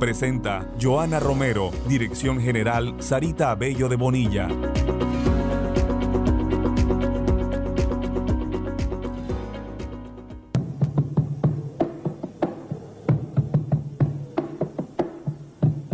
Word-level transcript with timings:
Presenta 0.00 0.66
Joana 0.80 1.20
Romero, 1.20 1.70
Dirección 1.86 2.40
General 2.40 2.94
Sarita 3.00 3.50
Abello 3.50 3.86
de 3.86 3.96
Bonilla. 3.96 4.48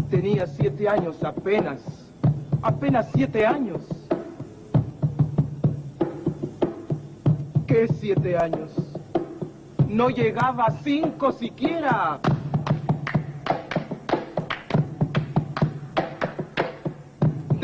Tenía 0.09 0.47
siete 0.47 0.89
años 0.89 1.25
apenas, 1.25 1.81
apenas 2.63 3.09
siete 3.13 3.45
años. 3.45 3.81
¿Qué 7.67 7.89
siete 7.89 8.39
años? 8.39 8.71
No 9.89 10.11
llegaba 10.11 10.67
a 10.67 10.71
cinco 10.85 11.33
siquiera. 11.33 12.21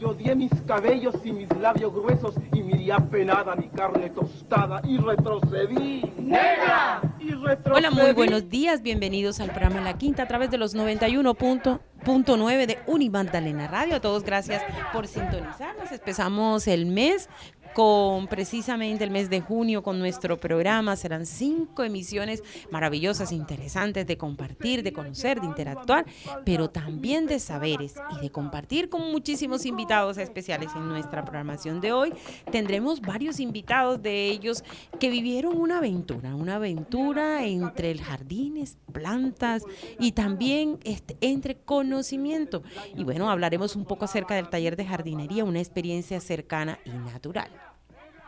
Yo 0.00 0.10
odié 0.10 0.34
mis 0.34 0.50
cabellos 0.66 1.14
y 1.24 1.32
mis 1.32 1.48
labios 1.56 1.92
gruesos 1.92 2.34
y 2.52 2.62
miré 2.62 2.92
apenada 2.92 3.54
mi 3.54 3.68
carne 3.68 4.10
tostada 4.10 4.80
y 4.84 4.98
retrocedí. 4.98 6.02
¡Negra! 6.18 7.00
Y 7.20 7.30
retrocedí. 7.30 7.86
Hola, 7.86 7.90
muy 7.90 8.12
buenos 8.12 8.48
días. 8.48 8.82
Bienvenidos 8.82 9.38
al 9.40 9.50
programa 9.50 9.80
La 9.80 9.96
Quinta 9.96 10.24
a 10.24 10.28
través 10.28 10.50
de 10.50 10.58
los 10.58 10.74
91.9 10.74 12.66
de 12.66 12.78
Unimagdalena 12.86 13.68
Radio. 13.68 13.96
A 13.96 14.00
todos 14.00 14.24
gracias 14.24 14.62
por 14.92 15.06
sintonizarnos. 15.06 15.92
Empezamos 15.92 16.66
el 16.66 16.86
mes 16.86 17.28
con 17.74 18.28
precisamente 18.28 19.04
el 19.04 19.10
mes 19.10 19.28
de 19.28 19.40
junio 19.40 19.82
con 19.82 19.98
nuestro 19.98 20.38
programa. 20.38 20.96
Serán 20.96 21.26
cinco 21.26 21.82
emisiones 21.82 22.42
maravillosas, 22.70 23.32
interesantes 23.32 24.06
de 24.06 24.16
compartir, 24.16 24.82
de 24.82 24.92
conocer, 24.92 25.40
de 25.40 25.46
interactuar, 25.46 26.06
pero 26.44 26.70
también 26.70 27.26
de 27.26 27.38
saberes 27.38 27.94
y 28.16 28.20
de 28.20 28.30
compartir 28.30 28.88
con 28.88 29.10
muchísimos 29.10 29.66
invitados 29.66 30.18
especiales 30.18 30.70
en 30.74 30.88
nuestra 30.88 31.24
programación 31.24 31.80
de 31.80 31.92
hoy. 31.92 32.12
Tendremos 32.50 33.00
varios 33.00 33.40
invitados 33.40 34.02
de 34.02 34.28
ellos 34.28 34.64
que 35.00 35.10
vivieron 35.10 35.60
una 35.60 35.78
aventura, 35.78 36.34
una 36.34 36.56
aventura 36.56 37.44
entre 37.44 37.96
jardines, 37.98 38.78
plantas 38.92 39.64
y 39.98 40.12
también 40.12 40.78
este, 40.84 41.16
entre 41.20 41.56
conocimiento. 41.56 42.62
Y 42.94 43.04
bueno, 43.04 43.30
hablaremos 43.30 43.76
un 43.76 43.84
poco 43.84 44.04
acerca 44.04 44.34
del 44.34 44.48
taller 44.48 44.76
de 44.76 44.86
jardinería, 44.86 45.44
una 45.44 45.58
experiencia 45.58 46.20
cercana 46.20 46.78
y 46.84 46.90
natural. 46.90 47.50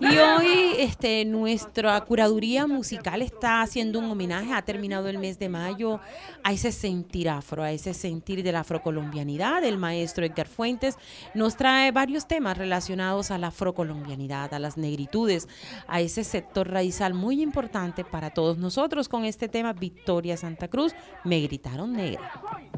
Y 0.00 0.18
hoy 0.18 0.74
este, 0.78 1.24
nuestra 1.24 2.00
curaduría 2.02 2.66
musical 2.66 3.22
está 3.22 3.62
haciendo 3.62 3.98
un 3.98 4.06
homenaje, 4.06 4.52
ha 4.52 4.62
terminado 4.62 5.08
el 5.08 5.18
mes 5.18 5.38
de 5.38 5.48
mayo, 5.48 6.00
a 6.42 6.52
ese 6.52 6.72
sentir 6.72 7.28
afro, 7.28 7.62
a 7.62 7.72
ese 7.72 7.94
sentir 7.94 8.42
de 8.42 8.52
la 8.52 8.60
afrocolombianidad. 8.60 9.64
El 9.64 9.78
maestro 9.78 10.24
Edgar 10.24 10.46
Fuentes 10.46 10.98
nos 11.32 11.56
trae 11.56 11.90
varios 11.90 12.26
temas 12.28 12.58
relacionados 12.58 13.30
a 13.30 13.38
la 13.38 13.48
afrocolombianidad, 13.48 14.52
a 14.52 14.58
las 14.58 14.76
negritudes, 14.76 15.48
a 15.86 16.00
ese 16.00 16.22
sector 16.22 16.70
raizal 16.70 17.14
muy 17.14 17.40
importante 17.40 18.04
para 18.04 18.30
todos 18.30 18.58
nosotros. 18.58 19.08
Con 19.08 19.24
este 19.24 19.48
tema, 19.48 19.72
Victoria 19.72 20.36
Santa 20.36 20.68
Cruz, 20.68 20.94
me 21.24 21.40
gritaron 21.40 21.92
negra. 21.92 22.30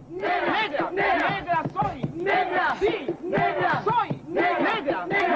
Negra, 0.09 0.91
negra, 0.91 0.91
negra 0.91 1.63
soy, 1.75 2.03
negra, 2.15 2.77
sí, 2.81 3.07
negra 3.23 3.83
soy, 3.85 4.23
negra, 4.29 5.07
negra, 5.07 5.36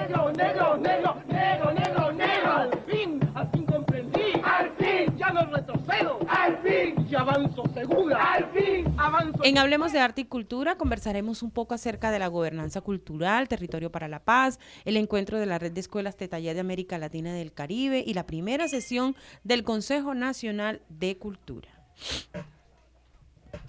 fin. 6.71 7.07
Y 7.09 7.15
avanzo 7.15 7.63
segura. 7.73 8.33
Al 8.33 8.51
fin. 8.51 8.93
Avanzo. 8.97 9.43
En 9.43 9.57
Hablemos 9.57 9.91
de 9.91 9.99
Arte 9.99 10.21
y 10.21 10.25
Cultura 10.25 10.77
conversaremos 10.77 11.43
un 11.43 11.51
poco 11.51 11.73
acerca 11.73 12.11
de 12.11 12.19
la 12.19 12.27
gobernanza 12.27 12.81
cultural, 12.81 13.47
territorio 13.47 13.91
para 13.91 14.07
la 14.07 14.23
paz, 14.23 14.59
el 14.85 14.97
encuentro 14.97 15.39
de 15.39 15.45
la 15.45 15.59
red 15.59 15.71
de 15.71 15.81
escuelas 15.81 16.17
de 16.17 16.27
taller 16.27 16.53
de 16.53 16.61
América 16.61 16.97
Latina 16.97 17.31
y 17.31 17.39
del 17.39 17.53
Caribe 17.53 18.03
y 18.05 18.13
la 18.13 18.25
primera 18.25 18.67
sesión 18.67 19.15
del 19.43 19.63
Consejo 19.63 20.13
Nacional 20.13 20.81
de 20.89 21.17
Cultura. 21.17 21.69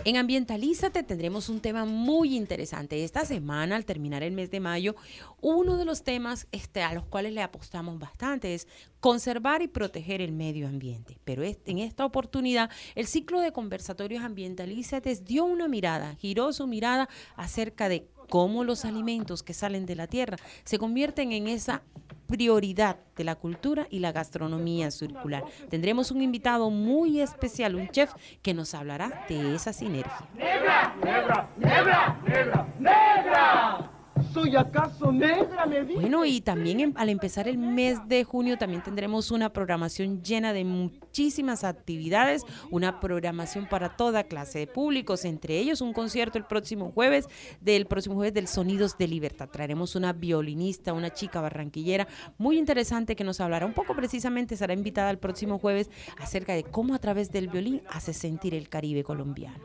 En 0.04 0.16
Ambientalízate 0.16 1.04
tendremos 1.04 1.48
un 1.48 1.60
tema 1.60 1.84
muy 1.84 2.34
interesante. 2.34 3.04
Esta 3.04 3.24
semana, 3.24 3.76
al 3.76 3.84
terminar 3.84 4.24
el 4.24 4.32
mes 4.32 4.50
de 4.50 4.58
mayo, 4.58 4.96
uno 5.40 5.76
de 5.76 5.84
los 5.84 6.02
temas 6.02 6.48
este, 6.50 6.82
a 6.82 6.92
los 6.92 7.04
cuales 7.04 7.32
le 7.32 7.40
apostamos 7.40 8.00
bastante 8.00 8.52
es 8.52 8.66
conservar 8.98 9.62
y 9.62 9.68
proteger 9.68 10.20
el 10.20 10.32
medio 10.32 10.66
ambiente. 10.66 11.18
Pero 11.22 11.44
en 11.44 11.78
esta 11.78 12.04
oportunidad, 12.04 12.68
el 12.96 13.06
ciclo 13.06 13.40
de 13.40 13.52
conversatorios 13.52 14.24
Ambientalízate 14.24 15.14
dio 15.14 15.44
una 15.44 15.68
mirada, 15.68 16.16
giró 16.16 16.52
su 16.52 16.66
mirada 16.66 17.08
acerca 17.36 17.88
de 17.88 18.08
cómo 18.28 18.64
los 18.64 18.84
alimentos 18.84 19.44
que 19.44 19.54
salen 19.54 19.86
de 19.86 19.94
la 19.94 20.08
tierra 20.08 20.36
se 20.64 20.78
convierten 20.78 21.30
en 21.30 21.46
esa 21.46 21.84
prioridad 22.32 22.96
de 23.14 23.24
la 23.24 23.34
cultura 23.34 23.86
y 23.90 23.98
la 23.98 24.10
gastronomía 24.10 24.90
circular. 24.90 25.44
Tendremos 25.68 26.10
un 26.10 26.22
invitado 26.22 26.70
muy 26.70 27.20
especial, 27.20 27.74
un 27.74 27.88
chef, 27.88 28.10
que 28.40 28.54
nos 28.54 28.72
hablará 28.72 29.26
de 29.28 29.54
esa 29.54 29.74
sinergia. 29.74 30.26
Negra, 30.34 30.96
negra, 31.04 31.50
negra, 31.58 32.20
negra, 32.26 32.66
negra. 32.78 33.90
¿Soy 34.32 34.56
acaso 34.56 35.12
negra? 35.12 35.66
Me. 35.66 35.82
Bueno, 35.82 36.24
y 36.24 36.40
también 36.40 36.94
al 36.96 37.10
empezar 37.10 37.48
el 37.48 37.58
mes 37.58 37.98
de 38.08 38.24
junio 38.24 38.56
también 38.56 38.82
tendremos 38.82 39.30
una 39.30 39.52
programación 39.52 40.22
llena 40.22 40.54
de 40.54 40.64
muchísimas 41.12 41.62
actividades, 41.62 42.42
una 42.70 42.98
programación 42.98 43.68
para 43.68 43.98
toda 43.98 44.24
clase 44.24 44.60
de 44.60 44.66
públicos, 44.66 45.26
entre 45.26 45.58
ellos 45.58 45.82
un 45.82 45.92
concierto 45.92 46.38
el 46.38 46.46
próximo 46.46 46.90
jueves, 46.90 47.26
del 47.60 47.84
próximo 47.84 48.14
jueves 48.14 48.32
del 48.32 48.48
Sonidos 48.48 48.96
de 48.96 49.08
Libertad. 49.08 49.50
Traeremos 49.50 49.94
una 49.94 50.14
violinista, 50.14 50.94
una 50.94 51.10
chica 51.12 51.42
barranquillera 51.42 52.08
muy 52.38 52.56
interesante 52.56 53.14
que 53.14 53.24
nos 53.24 53.40
hablará 53.40 53.66
un 53.66 53.74
poco 53.74 53.94
precisamente, 53.94 54.56
será 54.56 54.72
invitada 54.72 55.10
el 55.10 55.18
próximo 55.18 55.58
jueves 55.58 55.90
acerca 56.16 56.54
de 56.54 56.64
cómo 56.64 56.94
a 56.94 56.98
través 56.98 57.30
del 57.30 57.48
violín 57.48 57.82
hace 57.90 58.14
sentir 58.14 58.54
el 58.54 58.70
Caribe 58.70 59.04
colombiano. 59.04 59.58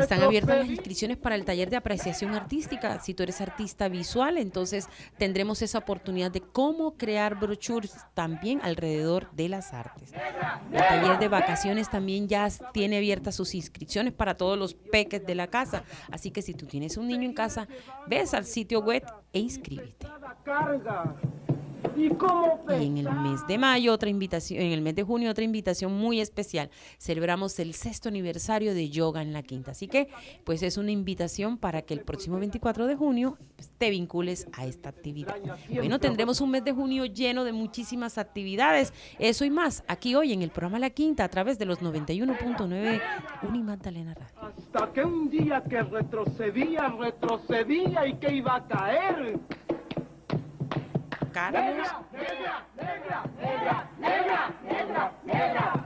Están 0.00 0.22
abiertas 0.22 0.58
las 0.58 0.68
inscripciones 0.68 1.16
para 1.16 1.36
el 1.36 1.44
taller 1.44 1.70
de 1.70 1.76
apreciación 1.76 2.34
artística. 2.34 2.98
Si 3.00 3.14
tú 3.14 3.22
eres 3.22 3.40
artista 3.40 3.88
visual, 3.88 4.36
entonces 4.36 4.88
tendremos 5.16 5.62
esa 5.62 5.78
oportunidad 5.78 6.32
de 6.32 6.40
cómo 6.40 6.96
crear 6.96 7.38
brochures 7.38 7.94
también 8.14 8.60
alrededor 8.62 8.95
de 9.32 9.48
las 9.48 9.72
artes. 9.72 10.12
El 10.72 10.78
taller 10.78 11.18
de 11.18 11.28
vacaciones 11.28 11.90
también 11.90 12.28
ya 12.28 12.48
tiene 12.72 12.96
abiertas 12.96 13.34
sus 13.34 13.54
inscripciones 13.54 14.12
para 14.12 14.36
todos 14.36 14.58
los 14.58 14.74
peques 14.74 15.24
de 15.26 15.34
la 15.34 15.48
casa. 15.48 15.84
Así 16.10 16.30
que 16.30 16.42
si 16.42 16.54
tú 16.54 16.66
tienes 16.66 16.96
un 16.96 17.08
niño 17.08 17.24
en 17.24 17.34
casa, 17.34 17.68
ves 18.06 18.34
al 18.34 18.44
sitio 18.44 18.80
web 18.80 19.04
e 19.32 19.40
inscríbete. 19.40 20.06
Cada 21.86 21.94
carga. 21.94 22.02
¿Y 22.02 22.08
cómo 22.10 22.64
Y 22.68 22.86
en 22.86 22.98
el 22.98 23.10
mes 23.10 23.46
de 23.46 23.58
mayo, 23.58 23.92
otra 23.92 24.08
invitación, 24.08 24.60
en 24.60 24.72
el 24.72 24.82
mes 24.82 24.94
de 24.94 25.02
junio, 25.02 25.30
otra 25.30 25.44
invitación 25.44 25.92
muy 25.92 26.20
especial. 26.20 26.70
Celebramos 26.98 27.58
el 27.58 27.74
sexto 27.74 28.08
aniversario 28.08 28.74
de 28.74 28.90
Yoga 28.90 29.22
en 29.22 29.32
la 29.32 29.42
Quinta. 29.42 29.72
Así 29.72 29.88
que, 29.88 30.08
pues 30.44 30.62
es 30.62 30.76
una 30.76 30.90
invitación 30.90 31.58
para 31.58 31.82
que 31.82 31.94
el 31.94 32.00
próximo 32.00 32.38
24 32.38 32.86
de 32.86 32.96
junio 32.96 33.38
pues, 33.56 33.70
te 33.78 33.90
vincules 33.90 34.46
a 34.52 34.66
esta 34.66 34.88
actividad. 34.88 35.36
Bueno, 35.68 35.98
tendremos 35.98 36.40
un 36.40 36.50
mes 36.50 36.64
de 36.64 36.72
junio 36.72 37.06
lleno 37.06 37.44
de 37.44 37.52
muchísimas 37.52 38.18
actividades. 38.18 38.92
Eso 39.18 39.44
y 39.44 39.50
más, 39.50 39.84
aquí 39.86 40.14
hoy 40.14 40.32
en 40.32 40.42
el 40.42 40.50
programa 40.50 40.78
La 40.78 40.90
Quinta, 40.90 41.24
a 41.24 41.28
través 41.28 41.58
de 41.58 41.66
los 41.66 41.80
91.9 41.80 43.00
Unimagdalena 43.42 44.14
Radio. 44.14 44.54
Hasta 44.56 44.92
que 44.92 45.04
un 45.04 45.30
día 45.30 45.62
que 45.62 45.82
retrocedía, 45.82 46.88
retrocedía 46.88 48.06
y 48.06 48.14
que 48.14 48.34
iba 48.34 48.56
a 48.56 48.66
caer. 48.66 49.38
Carlos. 51.36 51.60
negra, 51.60 52.02
negra, 52.12 52.64
negra, 52.80 53.24
negra, 53.38 53.88
negra, 54.00 54.54
negra, 54.64 55.12
negra, 55.22 55.85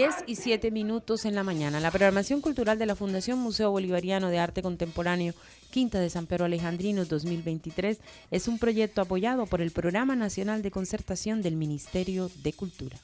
10 0.00 0.14
y 0.28 0.36
7 0.36 0.70
minutos 0.70 1.26
en 1.26 1.34
la 1.34 1.42
mañana. 1.42 1.78
La 1.78 1.90
programación 1.90 2.40
cultural 2.40 2.78
de 2.78 2.86
la 2.86 2.96
Fundación 2.96 3.38
Museo 3.38 3.70
Bolivariano 3.70 4.30
de 4.30 4.38
Arte 4.38 4.62
Contemporáneo 4.62 5.34
Quinta 5.70 6.00
de 6.00 6.08
San 6.08 6.24
Pedro 6.24 6.46
Alejandrino 6.46 7.04
2023 7.04 7.98
es 8.30 8.48
un 8.48 8.58
proyecto 8.58 9.02
apoyado 9.02 9.44
por 9.44 9.60
el 9.60 9.72
Programa 9.72 10.16
Nacional 10.16 10.62
de 10.62 10.70
Concertación 10.70 11.42
del 11.42 11.56
Ministerio 11.56 12.30
de 12.42 12.52
Cultura. 12.54 12.96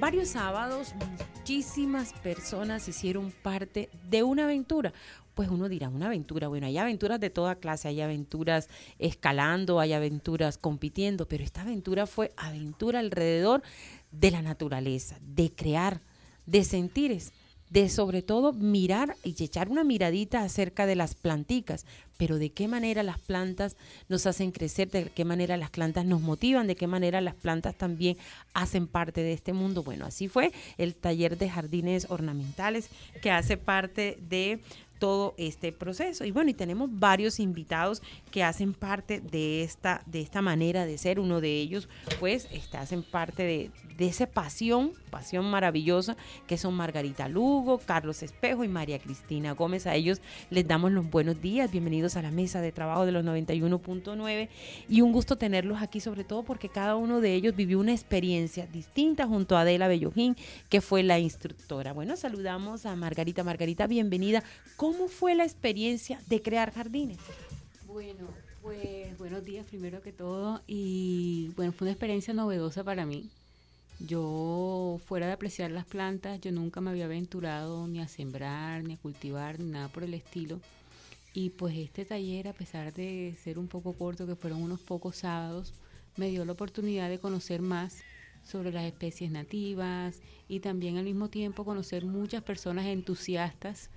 Varios 0.00 0.30
sábados 0.30 0.94
muchísimas 1.36 2.14
personas 2.14 2.88
hicieron 2.88 3.30
parte 3.30 3.90
de 4.08 4.22
una 4.22 4.44
aventura. 4.44 4.94
Pues 5.34 5.50
uno 5.50 5.68
dirá, 5.68 5.90
una 5.90 6.06
aventura, 6.06 6.48
bueno, 6.48 6.66
hay 6.66 6.78
aventuras 6.78 7.20
de 7.20 7.28
toda 7.28 7.56
clase, 7.56 7.88
hay 7.88 8.00
aventuras 8.00 8.68
escalando, 8.98 9.78
hay 9.78 9.92
aventuras 9.92 10.56
compitiendo, 10.56 11.28
pero 11.28 11.44
esta 11.44 11.60
aventura 11.60 12.06
fue 12.06 12.32
aventura 12.36 12.98
alrededor 12.98 13.62
de 14.10 14.30
la 14.30 14.40
naturaleza, 14.40 15.18
de 15.20 15.52
crear, 15.52 16.00
de 16.46 16.64
sentires, 16.64 17.32
de 17.70 17.88
sobre 17.88 18.20
todo 18.22 18.52
mirar 18.52 19.16
y 19.22 19.30
echar 19.42 19.68
una 19.68 19.84
miradita 19.84 20.42
acerca 20.42 20.86
de 20.86 20.96
las 20.96 21.14
planticas, 21.14 21.86
pero 22.16 22.36
de 22.36 22.50
qué 22.50 22.68
manera 22.68 23.02
las 23.02 23.18
plantas 23.18 23.76
nos 24.08 24.26
hacen 24.26 24.50
crecer, 24.50 24.90
de 24.90 25.04
qué 25.06 25.24
manera 25.24 25.56
las 25.56 25.70
plantas 25.70 26.04
nos 26.04 26.20
motivan, 26.20 26.66
de 26.66 26.76
qué 26.76 26.86
manera 26.86 27.20
las 27.20 27.34
plantas 27.34 27.76
también 27.76 28.18
hacen 28.52 28.86
parte 28.86 29.22
de 29.22 29.32
este 29.32 29.52
mundo. 29.52 29.82
Bueno, 29.82 30.04
así 30.04 30.28
fue 30.28 30.52
el 30.76 30.94
taller 30.94 31.38
de 31.38 31.48
jardines 31.48 32.06
ornamentales 32.10 32.90
que 33.22 33.30
hace 33.30 33.56
parte 33.56 34.18
de 34.28 34.60
todo 35.00 35.34
este 35.38 35.72
proceso. 35.72 36.24
Y 36.24 36.30
bueno, 36.30 36.50
y 36.50 36.54
tenemos 36.54 36.88
varios 36.92 37.40
invitados 37.40 38.02
que 38.30 38.44
hacen 38.44 38.74
parte 38.74 39.20
de 39.20 39.64
esta, 39.64 40.02
de 40.06 40.20
esta 40.20 40.42
manera 40.42 40.86
de 40.86 40.96
ser. 40.98 41.18
Uno 41.18 41.40
de 41.40 41.58
ellos, 41.58 41.88
pues, 42.20 42.46
este, 42.52 42.76
hacen 42.76 43.02
parte 43.02 43.42
de, 43.42 43.70
de 43.96 44.06
esa 44.06 44.26
pasión, 44.26 44.92
pasión 45.10 45.50
maravillosa, 45.50 46.16
que 46.46 46.58
son 46.58 46.74
Margarita 46.74 47.28
Lugo, 47.28 47.78
Carlos 47.78 48.22
Espejo 48.22 48.62
y 48.62 48.68
María 48.68 48.98
Cristina 48.98 49.52
Gómez. 49.52 49.86
A 49.86 49.94
ellos 49.94 50.20
les 50.50 50.68
damos 50.68 50.92
los 50.92 51.10
buenos 51.10 51.40
días. 51.40 51.72
Bienvenidos 51.72 52.16
a 52.16 52.22
la 52.22 52.30
mesa 52.30 52.60
de 52.60 52.70
trabajo 52.70 53.06
de 53.06 53.12
los 53.12 53.24
91.9. 53.24 54.48
Y 54.88 55.00
un 55.00 55.12
gusto 55.12 55.36
tenerlos 55.36 55.82
aquí, 55.82 56.00
sobre 56.00 56.24
todo 56.24 56.42
porque 56.42 56.68
cada 56.68 56.96
uno 56.96 57.20
de 57.20 57.34
ellos 57.34 57.56
vivió 57.56 57.80
una 57.80 57.92
experiencia 57.92 58.66
distinta 58.66 59.26
junto 59.26 59.56
a 59.56 59.62
Adela 59.62 59.88
Bellojín, 59.88 60.36
que 60.68 60.82
fue 60.82 61.02
la 61.02 61.18
instructora. 61.18 61.94
Bueno, 61.94 62.16
saludamos 62.16 62.84
a 62.84 62.94
Margarita. 62.96 63.44
Margarita, 63.44 63.86
bienvenida. 63.86 64.42
¿Cómo 64.76 64.89
fue 64.92 65.34
la 65.34 65.44
experiencia 65.44 66.20
de 66.28 66.42
crear 66.42 66.72
jardines? 66.72 67.18
Bueno, 67.86 68.28
pues 68.62 69.16
buenos 69.18 69.44
días 69.44 69.66
primero 69.66 70.02
que 70.02 70.12
todo 70.12 70.62
y 70.66 71.52
bueno, 71.56 71.72
fue 71.72 71.86
una 71.86 71.92
experiencia 71.92 72.34
novedosa 72.34 72.84
para 72.84 73.06
mí. 73.06 73.30
Yo, 73.98 74.98
fuera 75.06 75.26
de 75.26 75.32
apreciar 75.32 75.70
las 75.70 75.84
plantas, 75.84 76.40
yo 76.40 76.52
nunca 76.52 76.80
me 76.80 76.90
había 76.90 77.04
aventurado 77.04 77.86
ni 77.86 78.00
a 78.00 78.08
sembrar, 78.08 78.82
ni 78.82 78.94
a 78.94 78.96
cultivar, 78.96 79.60
ni 79.60 79.70
nada 79.70 79.88
por 79.88 80.04
el 80.04 80.14
estilo. 80.14 80.58
Y 81.34 81.50
pues 81.50 81.76
este 81.76 82.04
taller, 82.04 82.48
a 82.48 82.54
pesar 82.54 82.94
de 82.94 83.36
ser 83.42 83.58
un 83.58 83.68
poco 83.68 83.92
corto, 83.92 84.26
que 84.26 84.36
fueron 84.36 84.62
unos 84.62 84.80
pocos 84.80 85.16
sábados, 85.16 85.74
me 86.16 86.30
dio 86.30 86.44
la 86.44 86.52
oportunidad 86.52 87.08
de 87.10 87.18
conocer 87.18 87.60
más 87.60 87.98
sobre 88.42 88.72
las 88.72 88.84
especies 88.84 89.30
nativas 89.30 90.20
y 90.48 90.60
también 90.60 90.96
al 90.96 91.04
mismo 91.04 91.28
tiempo 91.28 91.64
conocer 91.64 92.04
muchas 92.04 92.42
personas 92.42 92.86
entusiastas 92.86 93.90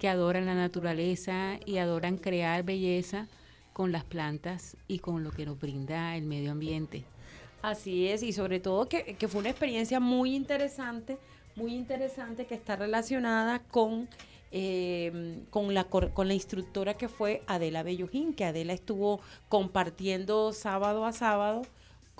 que 0.00 0.08
adoran 0.08 0.46
la 0.46 0.54
naturaleza 0.54 1.60
y 1.66 1.76
adoran 1.76 2.16
crear 2.16 2.64
belleza 2.64 3.28
con 3.74 3.92
las 3.92 4.02
plantas 4.02 4.76
y 4.88 4.98
con 4.98 5.22
lo 5.22 5.30
que 5.30 5.44
nos 5.44 5.60
brinda 5.60 6.16
el 6.16 6.24
medio 6.24 6.52
ambiente. 6.52 7.04
Así 7.62 8.08
es, 8.08 8.22
y 8.22 8.32
sobre 8.32 8.58
todo 8.58 8.88
que, 8.88 9.14
fue 9.28 9.40
una 9.40 9.50
experiencia 9.50 10.00
muy 10.00 10.34
interesante, 10.34 11.18
muy 11.54 11.74
interesante 11.74 12.46
que 12.46 12.54
está 12.54 12.76
relacionada 12.76 13.58
con, 13.58 14.08
eh, 14.50 15.42
con, 15.50 15.74
la, 15.74 15.84
con 15.84 16.26
la 16.28 16.34
instructora 16.34 16.94
que 16.94 17.08
fue 17.08 17.42
Adela 17.46 17.82
Bellojín, 17.82 18.32
que 18.32 18.46
Adela 18.46 18.72
estuvo 18.72 19.20
compartiendo 19.50 20.54
sábado 20.54 21.04
a 21.04 21.12
sábado 21.12 21.62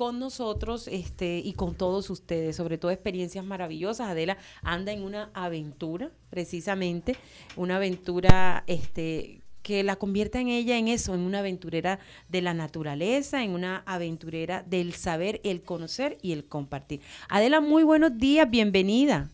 con 0.01 0.19
nosotros 0.19 0.89
este, 0.89 1.43
y 1.45 1.53
con 1.53 1.75
todos 1.75 2.09
ustedes, 2.09 2.57
sobre 2.57 2.79
todo 2.79 2.91
experiencias 2.91 3.45
maravillosas. 3.45 4.09
Adela 4.09 4.39
anda 4.63 4.93
en 4.93 5.03
una 5.03 5.31
aventura, 5.35 6.11
precisamente, 6.31 7.17
una 7.55 7.77
aventura 7.77 8.65
este, 8.67 9.43
que 9.63 9.83
la 9.83 9.97
convierta 9.97 10.41
en 10.41 10.49
ella 10.49 10.79
en 10.79 10.89
eso, 10.89 11.15
en 11.15 11.21
una 11.21 11.41
aventurera 11.41 11.99
de 12.31 12.41
la 12.41 12.55
naturaleza, 12.55 13.45
en 13.45 13.51
una 13.51 13.83
aventurera 13.85 14.63
del 14.63 14.95
saber, 14.95 15.39
el 15.45 15.63
conocer 15.63 16.17
y 16.23 16.33
el 16.33 16.49
compartir. 16.49 17.03
Adela, 17.29 17.61
muy 17.61 17.83
buenos 17.83 18.17
días, 18.17 18.49
bienvenida. 18.49 19.29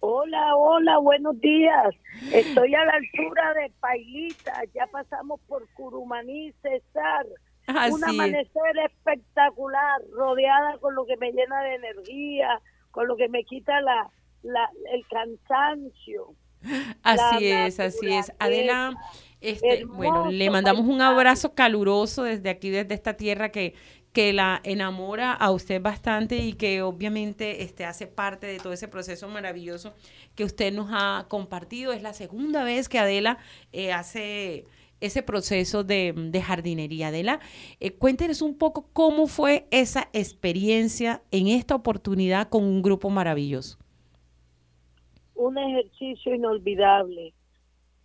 Hola, 0.00 0.56
hola, 0.56 0.98
buenos 0.98 1.40
días. 1.40 1.94
Estoy 2.34 2.74
a 2.74 2.84
la 2.84 2.92
altura 2.92 3.54
de 3.54 3.72
Pailita, 3.80 4.62
ya 4.74 4.86
pasamos 4.88 5.40
por 5.48 5.66
Curumaní, 5.72 6.52
Cesar. 6.60 7.24
Un 7.68 8.04
amanecer 8.04 8.78
espectacular, 8.86 10.02
rodeada 10.12 10.78
con 10.78 10.94
lo 10.94 11.06
que 11.06 11.16
me 11.16 11.32
llena 11.32 11.62
de 11.62 11.74
energía, 11.76 12.60
con 12.90 13.06
lo 13.06 13.16
que 13.16 13.28
me 13.28 13.44
quita 13.44 13.80
la, 13.80 14.10
la 14.42 14.68
el 14.92 15.06
cansancio. 15.08 16.34
Así 17.02 17.48
la 17.48 17.66
es, 17.66 17.80
así 17.80 18.12
es. 18.12 18.32
Adela, 18.38 18.94
este, 19.40 19.84
bueno, 19.84 20.30
le 20.30 20.50
mandamos 20.50 20.86
un 20.86 21.00
abrazo 21.00 21.54
caluroso 21.54 22.24
desde 22.24 22.50
aquí, 22.50 22.70
desde 22.70 22.94
esta 22.94 23.14
tierra 23.14 23.50
que, 23.50 23.74
que 24.12 24.32
la 24.32 24.60
enamora 24.62 25.32
a 25.32 25.50
usted 25.50 25.80
bastante 25.80 26.36
y 26.36 26.52
que 26.52 26.82
obviamente 26.82 27.62
este, 27.62 27.84
hace 27.84 28.06
parte 28.06 28.46
de 28.46 28.58
todo 28.58 28.72
ese 28.72 28.86
proceso 28.86 29.26
maravilloso 29.28 29.94
que 30.36 30.44
usted 30.44 30.72
nos 30.72 30.90
ha 30.92 31.26
compartido. 31.28 31.92
Es 31.92 32.02
la 32.02 32.12
segunda 32.12 32.62
vez 32.62 32.88
que 32.88 32.98
Adela 32.98 33.38
eh, 33.72 33.92
hace 33.92 34.66
ese 35.02 35.22
proceso 35.22 35.84
de, 35.84 36.14
de 36.16 36.40
jardinería. 36.40 37.08
Adela, 37.08 37.40
eh, 37.80 37.92
cuéntenos 37.92 38.40
un 38.40 38.56
poco 38.56 38.88
cómo 38.92 39.26
fue 39.26 39.66
esa 39.70 40.08
experiencia 40.12 41.22
en 41.30 41.48
esta 41.48 41.74
oportunidad 41.74 42.48
con 42.48 42.64
un 42.64 42.80
grupo 42.80 43.10
maravilloso. 43.10 43.78
Un 45.34 45.58
ejercicio 45.58 46.34
inolvidable. 46.34 47.34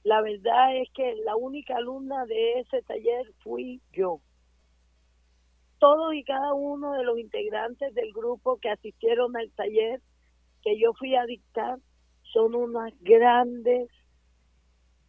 la 0.04 0.22
verdad 0.22 0.78
es 0.78 0.90
que 0.94 1.16
la 1.26 1.36
única 1.36 1.76
alumna 1.78 2.26
de 2.26 2.62
ese 2.62 2.82
taller 2.84 3.32
fui 3.44 3.82
yo. 3.94 4.20
Todos 5.80 6.16
y 6.16 6.24
cada 6.24 6.54
uno 6.54 6.94
de 6.94 7.04
los 7.04 7.20
integrantes 7.20 7.94
del 7.94 8.12
grupo 8.12 8.58
que 8.58 8.70
asistieron 8.70 9.38
al 9.38 9.52
taller 9.52 10.02
que 10.64 10.80
yo 10.80 10.94
fui 10.94 11.16
a 11.16 11.26
dictar 11.26 11.78
son 12.34 12.56
unas 12.56 12.94
grandes 13.02 13.90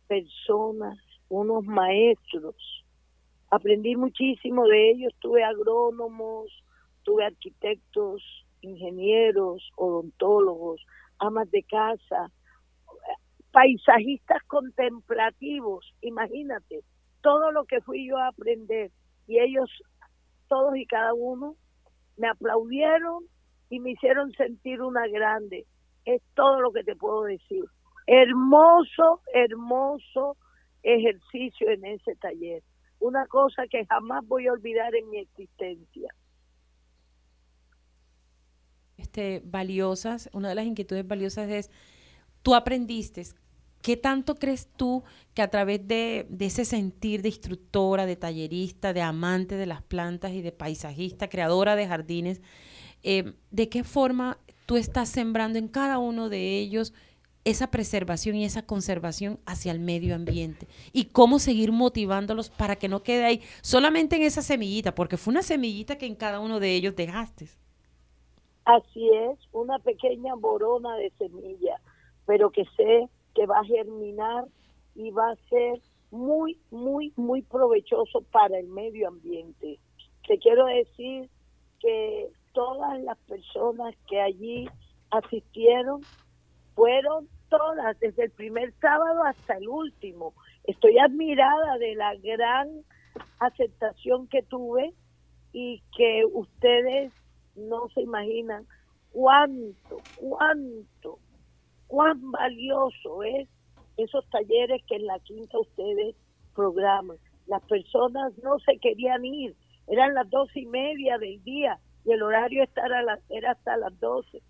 personas, 0.06 0.98
unos 1.28 1.64
maestros. 1.64 2.56
Aprendí 3.50 3.96
muchísimo 3.96 4.66
de 4.66 4.90
ellos, 4.90 5.14
tuve 5.20 5.42
agrónomos, 5.42 6.50
tuve 7.02 7.24
arquitectos, 7.24 8.22
ingenieros, 8.60 9.70
odontólogos, 9.76 10.84
amas 11.18 11.50
de 11.50 11.62
casa, 11.62 12.30
paisajistas 13.52 14.42
contemplativos, 14.44 15.94
imagínate, 16.02 16.82
todo 17.22 17.50
lo 17.50 17.64
que 17.64 17.80
fui 17.80 18.06
yo 18.06 18.18
a 18.18 18.28
aprender 18.28 18.90
y 19.26 19.38
ellos, 19.38 19.70
todos 20.48 20.76
y 20.76 20.86
cada 20.86 21.14
uno, 21.14 21.56
me 22.16 22.28
aplaudieron 22.28 23.24
y 23.70 23.80
me 23.80 23.92
hicieron 23.92 24.32
sentir 24.32 24.82
una 24.82 25.06
grande. 25.06 25.66
Es 26.04 26.22
todo 26.34 26.60
lo 26.60 26.72
que 26.72 26.84
te 26.84 26.96
puedo 26.96 27.24
decir. 27.24 27.64
Hermoso, 28.06 29.20
hermoso 29.34 30.36
ejercicio 30.82 31.70
en 31.70 31.84
ese 31.84 32.14
taller. 32.16 32.62
Una 33.00 33.26
cosa 33.26 33.66
que 33.68 33.84
jamás 33.86 34.26
voy 34.26 34.46
a 34.46 34.52
olvidar 34.52 34.94
en 34.94 35.08
mi 35.10 35.18
existencia. 35.18 36.14
Este, 38.96 39.40
valiosas, 39.44 40.28
una 40.32 40.48
de 40.48 40.56
las 40.56 40.66
inquietudes 40.66 41.06
valiosas 41.06 41.48
es, 41.48 41.70
tú 42.42 42.54
aprendiste, 42.54 43.22
¿qué 43.80 43.96
tanto 43.96 44.34
crees 44.34 44.68
tú 44.76 45.04
que 45.34 45.42
a 45.42 45.48
través 45.48 45.86
de, 45.86 46.26
ese 46.40 46.64
sentir 46.64 47.22
de 47.22 47.28
instructora, 47.28 48.06
de 48.06 48.16
tallerista, 48.16 48.92
de 48.92 49.02
amante 49.02 49.54
de 49.54 49.66
las 49.66 49.82
plantas 49.82 50.32
y 50.32 50.42
de 50.42 50.50
paisajista, 50.50 51.28
creadora 51.28 51.76
de 51.76 51.86
jardines, 51.86 52.42
eh, 53.04 53.34
de 53.52 53.68
qué 53.68 53.84
forma 53.84 54.38
tú 54.66 54.76
estás 54.76 55.08
sembrando 55.08 55.58
en 55.58 55.68
cada 55.68 55.98
uno 55.98 56.28
de 56.28 56.58
ellos 56.58 56.92
esa 57.48 57.70
preservación 57.70 58.36
y 58.36 58.44
esa 58.44 58.66
conservación 58.66 59.38
hacia 59.46 59.72
el 59.72 59.80
medio 59.80 60.14
ambiente 60.14 60.68
y 60.92 61.06
cómo 61.06 61.38
seguir 61.38 61.72
motivándolos 61.72 62.50
para 62.50 62.76
que 62.76 62.88
no 62.88 63.02
quede 63.02 63.24
ahí 63.24 63.40
solamente 63.62 64.16
en 64.16 64.22
esa 64.22 64.42
semillita, 64.42 64.94
porque 64.94 65.16
fue 65.16 65.32
una 65.32 65.42
semillita 65.42 65.96
que 65.96 66.06
en 66.06 66.14
cada 66.14 66.40
uno 66.40 66.60
de 66.60 66.74
ellos 66.74 66.94
dejaste. 66.94 67.46
Así 68.64 69.08
es, 69.08 69.38
una 69.52 69.78
pequeña 69.78 70.34
borona 70.34 70.94
de 70.96 71.10
semilla, 71.18 71.80
pero 72.26 72.50
que 72.50 72.64
sé 72.76 73.08
que 73.34 73.46
va 73.46 73.60
a 73.60 73.64
germinar 73.64 74.44
y 74.94 75.10
va 75.10 75.30
a 75.30 75.36
ser 75.48 75.80
muy, 76.10 76.58
muy, 76.70 77.12
muy 77.16 77.40
provechoso 77.40 78.22
para 78.30 78.58
el 78.58 78.66
medio 78.66 79.08
ambiente. 79.08 79.78
Te 80.26 80.38
quiero 80.38 80.66
decir 80.66 81.30
que 81.80 82.28
todas 82.52 83.00
las 83.02 83.16
personas 83.18 83.94
que 84.06 84.20
allí 84.20 84.68
asistieron 85.10 86.02
fueron 86.74 87.26
todas, 87.48 87.98
desde 88.00 88.24
el 88.24 88.30
primer 88.30 88.72
sábado 88.80 89.24
hasta 89.24 89.56
el 89.56 89.68
último. 89.68 90.34
Estoy 90.64 90.98
admirada 90.98 91.78
de 91.78 91.94
la 91.94 92.14
gran 92.16 92.68
aceptación 93.38 94.28
que 94.28 94.42
tuve 94.42 94.92
y 95.52 95.82
que 95.96 96.24
ustedes 96.32 97.12
no 97.56 97.88
se 97.94 98.02
imaginan 98.02 98.66
cuánto, 99.10 100.04
cuánto, 100.14 101.18
cuán 101.86 102.30
valioso 102.30 103.22
es 103.22 103.48
esos 103.96 104.28
talleres 104.30 104.82
que 104.86 104.96
en 104.96 105.06
la 105.06 105.18
quinta 105.20 105.58
ustedes 105.58 106.14
programan. 106.54 107.16
Las 107.46 107.62
personas 107.64 108.32
no 108.42 108.58
se 108.60 108.78
querían 108.78 109.24
ir, 109.24 109.56
eran 109.88 110.14
las 110.14 110.28
dos 110.30 110.54
y 110.54 110.66
media 110.66 111.18
del 111.18 111.42
día 111.42 111.78
y 112.04 112.12
el 112.12 112.22
horario 112.22 112.64
era 113.30 113.50
hasta 113.50 113.76
las 113.76 113.98
doce 113.98 114.42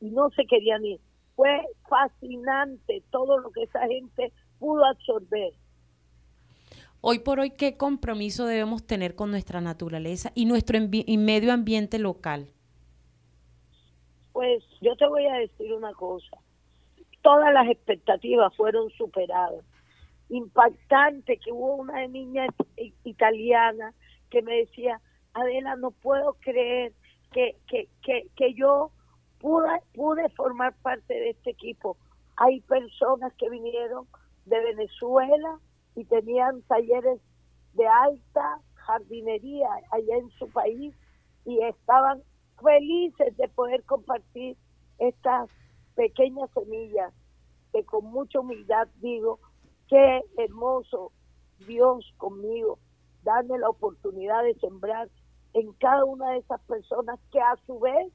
y 0.00 0.10
no 0.10 0.30
se 0.30 0.44
querían 0.46 0.84
ir. 0.84 1.00
Fue 1.36 1.60
fascinante 1.88 3.02
todo 3.10 3.38
lo 3.38 3.50
que 3.50 3.62
esa 3.62 3.86
gente 3.86 4.32
pudo 4.58 4.84
absorber. 4.84 5.52
Hoy 7.02 7.20
por 7.20 7.40
hoy, 7.40 7.52
¿qué 7.52 7.78
compromiso 7.78 8.44
debemos 8.44 8.86
tener 8.86 9.14
con 9.14 9.30
nuestra 9.30 9.62
naturaleza 9.62 10.32
y 10.34 10.44
nuestro 10.44 10.78
medio 10.80 11.52
ambiente 11.52 11.98
local? 11.98 12.48
Pues 14.32 14.62
yo 14.82 14.94
te 14.96 15.06
voy 15.06 15.26
a 15.26 15.34
decir 15.34 15.72
una 15.72 15.92
cosa. 15.94 16.36
Todas 17.22 17.52
las 17.54 17.68
expectativas 17.68 18.54
fueron 18.54 18.90
superadas. 18.90 19.64
Impactante 20.28 21.38
que 21.38 21.50
hubo 21.50 21.76
una 21.76 22.06
niña 22.06 22.46
italiana 23.04 23.94
que 24.28 24.42
me 24.42 24.56
decía, 24.56 25.00
Adela, 25.32 25.76
no 25.76 25.90
puedo 25.92 26.34
creer 26.34 26.92
que, 27.32 27.56
que, 27.66 27.88
que, 28.02 28.26
que 28.36 28.54
yo 28.54 28.90
pude, 29.40 29.68
pude 29.94 30.28
formar 30.30 30.74
parte 30.82 31.14
de 31.14 31.30
este 31.30 31.50
equipo. 31.50 31.96
Hay 32.36 32.60
personas 32.62 33.32
que 33.34 33.50
vinieron 33.50 34.06
de 34.46 34.60
Venezuela 34.60 35.58
y 35.94 36.04
tenían 36.04 36.62
talleres 36.62 37.20
de 37.74 37.86
alta 37.86 38.60
jardinería 38.74 39.68
allá 39.90 40.16
en 40.16 40.30
su 40.30 40.48
país 40.50 40.94
y 41.44 41.60
estaban 41.62 42.22
felices 42.62 43.36
de 43.36 43.48
poder 43.48 43.82
compartir 43.84 44.56
estas 44.98 45.48
pequeñas 45.94 46.50
semillas 46.52 47.12
que 47.72 47.84
con 47.84 48.04
mucha 48.06 48.40
humildad 48.40 48.88
digo, 49.00 49.38
qué 49.88 50.22
hermoso 50.38 51.12
Dios 51.66 52.12
conmigo, 52.16 52.78
darme 53.22 53.58
la 53.58 53.68
oportunidad 53.68 54.42
de 54.42 54.54
sembrar 54.54 55.08
en 55.52 55.72
cada 55.74 56.04
una 56.04 56.30
de 56.32 56.38
esas 56.38 56.60
personas 56.62 57.18
que 57.32 57.40
a 57.40 57.56
su 57.66 57.78
vez 57.78 58.12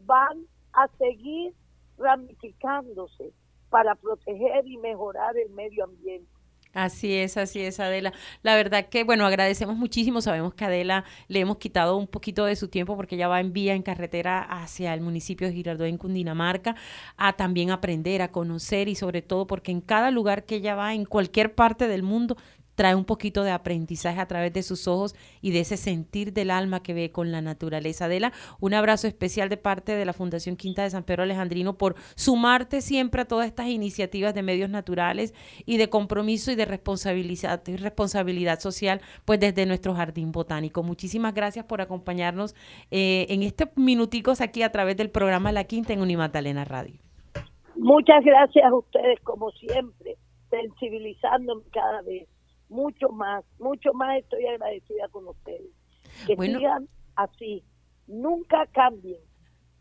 van 0.00 0.46
a 0.82 0.88
seguir 0.98 1.52
ramificándose 1.96 3.32
para 3.70 3.94
proteger 3.94 4.66
y 4.66 4.76
mejorar 4.78 5.36
el 5.36 5.50
medio 5.50 5.84
ambiente. 5.84 6.28
Así 6.74 7.14
es, 7.14 7.36
así 7.36 7.60
es, 7.60 7.80
Adela. 7.80 8.12
La 8.42 8.54
verdad 8.54 8.88
que, 8.88 9.02
bueno, 9.02 9.24
agradecemos 9.24 9.76
muchísimo. 9.76 10.20
Sabemos 10.20 10.54
que 10.54 10.66
Adela 10.66 11.04
le 11.26 11.40
hemos 11.40 11.56
quitado 11.56 11.96
un 11.96 12.06
poquito 12.06 12.44
de 12.44 12.56
su 12.56 12.68
tiempo 12.68 12.94
porque 12.94 13.16
ella 13.16 13.26
va 13.26 13.40
en 13.40 13.52
vía, 13.52 13.74
en 13.74 13.82
carretera 13.82 14.42
hacia 14.42 14.92
el 14.92 15.00
municipio 15.00 15.46
de 15.46 15.54
Girardot, 15.54 15.86
en 15.86 15.96
Cundinamarca, 15.96 16.76
a 17.16 17.32
también 17.32 17.70
aprender, 17.70 18.20
a 18.22 18.30
conocer 18.30 18.88
y 18.88 18.94
sobre 18.94 19.22
todo 19.22 19.46
porque 19.46 19.72
en 19.72 19.80
cada 19.80 20.10
lugar 20.10 20.44
que 20.44 20.56
ella 20.56 20.74
va, 20.74 20.94
en 20.94 21.04
cualquier 21.04 21.54
parte 21.54 21.88
del 21.88 22.02
mundo, 22.02 22.36
trae 22.78 22.94
un 22.94 23.04
poquito 23.04 23.42
de 23.42 23.50
aprendizaje 23.50 24.20
a 24.20 24.28
través 24.28 24.52
de 24.52 24.62
sus 24.62 24.86
ojos 24.86 25.16
y 25.42 25.50
de 25.50 25.58
ese 25.58 25.76
sentir 25.76 26.32
del 26.32 26.48
alma 26.48 26.80
que 26.80 26.94
ve 26.94 27.10
con 27.10 27.32
la 27.32 27.42
naturaleza. 27.42 28.04
Adela, 28.04 28.32
un 28.60 28.72
abrazo 28.72 29.08
especial 29.08 29.48
de 29.48 29.56
parte 29.56 29.96
de 29.96 30.04
la 30.04 30.12
Fundación 30.12 30.54
Quinta 30.54 30.84
de 30.84 30.90
San 30.90 31.02
Pedro 31.02 31.24
Alejandrino 31.24 31.76
por 31.76 31.96
sumarte 32.14 32.80
siempre 32.80 33.22
a 33.22 33.24
todas 33.24 33.48
estas 33.48 33.66
iniciativas 33.66 34.32
de 34.32 34.44
medios 34.44 34.70
naturales 34.70 35.34
y 35.66 35.76
de 35.76 35.90
compromiso 35.90 36.52
y 36.52 36.54
de 36.54 36.66
responsabilidad, 36.66 37.60
responsabilidad 37.66 38.60
social, 38.60 39.00
pues 39.24 39.40
desde 39.40 39.66
nuestro 39.66 39.92
jardín 39.94 40.30
botánico. 40.30 40.84
Muchísimas 40.84 41.34
gracias 41.34 41.64
por 41.64 41.80
acompañarnos 41.80 42.54
eh, 42.92 43.26
en 43.28 43.42
estos 43.42 43.70
minuticos 43.74 44.40
aquí 44.40 44.62
a 44.62 44.70
través 44.70 44.96
del 44.96 45.10
programa 45.10 45.50
La 45.50 45.64
Quinta 45.64 45.94
en 45.94 46.00
Unimagdalena 46.00 46.64
Radio. 46.64 47.00
Muchas 47.74 48.24
gracias 48.24 48.64
a 48.64 48.72
ustedes, 48.72 49.18
como 49.24 49.50
siempre, 49.50 50.14
sensibilizándome 50.48 51.64
cada 51.72 52.02
vez 52.02 52.28
mucho 52.68 53.08
más, 53.10 53.44
mucho 53.58 53.92
más 53.92 54.18
estoy 54.18 54.46
agradecida 54.46 55.08
con 55.08 55.28
ustedes. 55.28 55.70
Que 56.26 56.36
sigan 56.36 56.88
así, 57.16 57.64
nunca 58.06 58.66
cambien. 58.72 59.20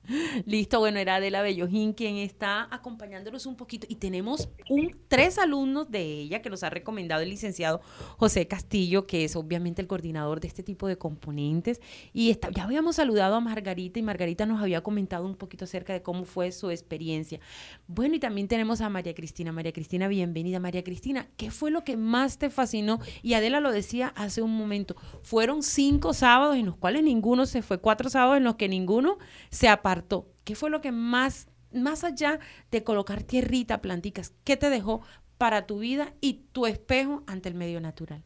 Listo, 0.45 0.79
bueno, 0.79 0.99
era 0.99 1.15
Adela 1.15 1.41
Bellojín 1.41 1.93
quien 1.93 2.17
está 2.17 2.67
acompañándonos 2.71 3.45
un 3.45 3.55
poquito 3.55 3.87
y 3.89 3.95
tenemos 3.95 4.49
un, 4.69 4.95
tres 5.07 5.37
alumnos 5.37 5.91
de 5.91 6.01
ella 6.01 6.41
que 6.41 6.49
nos 6.49 6.63
ha 6.63 6.69
recomendado 6.69 7.21
el 7.21 7.29
licenciado 7.29 7.81
José 8.17 8.47
Castillo, 8.47 9.05
que 9.05 9.25
es 9.25 9.35
obviamente 9.35 9.81
el 9.81 9.87
coordinador 9.87 10.39
de 10.39 10.47
este 10.47 10.63
tipo 10.63 10.87
de 10.87 10.97
componentes. 10.97 11.81
Y 12.13 12.29
está, 12.29 12.49
ya 12.51 12.63
habíamos 12.63 12.95
saludado 12.95 13.35
a 13.35 13.39
Margarita 13.39 13.99
y 13.99 14.03
Margarita 14.03 14.45
nos 14.45 14.61
había 14.61 14.81
comentado 14.81 15.25
un 15.25 15.35
poquito 15.35 15.65
acerca 15.65 15.93
de 15.93 16.01
cómo 16.01 16.23
fue 16.23 16.51
su 16.51 16.69
experiencia. 16.71 17.39
Bueno, 17.87 18.15
y 18.15 18.19
también 18.19 18.47
tenemos 18.47 18.81
a 18.81 18.89
María 18.89 19.13
Cristina. 19.13 19.51
María 19.51 19.73
Cristina, 19.73 20.07
bienvenida. 20.07 20.59
María 20.59 20.83
Cristina, 20.83 21.27
¿qué 21.37 21.51
fue 21.51 21.71
lo 21.71 21.83
que 21.83 21.97
más 21.97 22.37
te 22.37 22.49
fascinó? 22.49 22.99
Y 23.21 23.33
Adela 23.33 23.59
lo 23.59 23.71
decía 23.71 24.13
hace 24.15 24.41
un 24.41 24.55
momento, 24.55 24.95
fueron 25.21 25.63
cinco 25.63 26.13
sábados 26.13 26.55
en 26.55 26.67
los 26.67 26.77
cuales 26.77 27.03
ninguno 27.03 27.45
se 27.45 27.61
fue, 27.61 27.79
cuatro 27.79 28.09
sábados 28.09 28.37
en 28.37 28.43
los 28.43 28.55
que 28.55 28.69
ninguno 28.69 29.17
se 29.49 29.67
apartó 29.67 29.96
¿Qué 30.43 30.55
fue 30.55 30.69
lo 30.69 30.81
que 30.81 30.91
más, 30.91 31.47
más 31.71 32.03
allá 32.03 32.39
de 32.71 32.83
colocar 32.83 33.23
tierrita, 33.23 33.81
planticas, 33.81 34.33
qué 34.43 34.57
te 34.57 34.69
dejó 34.69 35.01
para 35.37 35.65
tu 35.65 35.79
vida 35.79 36.13
y 36.21 36.45
tu 36.51 36.65
espejo 36.65 37.23
ante 37.27 37.49
el 37.49 37.55
medio 37.55 37.79
natural? 37.79 38.23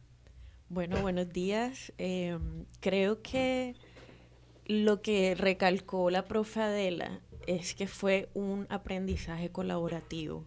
Bueno, 0.68 1.00
buenos 1.02 1.30
días. 1.32 1.92
Em, 1.98 2.64
creo 2.80 3.20
que 3.20 3.74
lo 4.66 5.02
que 5.02 5.34
recalcó 5.34 6.08
la 6.10 6.24
profe 6.24 6.62
Adela 6.62 7.20
es 7.46 7.74
que 7.74 7.86
fue 7.86 8.30
un 8.34 8.66
aprendizaje 8.70 9.50
colaborativo. 9.50 10.46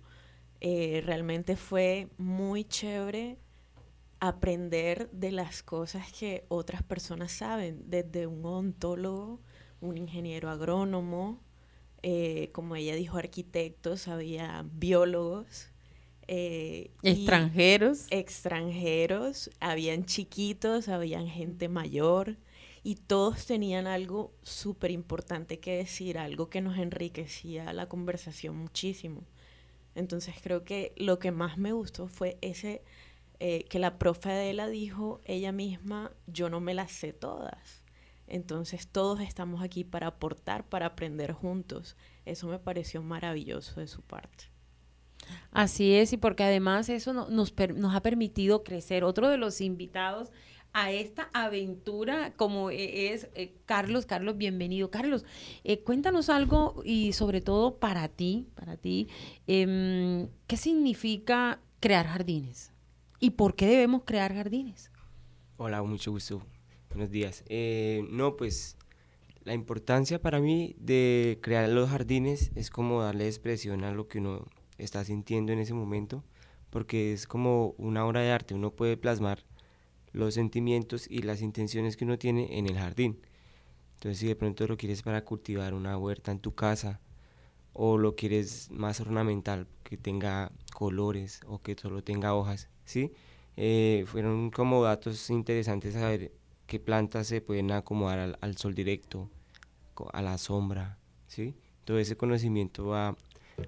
Eh, 0.61 1.03
realmente 1.05 1.55
fue 1.55 2.09
muy 2.17 2.63
chévere 2.63 3.37
aprender 4.19 5.09
de 5.11 5.31
las 5.31 5.61
cosas 5.61 6.11
que 6.11 6.45
otras 6.47 6.81
personas 6.81 7.31
saben, 7.31 7.83
desde 7.87 8.25
un 8.27 8.43
odontólogo, 8.45 9.41
un 9.85 9.97
ingeniero 9.97 10.49
agrónomo, 10.49 11.39
eh, 12.01 12.49
como 12.51 12.75
ella 12.75 12.95
dijo, 12.95 13.17
arquitectos, 13.17 14.07
había 14.07 14.65
biólogos. 14.71 15.69
Eh, 16.27 16.91
extranjeros. 17.03 18.07
Extranjeros, 18.09 19.49
habían 19.59 20.05
chiquitos, 20.05 20.87
habían 20.87 21.27
gente 21.27 21.69
mayor 21.69 22.37
y 22.83 22.95
todos 22.95 23.45
tenían 23.45 23.87
algo 23.87 24.33
súper 24.43 24.91
importante 24.91 25.59
que 25.59 25.77
decir, 25.77 26.17
algo 26.19 26.49
que 26.49 26.61
nos 26.61 26.77
enriquecía 26.77 27.73
la 27.73 27.87
conversación 27.89 28.57
muchísimo. 28.57 29.23
Entonces 29.95 30.35
creo 30.41 30.63
que 30.63 30.93
lo 30.97 31.17
que 31.17 31.31
más 31.31 31.57
me 31.57 31.71
gustó 31.71 32.07
fue 32.07 32.37
ese 32.41 32.83
eh, 33.39 33.65
que 33.69 33.79
la 33.79 33.97
profe 33.97 34.29
Adela 34.31 34.67
dijo 34.67 35.21
ella 35.25 35.51
misma, 35.51 36.11
yo 36.27 36.49
no 36.49 36.59
me 36.59 36.73
las 36.73 36.91
sé 36.91 37.11
todas. 37.11 37.84
Entonces 38.27 38.87
todos 38.87 39.19
estamos 39.19 39.61
aquí 39.61 39.83
para 39.83 40.07
aportar, 40.07 40.67
para 40.67 40.87
aprender 40.87 41.31
juntos. 41.33 41.95
Eso 42.25 42.47
me 42.47 42.59
pareció 42.59 43.01
maravilloso 43.01 43.79
de 43.79 43.87
su 43.87 44.01
parte. 44.01 44.45
Así 45.51 45.93
es, 45.95 46.13
y 46.13 46.17
porque 46.17 46.43
además 46.43 46.89
eso 46.89 47.13
nos, 47.13 47.29
nos 47.29 47.95
ha 47.95 48.01
permitido 48.01 48.63
crecer. 48.63 49.03
Otro 49.03 49.29
de 49.29 49.37
los 49.37 49.61
invitados 49.61 50.31
a 50.75 50.91
esta 50.91 51.29
aventura 51.31 52.33
como 52.35 52.69
e, 52.69 53.13
es 53.13 53.29
eh, 53.33 53.55
Carlos. 53.65 54.05
Carlos, 54.05 54.37
bienvenido. 54.37 54.91
Carlos, 54.91 55.23
eh, 55.63 55.79
cuéntanos 55.79 56.29
algo 56.29 56.81
y 56.83 57.13
sobre 57.13 57.39
todo 57.39 57.77
para 57.77 58.09
ti, 58.09 58.49
para 58.55 58.75
ti, 58.75 59.07
em, 59.47 60.27
¿qué 60.47 60.57
significa 60.57 61.61
crear 61.79 62.05
jardines? 62.07 62.73
¿Y 63.21 63.31
por 63.31 63.55
qué 63.55 63.67
debemos 63.67 64.03
crear 64.03 64.33
jardines? 64.33 64.91
Hola, 65.55 65.81
mucho 65.81 66.11
gusto. 66.11 66.45
Buenos 66.95 67.11
días. 67.11 67.43
Eh, 67.49 68.07
no, 68.09 68.37
pues 68.37 68.77
la 69.43 69.53
importancia 69.53 70.21
para 70.21 70.39
mí 70.39 70.77
de 70.79 71.39
crear 71.41 71.67
los 71.67 71.89
jardines 71.89 72.53
es 72.55 72.69
como 72.69 73.01
darle 73.01 73.27
expresión 73.27 73.83
a 73.83 73.91
lo 73.91 74.07
que 74.07 74.19
uno 74.19 74.47
está 74.77 75.03
sintiendo 75.03 75.51
en 75.51 75.59
ese 75.59 75.73
momento, 75.73 76.23
porque 76.69 77.11
es 77.11 77.27
como 77.27 77.75
una 77.77 78.05
obra 78.05 78.21
de 78.21 78.31
arte, 78.31 78.53
uno 78.53 78.71
puede 78.71 78.95
plasmar 78.95 79.43
los 80.13 80.35
sentimientos 80.35 81.05
y 81.09 81.23
las 81.23 81.41
intenciones 81.41 81.97
que 81.97 82.05
uno 82.05 82.17
tiene 82.17 82.57
en 82.57 82.65
el 82.65 82.77
jardín. 82.77 83.19
Entonces 83.95 84.19
si 84.19 84.27
de 84.27 84.37
pronto 84.37 84.65
lo 84.65 84.77
quieres 84.77 85.01
para 85.01 85.25
cultivar 85.25 85.73
una 85.73 85.97
huerta 85.97 86.31
en 86.31 86.39
tu 86.39 86.55
casa 86.55 87.01
o 87.73 87.97
lo 87.97 88.15
quieres 88.15 88.71
más 88.71 89.01
ornamental, 89.01 89.67
que 89.83 89.97
tenga 89.97 90.49
colores 90.73 91.41
o 91.45 91.61
que 91.61 91.75
solo 91.75 92.05
tenga 92.05 92.35
hojas, 92.35 92.69
¿sí? 92.85 93.11
Eh, 93.57 94.05
fueron 94.07 94.49
como 94.49 94.81
datos 94.81 95.29
interesantes 95.29 95.95
saber 95.95 96.31
qué 96.67 96.79
plantas 96.79 97.27
se 97.27 97.41
pueden 97.41 97.71
acomodar 97.71 98.37
al, 98.39 98.57
sol 98.57 98.73
directo, 98.73 99.29
a 100.13 100.21
la 100.21 100.37
sombra, 100.37 100.97
¿sí? 101.27 101.55
Todo 101.83 101.99
ese 101.99 102.17
conocimiento 102.17 102.87
va 102.87 103.15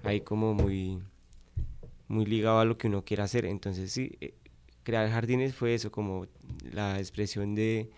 ahí 0.02 0.20
como 0.20 0.54
muy, 0.54 1.00
muy 2.08 2.26
ligado 2.26 2.60
a 2.60 2.64
lo 2.64 2.76
que 2.76 2.88
uno 2.88 3.04
quiera 3.04 3.24
hacer. 3.24 3.44
Entonces 3.44 3.92
sí, 3.92 4.16
eh, 4.20 4.34
crear 4.82 5.08
jardines 5.10 5.54
fue 5.54 5.74
eso, 5.74 5.92
como 5.92 6.26
la 6.72 6.98
expresión 6.98 7.54
de, 7.54 7.90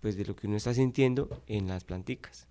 pues, 0.00 0.16
de 0.16 0.24
lo 0.24 0.36
que 0.36 0.46
uno 0.46 0.56
está 0.56 0.74
sintiendo 0.74 1.28
en 1.46 1.68
las 1.68 1.84
planticas. 1.84 2.46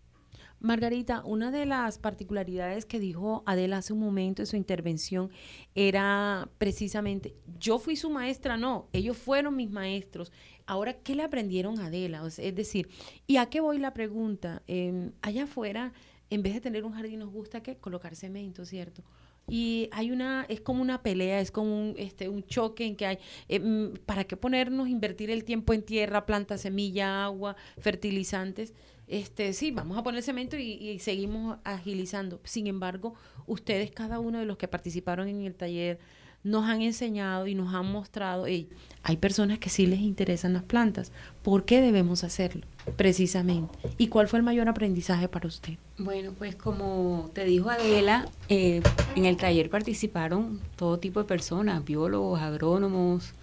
Margarita, 0.60 1.24
una 1.26 1.52
de 1.52 1.66
las 1.66 2.00
particularidades 2.00 2.86
que 2.86 3.00
dijo 3.00 3.44
Adela 3.46 3.78
hace 3.78 3.94
un 3.94 4.00
momento 4.00 4.42
en 4.42 4.46
su 4.48 4.56
intervención 4.56 5.30
era 5.76 6.50
precisamente, 6.58 7.36
yo 7.60 7.78
fui 7.78 7.96
su 7.96 8.10
maestra, 8.10 8.58
no, 8.58 8.88
ellos 8.94 9.18
fueron 9.18 9.56
mis 9.56 9.70
maestros. 9.70 10.32
Ahora, 10.66 10.94
¿qué 10.94 11.16
le 11.16 11.24
aprendieron 11.24 11.80
a 11.80 11.88
Adela? 11.88 12.26
es 12.26 12.56
decir, 12.56 12.90
¿y 13.28 13.38
a 13.38 13.48
qué 13.48 13.60
voy 13.60 13.78
la 13.78 13.94
pregunta? 13.94 14.64
Em, 14.68 15.12
allá 15.22 15.44
afuera, 15.44 15.94
en 16.30 16.42
vez 16.42 16.54
de 16.56 16.62
tener 16.62 16.86
un 16.86 16.94
jardín, 16.94 17.20
nos 17.20 17.30
gusta 17.30 17.62
que 17.62 17.78
colocar 17.78 18.16
cemento, 18.16 18.66
¿cierto? 18.66 19.04
y 19.48 19.90
hay 19.92 20.12
una, 20.12 20.46
es 20.50 20.62
como 20.62 20.82
una 20.82 21.04
pelea, 21.04 21.40
es 21.40 21.52
como 21.52 21.90
un, 21.90 21.96
este, 21.98 22.30
un 22.30 22.44
choque 22.46 22.86
en 22.86 22.96
que 22.96 23.06
hay, 23.06 23.20
mm, 23.60 23.98
¿para 24.06 24.24
qué 24.24 24.38
ponernos, 24.38 24.88
invertir 24.88 25.30
el 25.30 25.44
tiempo 25.44 25.74
en 25.74 25.84
tierra, 25.84 26.26
planta, 26.26 26.58
semilla, 26.58 27.26
agua, 27.26 27.56
fertilizantes? 27.78 28.74
Este, 29.08 29.54
sí, 29.54 29.72
vamos 29.72 29.98
a 29.98 30.04
poner 30.04 30.24
cemento 30.24 30.58
y, 30.58 31.00
seguimos 31.00 31.58
agilizando. 31.64 32.40
Sin 32.44 32.68
embargo, 32.68 33.14
ustedes, 33.46 33.92
cada 33.92 34.20
uno 34.20 34.40
de 34.40 34.46
los 34.46 34.58
que 34.58 34.68
participaron 34.68 35.28
en 35.28 35.42
el 35.42 35.54
taller, 35.54 36.00
nos 36.44 36.66
han 36.66 36.84
enseñado 36.84 37.48
y 37.48 37.56
nos 37.56 37.74
han 37.74 37.92
mostrado, 37.92 38.46
hey, 38.46 38.70
hay 39.02 39.18
personas 39.18 39.58
que 39.58 39.70
sí 39.70 39.88
les 39.88 40.00
interesan 40.00 40.54
las 40.54 40.62
plantas, 40.62 41.12
¿por 41.42 41.66
qué 41.66 41.82
debemos 41.82 42.24
hacerlo? 42.24 42.68
Precisamente. 42.96 43.74
¿Y 43.98 44.10
cuál 44.10 44.28
fue 44.28 44.38
el 44.38 44.46
mayor 44.46 44.70
aprendizaje 44.70 45.28
para 45.28 45.48
usted? 45.48 45.74
Bueno, 45.98 46.34
pues 46.38 46.56
como 46.56 47.32
te 47.34 47.46
dijo 47.46 47.72
Adela, 47.72 48.30
eh, 48.48 48.84
en 49.16 49.26
el 49.26 49.38
taller 49.38 49.72
participaron 49.72 50.62
todo 50.76 51.00
tipo 51.00 51.20
de 51.20 51.26
personas, 51.26 51.84
biólogos, 51.84 52.40
agrónomos, 52.40 53.34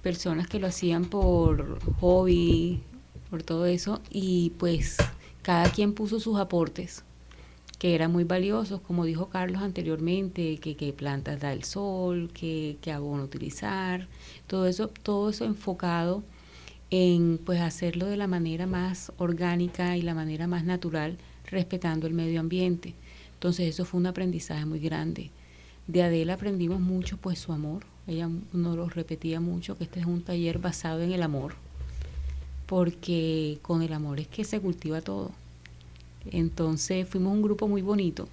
personas 0.00 0.46
que 0.46 0.60
lo 0.60 0.68
hacían 0.68 1.06
por 1.06 1.80
hobby, 1.98 2.84
por 3.30 3.42
todo 3.42 3.66
eso, 3.66 4.00
y 4.10 4.52
pues 4.58 4.96
cada 5.42 5.70
quien 5.70 5.92
puso 5.92 6.20
sus 6.20 6.38
aportes 6.38 7.04
que 7.78 7.94
eran 7.94 8.10
muy 8.10 8.24
valiosos, 8.24 8.80
como 8.80 9.04
dijo 9.04 9.28
Carlos 9.28 9.62
anteriormente, 9.62 10.56
que, 10.58 10.76
que 10.76 10.92
plantas 10.92 11.40
da 11.40 11.52
el 11.52 11.64
sol, 11.64 12.30
que, 12.32 12.78
que 12.80 12.92
abono 12.92 13.24
utilizar, 13.24 14.08
todo 14.46 14.66
eso, 14.66 14.88
todo 14.88 15.30
eso 15.30 15.44
enfocado 15.44 16.22
en 16.90 17.38
pues 17.44 17.60
hacerlo 17.60 18.06
de 18.06 18.16
la 18.16 18.28
manera 18.28 18.66
más 18.66 19.12
orgánica 19.18 19.96
y 19.96 20.02
la 20.02 20.14
manera 20.14 20.46
más 20.46 20.64
natural, 20.64 21.18
respetando 21.50 22.06
el 22.06 22.14
medio 22.14 22.40
ambiente. 22.40 22.94
Entonces 23.34 23.68
eso 23.68 23.84
fue 23.84 24.00
un 24.00 24.06
aprendizaje 24.06 24.64
muy 24.64 24.78
grande. 24.78 25.30
De 25.86 26.02
Adela 26.02 26.34
aprendimos 26.34 26.80
mucho 26.80 27.18
pues 27.18 27.38
su 27.38 27.52
amor. 27.52 27.84
Ella 28.06 28.28
nos 28.52 28.76
lo 28.76 28.88
repetía 28.88 29.40
mucho 29.40 29.76
que 29.76 29.84
este 29.84 30.00
es 30.00 30.06
un 30.06 30.22
taller 30.22 30.58
basado 30.58 31.02
en 31.02 31.12
el 31.12 31.22
amor, 31.22 31.54
porque 32.66 33.58
con 33.62 33.82
el 33.82 33.92
amor 33.92 34.20
es 34.20 34.28
que 34.28 34.44
se 34.44 34.60
cultiva 34.60 35.00
todo. 35.00 35.30
Entonces 36.30 37.08
fuimos 37.08 37.32
un 37.32 37.42
grupo 37.42 37.68
muy 37.68 37.82
bonito. 37.82 38.28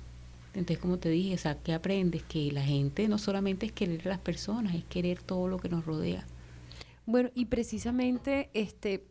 Entonces, 0.55 0.79
como 0.79 0.97
te 0.97 1.09
dije, 1.09 1.49
o 1.49 1.63
¿qué 1.63 1.73
aprendes? 1.73 2.23
Que 2.23 2.51
la 2.51 2.61
gente 2.61 3.07
no 3.07 3.17
solamente 3.17 3.65
es 3.65 3.71
querer 3.71 4.01
a 4.05 4.09
las 4.09 4.19
personas, 4.19 4.75
es 4.75 4.83
querer 4.85 5.21
todo 5.21 5.47
lo 5.47 5.57
que 5.57 5.69
nos 5.69 5.85
rodea. 5.85 6.25
Bueno, 7.05 7.29
y 7.33 7.45
precisamente 7.45 8.49
este 8.53 9.03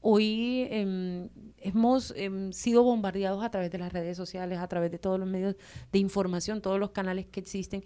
hoy 0.00 0.66
em, 0.70 1.28
hemos 1.58 2.12
em, 2.16 2.52
sido 2.52 2.82
bombardeados 2.82 3.42
a 3.42 3.50
través 3.50 3.70
de 3.70 3.78
las 3.78 3.92
redes 3.92 4.16
sociales, 4.16 4.58
a 4.58 4.68
través 4.68 4.90
de 4.90 4.98
todos 4.98 5.18
los 5.18 5.28
medios 5.28 5.56
de 5.92 5.98
información, 5.98 6.60
todos 6.60 6.78
los 6.78 6.90
canales 6.90 7.26
que 7.26 7.40
existen, 7.40 7.84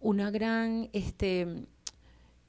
una 0.00 0.30
gran 0.30 0.88
este, 0.92 1.66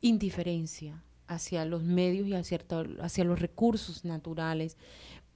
indiferencia 0.01 1.03
hacia 1.31 1.63
los 1.65 1.83
medios 1.83 2.27
y 2.27 2.33
hacia, 2.33 2.59
hacia 3.01 3.23
los 3.23 3.39
recursos 3.39 4.03
naturales. 4.03 4.77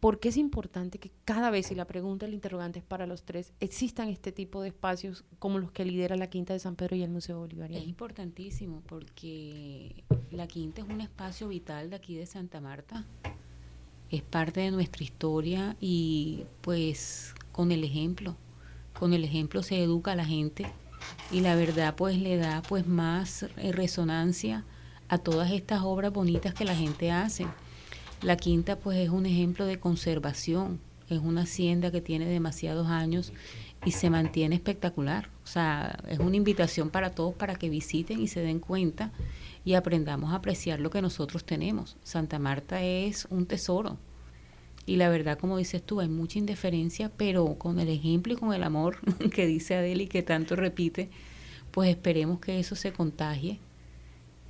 ¿Por 0.02 0.20
qué 0.20 0.30
es 0.30 0.38
importante 0.38 1.00
que 1.00 1.10
cada 1.24 1.50
vez, 1.50 1.72
y 1.72 1.76
la 1.76 1.86
pregunta, 1.86 2.26
el 2.26 2.34
interrogante 2.34 2.80
es 2.80 2.86
para 2.86 3.08
los 3.08 3.24
tres, 3.24 3.54
existan 3.60 4.10
este 4.10 4.32
tipo 4.32 4.62
de 4.62 4.68
espacios 4.68 5.24
como 5.40 5.58
los 5.58 5.72
que 5.72 5.86
lidera 5.86 6.18
la 6.18 6.30
Quinta 6.30 6.54
de 6.54 6.60
San 6.60 6.76
Pedro 6.76 6.98
y 6.98 7.02
el 7.02 7.10
Museo 7.10 7.40
Bolivariano? 7.40 7.82
Es 7.82 7.88
importantísimo 7.88 8.84
porque 8.88 10.04
la 10.32 10.48
Quinta 10.48 10.82
es 10.82 10.88
un 10.88 11.00
espacio 11.02 11.48
vital 11.48 11.90
de 11.90 11.96
aquí 11.96 12.16
de 12.16 12.26
Santa 12.26 12.60
Marta. 12.60 13.06
Es 14.12 14.22
parte 14.22 14.60
de 14.60 14.72
nuestra 14.72 15.04
historia 15.04 15.78
y 15.80 16.44
pues 16.62 17.34
con 17.54 17.72
el 17.72 17.84
ejemplo, 17.84 18.36
con 19.00 19.14
el 19.14 19.24
ejemplo 19.24 19.64
se 19.64 19.82
educa 19.82 20.12
a 20.12 20.16
la 20.16 20.26
gente 20.26 20.66
y 21.32 21.40
la 21.40 21.56
verdad 21.56 21.96
pues 21.96 22.18
le 22.18 22.38
da 22.38 22.62
pues 22.68 22.86
más 22.86 23.44
eh, 23.44 23.72
resonancia 23.72 24.66
a 25.08 25.18
todas 25.18 25.52
estas 25.52 25.82
obras 25.84 26.12
bonitas 26.12 26.54
que 26.54 26.66
la 26.66 26.76
gente 26.76 27.12
hace 27.12 27.46
la 28.22 28.38
quinta 28.38 28.78
pues 28.80 28.98
es 28.98 29.10
un 29.10 29.26
ejemplo 29.26 29.66
de 29.66 29.80
conservación, 29.80 30.80
es 31.10 31.20
una 31.20 31.42
hacienda 31.42 31.92
que 31.92 32.02
tiene 32.02 32.26
demasiados 32.26 32.88
años 32.88 33.32
y 33.86 33.92
se 33.92 34.10
mantiene 34.10 34.56
espectacular. 34.56 35.30
O 35.44 35.48
sea, 35.48 36.00
es 36.08 36.20
una 36.20 36.36
invitación 36.36 36.90
para 36.90 37.12
todos 37.12 37.36
para 37.36 37.56
que 37.56 37.70
visiten 37.70 38.20
y 38.20 38.28
se 38.28 38.42
den 38.42 38.60
cuenta 38.60 39.12
y 39.64 39.76
aprendamos 39.76 40.32
a 40.32 40.38
apreciar 40.38 40.80
lo 40.80 40.90
que 40.90 41.02
nosotros 41.02 41.46
tenemos. 41.46 41.98
Santa 42.04 42.40
Marta 42.40 42.82
es 42.82 43.28
un 43.30 43.46
tesoro. 43.46 43.98
Y 44.88 44.96
la 44.98 45.10
verdad, 45.10 45.38
como 45.38 45.58
dices 45.58 45.84
tú, 45.84 46.00
hay 46.00 46.10
mucha 46.10 46.40
indiferencia, 46.40 47.12
pero 47.16 47.56
con 47.60 47.80
el 47.80 47.90
ejemplo 47.90 48.34
y 48.34 48.38
con 48.38 48.54
el 48.54 48.64
amor 48.64 48.98
que 49.34 49.46
dice 49.46 49.76
Adeli 49.76 50.08
que 50.08 50.24
tanto 50.24 50.56
repite, 50.56 51.10
pues 51.70 51.90
esperemos 51.90 52.40
que 52.40 52.60
eso 52.60 52.76
se 52.76 52.92
contagie 52.92 53.60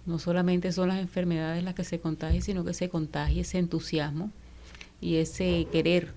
no 0.06 0.20
solamente 0.20 0.72
son 0.72 0.90
las 0.90 1.00
enfermedades 1.00 1.64
las 1.64 1.76
que 1.76 1.84
se 1.84 2.00
contagian, 2.00 2.42
sino 2.42 2.64
que 2.64 2.74
se 2.74 2.90
contagie 2.90 3.42
ese 3.42 3.58
entusiasmo 3.58 4.32
y 5.02 5.16
ese 5.18 5.68
querer 5.72 6.14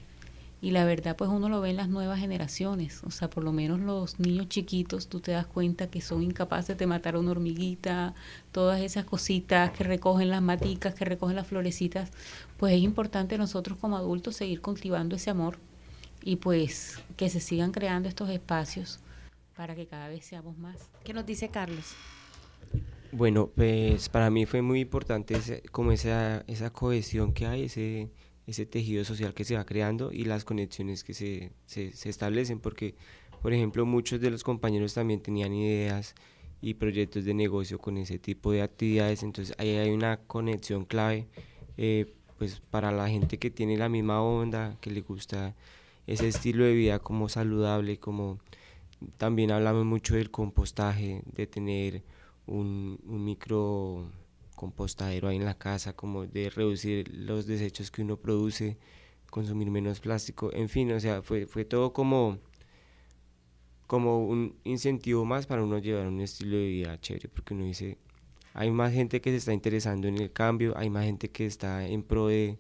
Y 0.61 0.73
la 0.73 0.85
verdad, 0.85 1.17
pues 1.17 1.31
uno 1.31 1.49
lo 1.49 1.61
ve 1.61 1.71
en 1.71 1.77
las 1.77 1.89
nuevas 1.89 2.19
generaciones. 2.19 3.03
O 3.05 3.11
sea, 3.13 3.31
por 3.31 3.45
lo 3.45 3.53
menos 3.53 3.79
los 3.79 4.19
niños 4.19 4.49
chiquitos, 4.49 5.09
tú 5.09 5.21
te 5.21 5.31
das 5.33 5.47
cuenta 5.47 5.89
que 5.89 6.01
son 6.01 6.23
incapaces 6.23 6.77
de 6.77 6.87
matar 6.87 7.15
a 7.15 7.21
una 7.21 7.31
hormiguita, 7.31 8.15
todas 8.51 8.81
esas 8.81 9.05
cositas 9.05 9.71
que 9.71 9.85
recogen 9.85 10.31
las 10.31 10.43
maticas, 10.43 10.95
que 10.95 11.05
recogen 11.05 11.37
las 11.37 11.47
florecitas. 11.47 12.11
Pues 12.57 12.75
es 12.75 12.83
importante 12.83 13.39
nosotros 13.39 13.79
como 13.79 13.97
adultos 13.97 14.37
seguir 14.37 14.61
cultivando 14.61 15.15
ese 15.17 15.31
amor 15.31 15.59
y 16.23 16.37
pues 16.37 16.99
que 17.17 17.31
se 17.31 17.41
sigan 17.41 17.71
creando 17.71 18.09
estos 18.09 18.29
espacios 18.31 18.99
para 19.57 19.75
que 19.75 19.87
cada 19.87 20.09
vez 20.09 20.25
seamos 20.25 20.59
más. 20.59 20.77
¿Qué 21.05 21.13
nos 21.13 21.27
dice 21.27 21.49
Carlos? 21.51 21.95
Bueno, 23.13 23.51
pues 23.55 24.09
para 24.09 24.31
mí 24.31 24.47
fue 24.47 24.63
muy 24.63 24.81
importante 24.81 25.63
como 25.73 25.93
esa, 25.93 26.45
esa 26.47 26.71
cohesión 26.71 27.33
que 27.33 27.47
hay, 27.47 27.65
ese 27.65 28.11
ese 28.49 28.65
tejido 28.65 29.05
social 29.05 29.35
que 29.35 29.45
se 29.45 29.57
va 29.57 29.67
creando 29.67 30.11
y 30.11 30.25
las 30.25 30.47
conexiones 30.47 31.05
que 31.05 31.13
se, 31.13 31.53
se, 31.67 32.09
establecen, 32.09 32.61
porque, 32.61 32.95
por 33.43 33.53
ejemplo, 33.53 33.85
muchos 33.85 34.23
de 34.23 34.31
los 34.31 34.43
compañeros 34.43 34.95
también 34.95 35.21
tenían 35.21 35.53
ideas 35.53 36.15
y 36.63 36.75
proyectos 36.75 37.27
de 37.27 37.35
negocio 37.35 37.79
con 37.79 37.99
ese 37.99 38.19
tipo 38.19 38.51
de 38.51 38.63
actividades, 38.63 39.23
entonces 39.23 39.55
ahí 39.59 39.77
hay 39.77 39.91
una 39.91 40.17
conexión 40.17 40.87
clave 40.87 41.29
eh, 41.77 42.15
pues 42.39 42.61
para 42.71 42.91
la 42.91 43.09
gente 43.11 43.39
que 43.39 43.51
tiene 43.51 43.77
la 43.77 43.91
misma 43.91 44.23
onda, 44.23 44.79
que 44.81 44.91
le 44.91 45.03
gusta 45.03 45.55
ese 46.07 46.27
estilo 46.27 46.65
de 46.65 46.73
vida 46.73 47.01
como 47.01 47.29
saludable, 47.29 47.99
como 47.99 48.39
también 49.19 49.51
hablamos 49.51 49.85
mucho 49.85 50.15
del 50.15 50.31
compostaje, 50.31 51.23
de 51.37 51.47
tener 51.47 52.03
un, 52.49 52.99
micro 53.25 54.11
compostadero 54.55 55.29
ahí 55.29 55.37
en 55.37 55.45
la 55.45 55.57
casa, 55.57 55.95
como 55.95 56.27
de 56.27 56.51
reducir 56.51 57.09
los 57.15 57.47
desechos 57.47 57.91
que 57.91 58.03
uno 58.03 58.17
produce, 58.17 58.77
consumir 59.31 59.71
menos 59.71 60.01
plástico, 60.01 60.53
en 60.53 60.69
fin, 60.69 60.91
o 60.93 61.01
sea, 61.01 61.23
fue, 61.23 61.47
fue 61.47 61.65
todo 61.65 61.93
como, 61.93 62.39
como 63.87 64.27
un 64.27 64.57
incentivo 64.65 65.25
más 65.25 65.47
para 65.47 65.63
uno 65.63 65.79
llevar 65.79 66.07
un 66.09 66.21
estilo 66.21 66.57
de 66.57 66.67
vida 66.67 67.01
chévere, 67.01 67.29
porque 67.29 67.55
uno 67.55 67.65
dice, 67.65 67.99
hay 68.55 68.71
más 68.71 68.93
gente 68.93 69.21
que 69.21 69.31
se 69.31 69.37
está 69.37 69.53
interesando 69.53 70.09
en 70.09 70.19
el 70.19 70.33
cambio, 70.33 70.77
hay 70.77 70.91
más 70.91 71.05
gente 71.05 71.31
que 71.31 71.47
está 71.47 71.87
en 71.87 72.03
pro 72.03 72.29
de, 72.29 72.59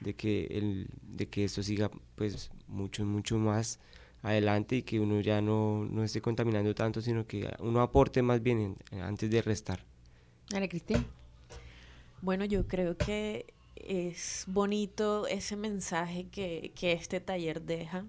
de 0.00 0.14
que, 0.14 0.46
el, 0.50 0.88
de 1.02 1.28
que 1.28 1.44
esto 1.44 1.62
siga 1.62 1.90
pues 2.14 2.50
mucho, 2.68 3.04
mucho 3.04 3.38
más 3.38 3.80
adelante 4.22 4.76
y 4.76 4.82
que 4.82 5.00
uno 5.00 5.20
ya 5.20 5.40
no, 5.40 5.84
no 5.84 6.04
esté 6.04 6.20
contaminando 6.20 6.74
tanto, 6.74 7.00
sino 7.00 7.26
que 7.26 7.50
uno 7.58 7.80
aporte 7.80 8.22
más 8.22 8.42
bien 8.42 8.76
antes 9.00 9.30
de 9.30 9.42
restar. 9.42 9.84
Ana 10.54 10.68
Cristina. 10.68 11.04
Bueno, 12.20 12.44
yo 12.44 12.66
creo 12.68 12.96
que 12.96 13.46
es 13.74 14.44
bonito 14.46 15.26
ese 15.26 15.56
mensaje 15.56 16.28
que, 16.28 16.72
que 16.74 16.92
este 16.92 17.20
taller 17.20 17.62
deja 17.62 18.06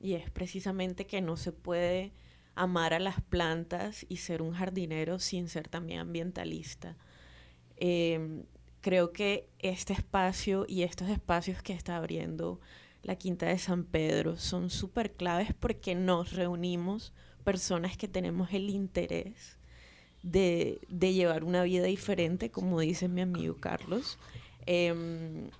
y 0.00 0.14
es 0.14 0.28
precisamente 0.30 1.06
que 1.06 1.20
no 1.20 1.36
se 1.36 1.52
puede 1.52 2.12
amar 2.54 2.94
a 2.94 2.98
las 2.98 3.20
plantas 3.20 4.04
y 4.08 4.18
ser 4.18 4.42
un 4.42 4.52
jardinero 4.52 5.18
sin 5.18 5.48
ser 5.48 5.68
también 5.68 6.00
ambientalista. 6.00 6.96
Em, 7.76 8.44
creo 8.80 9.12
que 9.12 9.48
este 9.58 9.92
espacio 9.92 10.66
y 10.68 10.82
estos 10.82 11.08
espacios 11.08 11.62
que 11.62 11.72
está 11.72 11.96
abriendo 11.96 12.60
la 13.04 13.16
Quinta 13.16 13.46
de 13.46 13.58
San 13.58 13.84
Pedro 13.84 14.36
son 14.36 14.70
súper 14.70 15.12
claves 15.12 15.54
porque 15.54 15.94
nos 15.94 16.32
reunimos 16.32 17.12
personas 17.44 17.96
que 17.96 18.08
tenemos 18.08 18.52
el 18.52 18.70
interés 18.70 19.58
de, 20.22 20.80
llevar 20.90 21.44
una 21.44 21.62
vida 21.62 21.84
diferente, 21.84 22.50
como 22.50 22.80
dice 22.80 23.08
mi 23.08 23.20
amigo 23.20 23.56
Carlos, 23.56 24.18
em, 24.64 25.50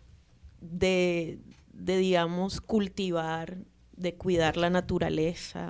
de, 0.61 1.39
digamos, 1.73 2.63
cultivar, 2.63 3.59
de 3.95 4.15
cuidar 4.15 4.57
la 4.57 4.71
naturaleza. 4.71 5.69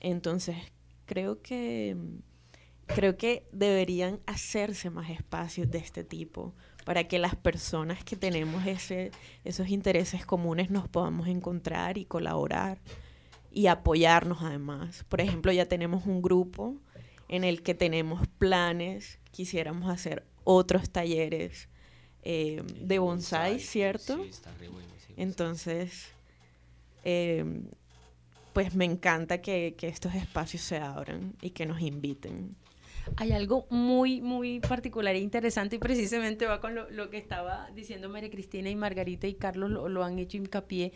Entonces, 0.00 0.56
creo 1.04 1.40
que, 1.42 1.96
creo 2.86 3.16
que 3.16 3.46
deberían 3.52 4.18
hacerse 4.26 4.90
más 4.90 5.10
espacios 5.10 5.70
de 5.70 5.78
este 5.78 6.02
tipo 6.02 6.54
para 6.86 7.08
que 7.08 7.18
las 7.18 7.34
personas 7.34 8.04
que 8.04 8.14
tenemos 8.14 8.64
ese, 8.64 9.10
esos 9.44 9.70
intereses 9.70 10.24
comunes 10.24 10.70
nos 10.70 10.88
podamos 10.88 11.26
encontrar 11.26 11.98
y 11.98 12.04
colaborar 12.04 12.78
y 13.50 13.66
apoyarnos 13.66 14.38
además. 14.40 15.04
Por 15.08 15.20
ejemplo, 15.20 15.50
ya 15.50 15.66
tenemos 15.66 16.06
un 16.06 16.22
grupo 16.22 16.76
en 17.26 17.42
el 17.42 17.62
que 17.62 17.74
tenemos 17.74 18.28
planes, 18.38 19.18
quisiéramos 19.32 19.90
hacer 19.90 20.24
otros 20.44 20.88
talleres 20.88 21.68
eh, 22.22 22.62
de 22.80 23.00
bonsai, 23.00 23.58
¿cierto? 23.58 24.22
Sí, 24.22 24.28
está 24.28 24.54
re 24.54 24.68
bueno, 24.68 24.86
Entonces, 25.16 26.06
eh, 27.02 27.62
pues 28.52 28.76
me 28.76 28.84
encanta 28.84 29.42
que, 29.42 29.74
que, 29.76 29.88
estos 29.88 30.14
espacios 30.14 30.62
se 30.62 30.78
abran 30.78 31.34
y 31.42 31.50
que 31.50 31.66
nos 31.66 31.80
inviten. 31.80 32.54
Hay 33.16 33.32
algo 33.32 33.66
muy, 33.70 34.20
muy 34.20 34.60
particular 34.60 35.14
e 35.14 35.20
interesante 35.20 35.76
y 35.76 35.78
precisamente 35.78 36.46
va 36.46 36.60
con 36.60 36.74
lo, 36.74 37.10
que 37.10 37.18
estaba 37.18 37.70
diciendo 37.74 38.08
María 38.08 38.30
Cristina 38.30 38.68
y 38.68 38.76
Margarita 38.76 39.26
y 39.26 39.34
Carlos 39.34 39.70
lo, 39.70 39.88
lo 39.88 40.04
han 40.04 40.18
hecho 40.18 40.36
hincapié. 40.36 40.92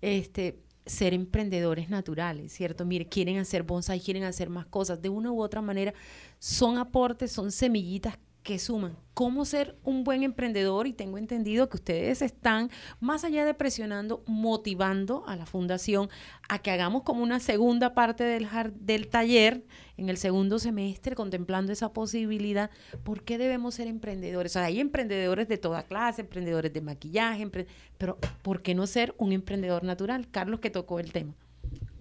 Este, 0.00 0.60
ser 0.86 1.14
emprendedores 1.14 1.88
naturales, 1.88 2.52
¿cierto? 2.52 2.84
Mire, 2.84 3.06
quieren 3.06 3.38
hacer 3.38 3.62
bonsai, 3.62 4.00
quieren 4.00 4.24
hacer 4.24 4.50
más 4.50 4.66
cosas, 4.66 5.00
de 5.00 5.08
una 5.08 5.32
u 5.32 5.40
otra 5.40 5.62
manera, 5.62 5.94
son 6.38 6.78
aportes, 6.78 7.32
son 7.32 7.50
semillitas 7.50 8.18
que 8.44 8.58
suman. 8.58 8.96
¿Cómo 9.14 9.44
ser 9.44 9.76
un 9.84 10.04
buen 10.04 10.22
emprendedor? 10.22 10.86
Y 10.86 10.92
tengo 10.92 11.18
entendido 11.18 11.68
que 11.68 11.78
ustedes 11.78 12.20
están, 12.20 12.70
más 13.00 13.24
allá 13.24 13.44
de 13.46 13.54
presionando, 13.54 14.22
motivando 14.26 15.24
a 15.26 15.34
la 15.34 15.46
fundación 15.46 16.10
a 16.48 16.58
que 16.58 16.70
hagamos 16.70 17.04
como 17.04 17.22
una 17.22 17.40
segunda 17.40 17.94
parte 17.94 18.22
del, 18.22 18.46
del 18.80 19.08
taller 19.08 19.64
en 19.96 20.10
el 20.10 20.18
segundo 20.18 20.58
semestre, 20.58 21.16
contemplando 21.16 21.72
esa 21.72 21.92
posibilidad. 21.92 22.70
¿Por 23.02 23.24
qué 23.24 23.38
debemos 23.38 23.76
ser 23.76 23.88
emprendedores? 23.88 24.52
O 24.52 24.54
sea, 24.54 24.64
hay 24.64 24.78
emprendedores 24.78 25.48
de 25.48 25.56
toda 25.56 25.84
clase, 25.84 26.20
emprendedores 26.20 26.72
de 26.72 26.82
maquillaje, 26.82 27.48
pero 27.96 28.18
¿por 28.42 28.60
qué 28.60 28.74
no 28.74 28.86
ser 28.86 29.14
un 29.16 29.32
emprendedor 29.32 29.84
natural? 29.84 30.28
Carlos, 30.30 30.60
que 30.60 30.68
tocó 30.68 31.00
el 31.00 31.12
tema. 31.12 31.34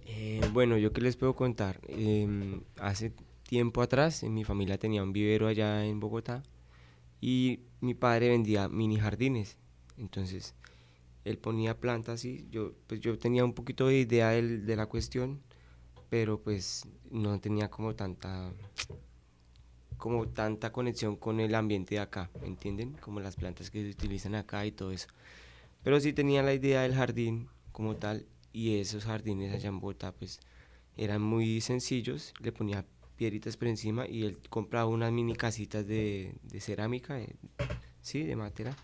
Eh, 0.05 0.41
bueno, 0.51 0.77
yo 0.77 0.91
qué 0.91 0.99
les 0.99 1.15
puedo 1.15 1.35
contar. 1.35 1.79
Em, 1.87 2.61
hace 2.79 3.13
tiempo 3.53 3.83
atrás, 3.83 4.23
mi 4.23 4.43
familia 4.43 4.79
tenía 4.79 5.03
un 5.03 5.13
vivero 5.13 5.45
allá 5.45 5.85
en 5.85 5.99
Bogotá 5.99 6.41
y 7.21 7.59
mi 7.81 7.93
padre 7.93 8.29
vendía 8.29 8.67
mini 8.67 8.97
jardines. 8.97 9.59
Entonces, 9.95 10.55
él 11.23 11.37
ponía 11.37 11.79
plantas 11.79 12.25
y 12.25 12.47
yo, 12.49 12.73
pues 12.87 12.99
yo 12.99 13.15
tenía 13.19 13.45
un 13.45 13.53
poquito 13.53 13.85
de 13.89 13.99
idea 13.99 14.29
de, 14.29 14.75
la 14.75 14.87
cuestión, 14.87 15.39
pero 16.09 16.41
pues 16.41 16.87
no 17.11 17.39
tenía 17.39 17.69
como 17.69 17.93
tanta 17.93 18.51
como 19.97 20.27
tanta 20.29 20.71
conexión 20.71 21.15
con 21.15 21.39
el 21.39 21.53
ambiente 21.53 21.93
de 21.93 22.01
acá, 22.01 22.31
¿me 22.41 22.47
entienden? 22.47 22.93
Como 22.93 23.19
las 23.19 23.35
plantas 23.35 23.69
que 23.69 23.83
se 23.83 23.91
utilizan 23.91 24.33
acá 24.33 24.65
y 24.65 24.71
todo 24.71 24.91
eso. 24.91 25.09
Pero 25.83 25.99
sí 25.99 26.11
tenía 26.11 26.41
la 26.41 26.55
idea 26.55 26.81
del 26.81 26.95
jardín 26.95 27.49
como 27.71 27.97
tal 27.97 28.25
y 28.51 28.79
esos 28.79 29.05
jardines 29.05 29.53
allá 29.53 29.69
en 29.69 29.79
Bogotá 29.79 30.11
pues 30.11 30.39
eran 30.97 31.21
muy 31.21 31.61
sencillos, 31.61 32.33
le 32.41 32.51
ponía 32.51 32.83
piedritas 33.15 33.57
por 33.57 33.67
encima 33.67 34.07
y 34.07 34.23
él 34.23 34.37
compraba 34.49 34.87
unas 34.87 35.11
mini 35.11 35.35
casitas 35.35 35.87
de, 35.87 36.35
de 36.43 36.59
cerámica, 36.59 37.15
de, 37.15 37.35
sí, 38.01 38.23
de 38.23 38.35
madera, 38.35 38.75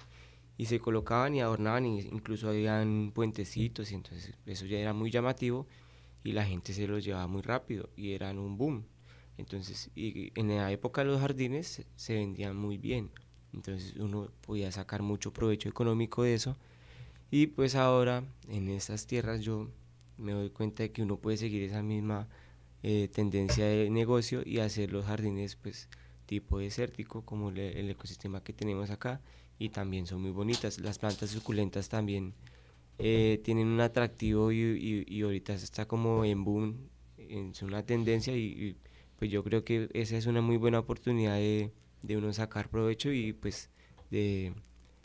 y 0.57 0.65
se 0.65 0.79
colocaban 0.79 1.35
y 1.35 1.41
adornaban, 1.41 1.85
y 1.85 1.99
incluso 2.01 2.49
habían 2.49 3.11
puentecitos, 3.13 3.91
y 3.91 3.95
entonces 3.95 4.33
eso 4.45 4.65
ya 4.65 4.77
era 4.77 4.93
muy 4.93 5.09
llamativo 5.09 5.67
y 6.23 6.33
la 6.33 6.45
gente 6.45 6.73
se 6.73 6.87
los 6.87 7.03
llevaba 7.03 7.27
muy 7.27 7.41
rápido 7.41 7.89
y 7.95 8.11
eran 8.11 8.39
un 8.39 8.57
boom. 8.57 8.85
Entonces, 9.37 9.89
en 9.95 10.47
la 10.49 10.69
época 10.71 11.03
los 11.05 11.21
jardines 11.21 11.85
se 11.95 12.13
vendían 12.13 12.57
muy 12.57 12.77
bien, 12.77 13.09
entonces 13.53 13.95
uno 13.95 14.29
podía 14.41 14.69
sacar 14.71 15.01
mucho 15.01 15.31
provecho 15.31 15.69
económico 15.69 16.23
de 16.23 16.33
eso. 16.33 16.57
Y 17.31 17.47
pues 17.47 17.75
ahora 17.75 18.23
en 18.49 18.69
estas 18.69 19.07
tierras 19.07 19.41
yo 19.41 19.69
me 20.17 20.33
doy 20.33 20.49
cuenta 20.49 20.83
de 20.83 20.91
que 20.91 21.03
uno 21.03 21.17
puede 21.17 21.37
seguir 21.37 21.63
esa 21.63 21.81
misma 21.81 22.27
eh, 22.83 23.09
tendencia 23.13 23.65
de 23.65 23.89
negocio 23.89 24.41
y 24.45 24.59
hacer 24.59 24.91
los 24.91 25.05
jardines 25.05 25.55
pues 25.55 25.89
tipo 26.25 26.59
desértico 26.59 27.23
como 27.25 27.49
el 27.49 27.89
ecosistema 27.89 28.43
que 28.43 28.53
tenemos 28.53 28.89
acá 28.89 29.21
y 29.57 29.69
también 29.69 30.07
son 30.07 30.21
muy 30.21 30.31
bonitas. 30.31 30.79
Las 30.79 30.97
plantas 30.99 31.31
suculentas 31.31 31.89
también 31.89 32.33
eh, 32.97 33.41
tienen 33.43 33.67
un 33.67 33.81
atractivo 33.81 34.51
y, 34.51 35.05
y, 35.07 35.21
ahorita 35.21 35.53
está 35.53 35.87
como 35.87 36.25
en 36.25 36.43
boom, 36.43 36.89
es 37.17 37.61
una 37.61 37.85
tendencia 37.85 38.35
y, 38.35 38.77
pues 39.17 39.31
yo 39.31 39.43
creo 39.43 39.63
que 39.63 39.89
esa 39.93 40.17
es 40.17 40.25
una 40.25 40.41
muy 40.41 40.57
buena 40.57 40.79
oportunidad 40.79 41.35
de, 41.35 41.71
de 42.01 42.17
uno 42.17 42.31
sacar 42.33 42.69
provecho 42.69 43.11
y 43.11 43.33
pues 43.33 43.69
de 44.11 44.53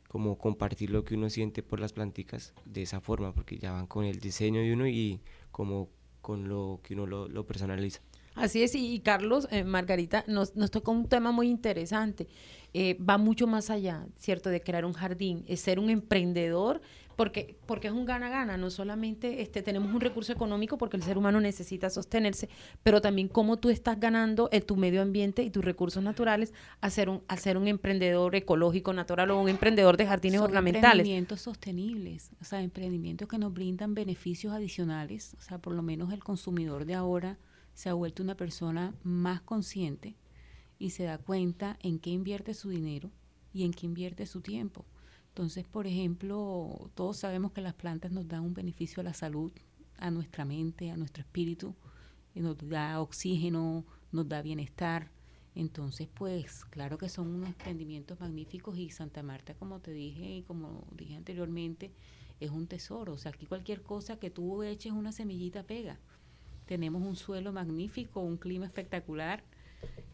como 0.09 0.39
compartir 0.39 0.91
lo 0.91 1.05
que 1.05 1.17
uno 1.17 1.29
siente 1.31 1.63
por 1.65 1.81
las 1.81 1.93
planticas 1.93 2.55
de 2.65 2.83
esa 2.83 3.01
forma, 3.01 3.33
porque 3.33 3.59
ya 3.59 3.73
van 3.73 3.89
con 3.89 4.05
el 4.05 4.21
diseño 4.21 4.61
de 4.61 4.73
uno 4.73 4.87
y 4.87 5.21
como 5.51 5.89
con 6.25 6.49
lo 6.49 6.81
que 6.83 6.95
uno 6.95 7.05
lo, 7.05 7.47
personaliza. 7.47 8.01
Así 8.35 8.63
es, 8.63 8.75
y, 8.75 8.99
Carlos, 9.01 9.47
eh, 9.51 9.63
Margarita, 9.63 10.25
nos, 10.27 10.57
nos 10.57 10.71
tocó 10.71 10.91
un 10.91 11.07
tema 11.07 11.33
muy 11.33 11.49
interesante. 11.49 12.29
Eh, 12.73 12.97
va 12.99 13.19
mucho 13.19 13.47
más 13.47 13.69
allá, 13.69 14.07
¿cierto?, 14.17 14.49
de 14.49 14.63
crear 14.63 14.87
un 14.87 14.95
jardín, 14.95 15.45
es 15.47 15.61
ser 15.61 15.79
un 15.79 15.91
emprendedor, 15.91 16.81
porque, 17.17 17.57
porque 17.67 17.89
es 17.89 17.95
un 17.95 18.05
gana-gana, 18.05 18.57
no 18.57 18.71
solamente 18.71 19.43
este, 19.43 19.63
tenemos 19.63 19.93
un 19.93 20.01
recurso 20.01 20.33
económico 20.33 20.79
porque 20.79 20.97
el 20.97 21.03
ser 21.03 21.19
humano 21.19 21.41
necesita 21.41 21.91
sostenerse, 21.91 22.49
pero 22.83 23.01
también 23.01 23.29
cómo 23.29 23.57
tú 23.57 23.71
estás 23.71 23.99
ganando 24.01 24.49
en 24.53 24.63
tu 24.63 24.77
medio 24.77 25.03
ambiente 25.03 25.43
y 25.43 25.51
tus 25.51 25.65
recursos 25.65 26.03
naturales 26.03 26.53
a 26.81 26.91
ser 26.91 27.09
un, 27.09 27.23
a 27.29 27.37
ser 27.37 27.57
un 27.57 27.69
emprendedor 27.69 28.35
ecológico 28.35 28.93
natural 28.93 29.31
o 29.31 29.41
un 29.41 29.49
emprendedor 29.49 29.97
de 29.97 30.07
jardines 30.07 30.39
Son 30.39 30.49
ornamentales. 30.49 30.91
Emprendimientos 31.01 31.41
sostenibles, 31.41 32.31
o 32.41 32.45
sea, 32.45 32.63
emprendimientos 32.63 33.29
que 33.29 33.39
nos 33.39 33.53
brindan 33.53 33.95
beneficios 33.95 34.53
adicionales, 34.53 35.37
o 35.39 35.43
sea, 35.43 35.59
por 35.59 35.75
lo 35.75 35.83
menos 35.83 36.13
el 36.13 36.23
consumidor 36.23 36.85
de 36.85 36.95
ahora 36.95 37.39
se 37.75 37.89
ha 37.89 37.95
vuelto 37.95 38.23
una 38.23 38.37
persona 38.37 38.95
más 39.03 39.41
consciente 39.41 40.17
y 40.79 40.91
se 40.91 41.05
da 41.05 41.19
cuenta 41.19 41.77
en 41.81 41.99
qué 41.99 42.11
invierte 42.11 42.55
su 42.55 42.71
dinero 42.71 43.11
y 43.53 43.65
en 43.65 43.73
qué 43.73 43.87
invierte 43.87 44.27
su 44.27 44.41
tiempo. 44.41 44.85
Entonces, 45.35 45.67
por 45.67 45.89
ejemplo, 45.89 46.93
todos 46.95 47.17
sabemos 47.17 47.51
que 47.51 47.61
las 47.61 47.75
plantas 47.75 48.13
nos 48.13 48.29
dan 48.29 48.43
un 48.43 48.55
beneficio 48.55 49.01
a 49.01 49.05
la 49.05 49.15
salud, 49.15 49.51
a 49.99 50.13
nuestra 50.13 50.45
mente, 50.45 50.93
a 50.93 50.97
nuestro 50.97 51.23
espíritu, 51.23 51.75
nos 52.37 52.57
da 52.69 53.01
oxígeno, 53.01 53.85
nos 54.13 54.29
da 54.29 54.43
bienestar. 54.43 55.11
Entonces, 55.57 56.07
pues, 56.15 56.65
claro 56.65 56.99
que 56.99 57.09
son 57.09 57.35
unos 57.35 57.49
emprendimientos 57.49 58.21
magníficos 58.21 58.79
y 58.79 58.91
Santa 58.91 59.25
Marta, 59.25 59.55
como 59.55 59.81
te 59.81 59.91
dije 59.91 60.37
y 60.37 60.43
como 60.45 60.87
dije 60.97 61.17
anteriormente, 61.17 61.91
es 62.39 62.53
un 62.53 62.69
tesoro. 62.69 63.15
O 63.15 63.19
sea, 63.19 63.33
aquí 63.33 63.45
cualquier 63.47 63.83
cosa 63.83 64.21
que 64.21 64.31
tú 64.31 64.63
eches 64.63 64.93
una 64.93 65.11
semillita 65.11 65.65
pega. 65.65 65.99
Tenemos 66.65 67.03
un 67.03 67.17
suelo 67.17 67.53
magnífico, 67.53 68.21
un 68.21 68.37
clima 68.37 68.67
espectacular 68.67 69.43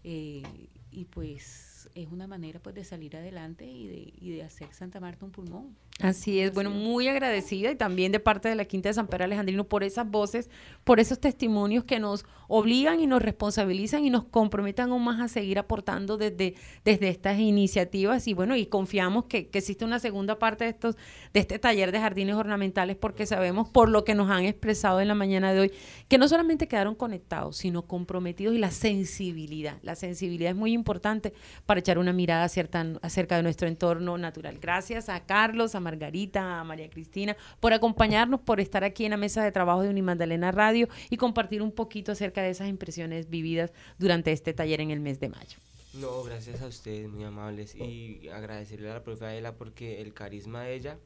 eh, 0.03 0.43
y 0.91 1.05
pues 1.05 1.70
es 1.95 2.09
una 2.09 2.27
manera 2.27 2.61
pues 2.61 2.75
de 2.75 2.85
salir 2.85 3.17
adelante 3.17 3.65
y 3.65 3.87
de, 3.87 4.13
y 4.21 4.31
de 4.31 4.43
hacer 4.43 4.73
Santa 4.73 5.01
Marta 5.01 5.25
un 5.25 5.33
pulmón. 5.33 5.77
Así 6.01 6.41
es, 6.41 6.55
bueno, 6.55 6.71
muy 6.71 7.09
agradecida 7.09 7.71
y 7.71 7.77
también 7.77 8.11
de 8.11 8.21
parte 8.21 8.49
de 8.49 8.55
la 8.55 8.65
Quinta 8.65 8.89
de 8.89 8.95
San 8.95 9.07
Pedro 9.07 9.25
Alejandrino 9.25 9.65
por 9.65 9.85
esas 9.85 10.11
voces, 10.11 10.49
por 10.83 10.99
esos 10.99 11.21
testimonios 11.21 11.85
que 11.85 12.01
nos 12.01 12.25
obligan 12.49 13.01
y 13.01 13.07
nos 13.07 13.21
responsabilizan 13.21 14.05
y 14.05 14.11
nos 14.11 14.25
comprometen 14.25 14.91
aún 14.91 15.05
más 15.05 15.21
a 15.21 15.29
seguir 15.29 15.59
aportando 15.59 16.17
desde, 16.17 16.55
desde 16.85 17.09
estas 17.09 17.39
iniciativas 17.39 18.27
y 18.27 18.33
bueno, 18.33 18.57
y 18.57 18.67
confiamos 18.67 19.27
que, 19.27 19.49
que 19.49 19.59
existe 19.59 19.85
una 19.85 19.99
segunda 19.99 20.39
parte 20.39 20.65
de 20.65 20.71
estos, 20.71 20.97
de 21.35 21.41
este 21.41 21.59
taller 21.59 21.93
de 21.93 22.01
jardines 22.01 22.35
ornamentales 22.35 22.97
porque 22.97 23.27
sabemos 23.27 23.69
por 23.69 23.91
lo 23.91 24.03
que 24.03 24.15
nos 24.15 24.31
han 24.31 24.45
expresado 24.45 25.01
en 25.01 25.09
la 25.09 25.15
mañana 25.15 25.53
de 25.53 25.61
hoy, 25.61 25.73
que 26.09 26.17
no 26.17 26.29
solamente 26.29 26.67
quedaron 26.67 26.95
conectados, 26.95 27.59
sino 27.59 27.83
comprometidos 27.83 28.55
y 28.55 28.59
la 28.59 28.71
sensibilidad. 28.71 29.77
La 29.83 29.95
sensibilidad 29.95 30.51
es 30.51 30.57
muy 30.57 30.73
importante 30.73 31.35
para 31.71 31.79
echar 31.79 31.99
una 31.99 32.13
mirada 32.13 32.43
acerca 32.47 33.37
de 33.37 33.45
nuestro 33.45 33.69
entorno 33.69 34.19
natural. 34.19 34.59
Gracias 34.61 35.09
a 35.09 35.25
Carlos, 35.25 35.77
a 35.77 35.81
Margarita, 35.81 36.59
a 36.59 36.65
María 36.65 36.91
Cristina, 36.91 37.37
por 37.61 37.73
acompañarnos, 37.73 38.41
por 38.41 38.59
estar 38.59 38.83
aquí 38.83 39.05
en 39.05 39.13
la 39.13 39.17
mesa 39.17 39.45
de 39.45 39.53
trabajo 39.53 39.83
de 39.83 39.89
Unimandalena 39.89 40.51
Radio 40.51 40.89
y 41.11 41.17
compartir 41.17 41.63
un 41.63 41.71
poquito 41.71 42.11
acerca 42.11 42.43
de 42.43 42.51
esas 42.51 42.67
impresiones 42.67 43.31
vividas 43.31 43.73
durante 43.99 44.33
este 44.33 44.53
taller 44.53 44.81
en 44.81 44.91
el 44.91 44.99
mes 44.99 45.21
de 45.21 45.29
mayo. 45.29 45.59
No, 45.95 46.25
gracias 46.25 46.61
a 46.61 46.67
ustedes, 46.67 47.09
muy 47.09 47.23
amables. 47.23 47.77
Y 47.77 48.29
agradecerle 48.31 48.91
a 48.91 48.95
la 48.95 49.05
profe 49.05 49.27
Adela 49.27 49.55
porque 49.55 50.01
el 50.01 50.13
carisma 50.13 50.65
de 50.65 50.75
ella 50.75 50.99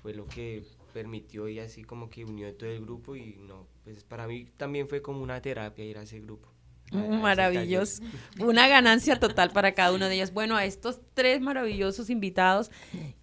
fue 0.00 0.14
lo 0.14 0.24
que 0.26 0.64
permitió 0.94 1.48
y 1.48 1.58
así 1.58 1.84
como 1.84 2.08
que 2.08 2.24
unió 2.24 2.54
todo 2.54 2.70
el 2.70 2.80
grupo 2.80 3.14
y 3.14 3.36
no, 3.46 3.66
pues 3.84 4.04
para 4.04 4.26
mí 4.26 4.46
también 4.56 4.88
fue 4.88 5.02
como 5.02 5.22
una 5.22 5.42
terapia 5.42 5.84
ir 5.84 5.98
a 5.98 6.04
ese 6.04 6.18
grupo. 6.18 6.51
Maravilloso. 6.92 8.02
Una 8.38 8.68
ganancia 8.68 9.18
total 9.18 9.50
para 9.50 9.72
cada 9.72 9.92
uno 9.92 10.08
de 10.08 10.16
ellos. 10.16 10.32
Bueno, 10.32 10.56
a 10.56 10.64
estos 10.64 11.00
tres 11.14 11.40
maravillosos 11.40 12.10
invitados 12.10 12.70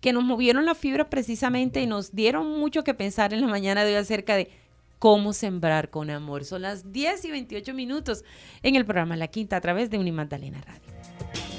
que 0.01 0.13
nos 0.13 0.23
movieron 0.23 0.65
la 0.65 0.75
fibra 0.75 1.09
precisamente 1.09 1.81
y 1.81 1.87
nos 1.87 2.13
dieron 2.13 2.59
mucho 2.59 2.83
que 2.83 2.93
pensar 2.93 3.33
en 3.33 3.41
la 3.41 3.47
mañana 3.47 3.83
de 3.83 3.91
hoy 3.91 3.97
acerca 3.97 4.35
de 4.35 4.49
cómo 4.97 5.33
sembrar 5.33 5.89
con 5.89 6.09
amor. 6.09 6.45
Son 6.45 6.61
las 6.61 6.91
10 6.91 7.25
y 7.25 7.31
28 7.31 7.73
minutos 7.73 8.23
en 8.63 8.75
el 8.75 8.85
programa 8.85 9.15
La 9.15 9.27
Quinta 9.27 9.57
a 9.57 9.61
través 9.61 9.89
de 9.89 9.97
Unimagdalena 9.97 10.61
Radio 10.61 11.58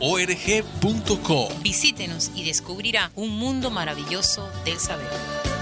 org.co. 0.00 1.48
Visítenos 1.62 2.30
y 2.34 2.44
descubrirá 2.44 3.10
un 3.14 3.30
mundo 3.30 3.70
maravilloso 3.70 4.48
del 4.64 4.78
saber. 4.78 5.55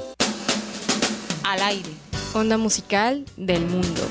Al 1.45 1.63
aire. 1.63 1.91
Onda 2.35 2.59
musical 2.59 3.25
del 3.37 3.65
mundo. 3.67 4.03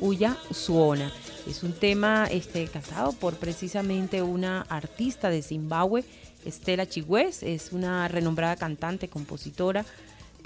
Uya 0.00 0.36
Suona. 0.50 1.10
Es 1.48 1.62
un 1.62 1.72
tema 1.72 2.26
este, 2.30 2.66
cantado 2.66 3.12
por 3.12 3.36
precisamente 3.36 4.22
una 4.22 4.62
artista 4.62 5.30
de 5.30 5.42
Zimbabue, 5.42 6.04
Estela 6.44 6.86
Chigüez, 6.86 7.42
es 7.42 7.72
una 7.72 8.08
renombrada 8.08 8.56
cantante, 8.56 9.08
compositora, 9.08 9.84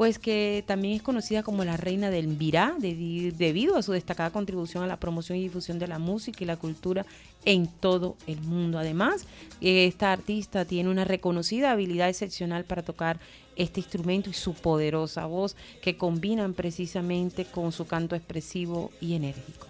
pues 0.01 0.19
que 0.19 0.65
también 0.67 0.95
es 0.95 1.03
conocida 1.03 1.43
como 1.43 1.63
la 1.63 1.77
reina 1.77 2.09
del 2.09 2.27
Mbirá 2.27 2.75
debido 2.79 3.77
a 3.77 3.83
su 3.83 3.93
destacada 3.93 4.31
contribución 4.31 4.83
a 4.83 4.87
la 4.87 4.97
promoción 4.97 5.37
y 5.37 5.43
difusión 5.43 5.79
de 5.79 5.89
la 5.89 5.99
música 5.99 6.39
y 6.41 6.47
la 6.47 6.57
cultura 6.57 7.05
en 7.45 7.67
todo 7.67 8.17
el 8.27 8.41
mundo. 8.41 8.79
Además, 8.79 9.27
esta 9.61 10.11
artista 10.11 10.65
tiene 10.65 10.89
una 10.89 11.05
reconocida 11.05 11.73
habilidad 11.73 12.09
excepcional 12.09 12.65
para 12.65 12.81
tocar 12.81 13.21
este 13.57 13.81
instrumento 13.81 14.31
y 14.31 14.33
su 14.33 14.55
poderosa 14.55 15.27
voz 15.27 15.55
que 15.83 15.99
combinan 15.99 16.55
precisamente 16.55 17.45
con 17.45 17.71
su 17.71 17.87
canto 17.87 18.17
expresivo 18.17 18.93
y 19.03 19.17
enérgico. 19.17 19.67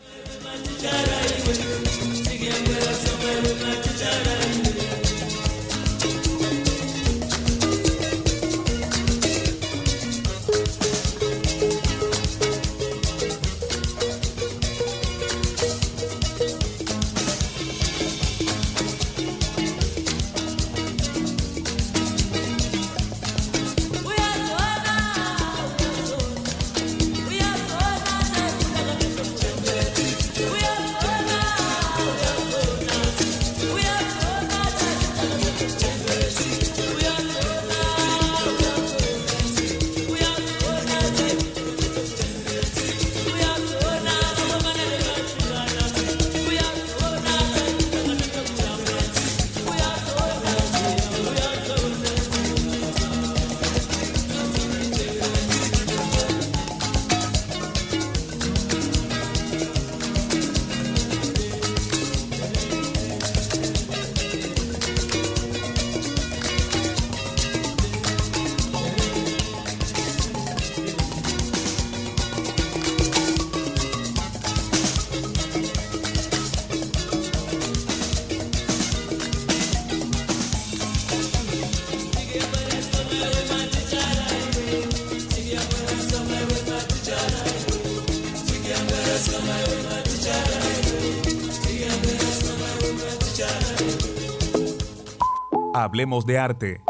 Hablemos 95.91 96.25
de 96.25 96.39
arte. 96.39 96.81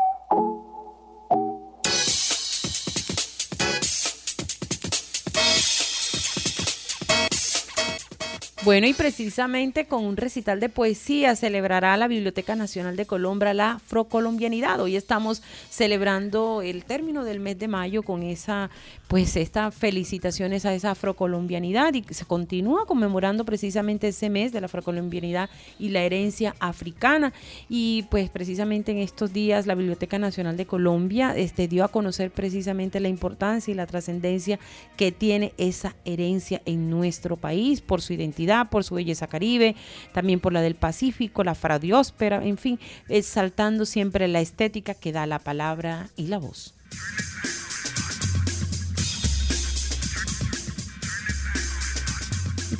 Bueno, 8.63 8.87
y 8.87 8.93
precisamente 8.93 9.87
con 9.87 10.05
un 10.05 10.19
recital 10.19 10.61
de 10.61 10.69
poesía 10.69 11.35
celebrará 11.35 11.97
la 11.97 12.09
Biblioteca 12.09 12.57
Nacional 12.57 12.95
de 12.97 13.07
Colombia 13.07 13.55
la 13.55 13.73
afrocolombianidad. 13.73 14.79
Hoy 14.83 14.97
estamos 14.97 15.43
celebrando 15.81 16.61
el 16.61 16.85
término 16.85 17.25
del 17.25 17.41
mes 17.41 17.59
de 17.59 17.67
mayo 17.67 18.03
con 18.03 18.23
esa, 18.23 18.69
pues, 19.09 19.35
estas 19.37 19.75
felicitaciones 19.75 20.67
a 20.67 20.75
esa 20.75 20.91
afrocolombianidad 20.91 21.95
y 21.95 22.05
se 22.11 22.27
continúa 22.27 22.85
conmemorando 22.85 23.47
precisamente 23.47 24.09
ese 24.09 24.29
mes 24.29 24.53
de 24.53 24.61
la 24.61 24.67
afrocolombianidad 24.67 25.49
y 25.79 25.89
la 25.89 26.03
herencia 26.03 26.55
africana. 26.61 27.33
Y 27.71 28.05
pues 28.11 28.29
precisamente 28.29 28.93
en 28.93 28.99
estos 28.99 29.33
días 29.33 29.67
la 29.67 29.75
Biblioteca 29.75 30.19
Nacional 30.19 30.59
de 30.59 30.67
Colombia 30.67 31.35
este, 31.35 31.67
dio 31.67 31.83
a 31.83 31.89
conocer 31.89 32.31
precisamente 32.31 33.01
la 33.01 33.09
importancia 33.09 33.73
y 33.73 33.75
la 33.75 33.87
trascendencia 33.87 34.59
que 34.99 35.13
tiene 35.13 35.55
esa 35.57 35.97
herencia 36.05 36.61
en 36.67 36.91
nuestro 36.91 37.39
país 37.39 37.81
por 37.81 38.03
su 38.03 38.13
identidad 38.13 38.69
por 38.69 38.85
su 38.85 38.97
belleza 38.97 39.29
caribe, 39.29 39.77
también 40.13 40.41
por 40.41 40.53
la 40.53 40.61
del 40.61 40.75
Pacífico, 40.75 41.43
la 41.43 41.55
fradióspera, 41.55 42.45
en 42.45 42.59
fin, 42.59 42.79
exaltando 43.09 43.87
siempre 43.87 44.29
la 44.29 44.43
estética 44.43 44.93
que 44.93 45.13
da 45.13 45.25
la 45.25 45.39
palabra 45.39 45.70
y 46.17 46.27
la 46.27 46.39
voz. 46.39 46.75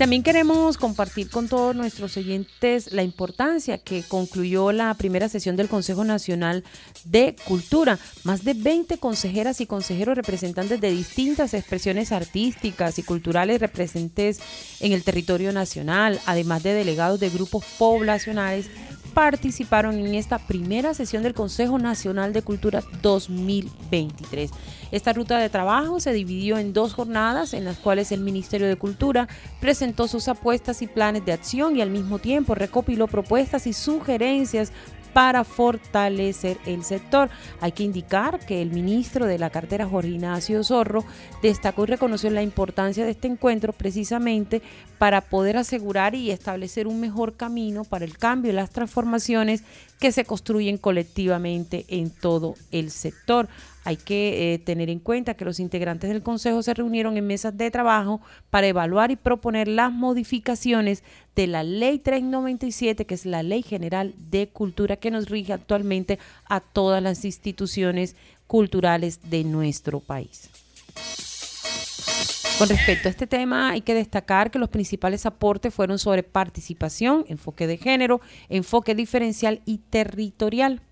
también 0.01 0.23
queremos 0.23 0.79
compartir 0.79 1.29
con 1.29 1.47
todos 1.47 1.77
nuestros 1.77 2.17
oyentes 2.17 2.91
la 2.91 3.03
importancia 3.03 3.77
que 3.77 4.03
concluyó 4.03 4.73
la 4.73 4.95
primera 4.95 5.29
sesión 5.29 5.57
del 5.57 5.69
Consejo 5.69 6.05
Nacional 6.05 6.65
de 7.05 7.37
Cultura. 7.45 7.99
Más 8.25 8.43
de 8.43 8.55
20 8.55 8.97
consejeras 8.97 9.61
y 9.61 9.67
consejeros 9.67 10.17
representantes 10.17 10.81
de 10.81 10.91
distintas 10.91 11.53
expresiones 11.53 12.13
artísticas 12.13 12.99
y 12.99 13.03
culturales 13.03 13.61
representes 13.61 14.41
en 14.81 14.93
el 14.93 15.05
territorio 15.05 15.53
nacional, 15.53 16.19
además 16.25 16.63
de 16.63 16.73
delegados 16.73 17.21
de 17.21 17.29
grupos 17.29 17.67
poblacionales 17.79 18.71
participaron 19.11 19.99
en 19.99 20.15
esta 20.15 20.39
primera 20.39 20.95
sesión 20.95 21.23
del 21.23 21.35
Consejo 21.35 21.79
Nacional 21.79 22.33
de 22.33 22.43
Cultura 22.43 22.83
2023. 23.03 24.51
Esta 24.91 25.13
ruta 25.13 25.39
de 25.39 25.49
trabajo 25.49 26.01
se 26.01 26.13
dividió 26.13 26.59
en 26.59 26.73
dos 26.73 26.95
jornadas 26.95 27.55
en 27.55 27.65
las 27.65 27.79
cuales 27.79 28.13
el 28.13 28.21
Ministerio 28.21 28.67
de 28.67 28.77
Cultura 28.77 29.29
presentó 29.61 30.09
sus 30.09 30.29
apuestas 30.29 30.83
y 30.83 30.87
planes 30.87 31.25
de 31.25 31.33
acción 31.33 31.77
y 31.77 31.83
al 31.83 31.91
mismo 31.91 32.19
tiempo 32.19 32.55
recopiló 32.55 33.07
propuestas 33.07 33.67
y 33.67 33.73
sugerencias 33.73 34.73
para 35.13 35.45
fortalecer 35.45 36.59
el 36.67 36.85
sector. 36.85 37.31
Hay 37.61 37.73
que 37.73 37.83
indicar 37.83 38.39
que 38.41 38.63
el 38.63 38.71
ministro 38.71 39.27
de 39.27 39.39
la 39.39 39.51
cartera, 39.51 39.89
Jorge 39.89 40.11
Ignacio 40.11 40.63
Zorro, 40.65 41.05
destacó 41.43 41.85
y 41.85 41.89
reconoció 41.89 42.31
la 42.31 42.43
importancia 42.43 43.05
de 43.05 43.13
este 43.13 43.29
encuentro 43.29 43.73
precisamente 43.73 44.63
para 44.99 45.21
poder 45.21 45.57
asegurar 45.57 46.15
y 46.15 46.31
establecer 46.31 46.87
un 46.87 47.01
mejor 47.01 47.35
camino 47.35 47.85
para 47.85 48.05
el 48.05 48.19
cambio 48.19 48.53
y 48.53 48.55
las 48.55 48.71
transformaciones 48.71 49.65
que 50.01 50.13
se 50.13 50.25
construyen 50.25 50.79
colectivamente 50.79 51.85
en 51.89 52.11
todo 52.11 52.55
el 52.73 52.91
sector. 52.91 53.49
Hay 53.85 53.97
que 53.97 54.55
eh, 54.55 54.59
tener 54.59 54.89
en 54.91 54.99
cuenta 54.99 55.35
que 55.35 55.45
los 55.45 55.61
integrantes 55.61 56.11
del 56.11 56.23
Consejo 56.23 56.63
se 56.63 56.75
reunieron 56.75 57.17
en 57.17 57.27
mesas 57.27 57.57
de 57.57 57.71
trabajo 57.71 58.21
para 58.49 58.67
evaluar 58.67 59.11
y 59.11 59.17
proponer 59.17 59.69
las 59.69 59.93
modificaciones 59.93 61.05
de 61.37 61.47
la 61.47 61.63
Ley 61.63 61.99
397, 61.99 63.05
que 63.05 63.15
es 63.15 63.27
la 63.27 63.43
Ley 63.43 63.63
General 63.63 64.15
de 64.31 64.49
Cultura 64.49 64.97
que 64.97 65.11
nos 65.11 65.29
rige 65.29 65.53
actualmente 65.53 66.19
a 66.47 66.61
todas 66.61 67.03
las 67.03 67.25
instituciones 67.25 68.17
culturales 68.47 69.21
de 69.31 69.45
nuestro 69.45 70.01
país. 70.01 70.51
Con 72.61 72.69
respecto 72.69 73.09
a 73.09 73.11
este 73.11 73.27
tema, 73.27 73.71
hay 73.71 73.81
que 73.81 73.95
destacar 73.95 74.51
que 74.51 74.59
los 74.59 74.69
principales 74.69 75.25
aportes 75.25 75.73
fueron 75.73 75.99
sobre 75.99 76.23
participación, 76.23 77.25
enfoque 77.27 77.67
de 77.67 77.79
género, 77.79 78.21
enfoque 78.51 78.95
diferencial 78.95 79.63
y 79.65 79.79
territorial. 79.79 80.83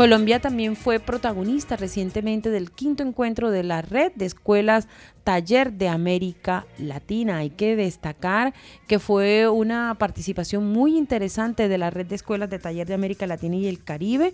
Colombia 0.00 0.40
también 0.40 0.76
fue 0.76 0.98
protagonista 0.98 1.76
recientemente 1.76 2.48
del 2.48 2.70
quinto 2.70 3.02
encuentro 3.02 3.50
de 3.50 3.62
la 3.62 3.82
red 3.82 4.12
de 4.14 4.24
escuelas 4.24 4.88
Taller 5.24 5.74
de 5.74 5.88
América 5.88 6.66
Latina. 6.78 7.36
Hay 7.36 7.50
que 7.50 7.76
destacar 7.76 8.54
que 8.86 8.98
fue 8.98 9.50
una 9.50 9.94
participación 9.98 10.66
muy 10.72 10.96
interesante 10.96 11.68
de 11.68 11.76
la 11.76 11.90
red 11.90 12.06
de 12.06 12.14
escuelas 12.14 12.48
de 12.48 12.58
Taller 12.58 12.86
de 12.86 12.94
América 12.94 13.26
Latina 13.26 13.56
y 13.56 13.66
el 13.66 13.84
Caribe, 13.84 14.32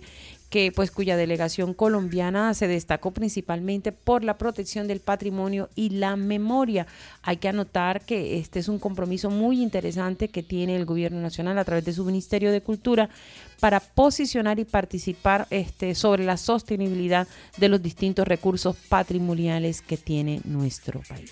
que 0.49 0.71
pues 0.71 0.91
cuya 0.91 1.17
delegación 1.17 1.73
colombiana 1.73 2.53
se 2.53 2.67
destacó 2.67 3.11
principalmente 3.11 3.91
por 3.91 4.23
la 4.23 4.37
protección 4.37 4.87
del 4.87 4.99
patrimonio 4.99 5.69
y 5.75 5.89
la 5.89 6.15
memoria. 6.15 6.87
Hay 7.21 7.37
que 7.37 7.49
anotar 7.49 8.01
que 8.01 8.39
este 8.39 8.59
es 8.59 8.67
un 8.67 8.79
compromiso 8.79 9.29
muy 9.29 9.61
interesante 9.61 10.29
que 10.29 10.43
tiene 10.43 10.75
el 10.75 10.85
gobierno 10.85 11.19
nacional 11.19 11.57
a 11.57 11.65
través 11.65 11.85
de 11.85 11.93
su 11.93 12.05
Ministerio 12.05 12.51
de 12.51 12.61
Cultura 12.61 13.09
para 13.59 13.79
posicionar 13.79 14.59
y 14.59 14.65
participar 14.65 15.47
este, 15.49 15.95
sobre 15.95 16.23
la 16.23 16.37
sostenibilidad 16.37 17.27
de 17.57 17.69
los 17.69 17.81
distintos 17.81 18.27
recursos 18.27 18.75
patrimoniales 18.89 19.81
que 19.81 19.97
tiene 19.97 20.41
nuestro 20.45 21.01
país. 21.07 21.31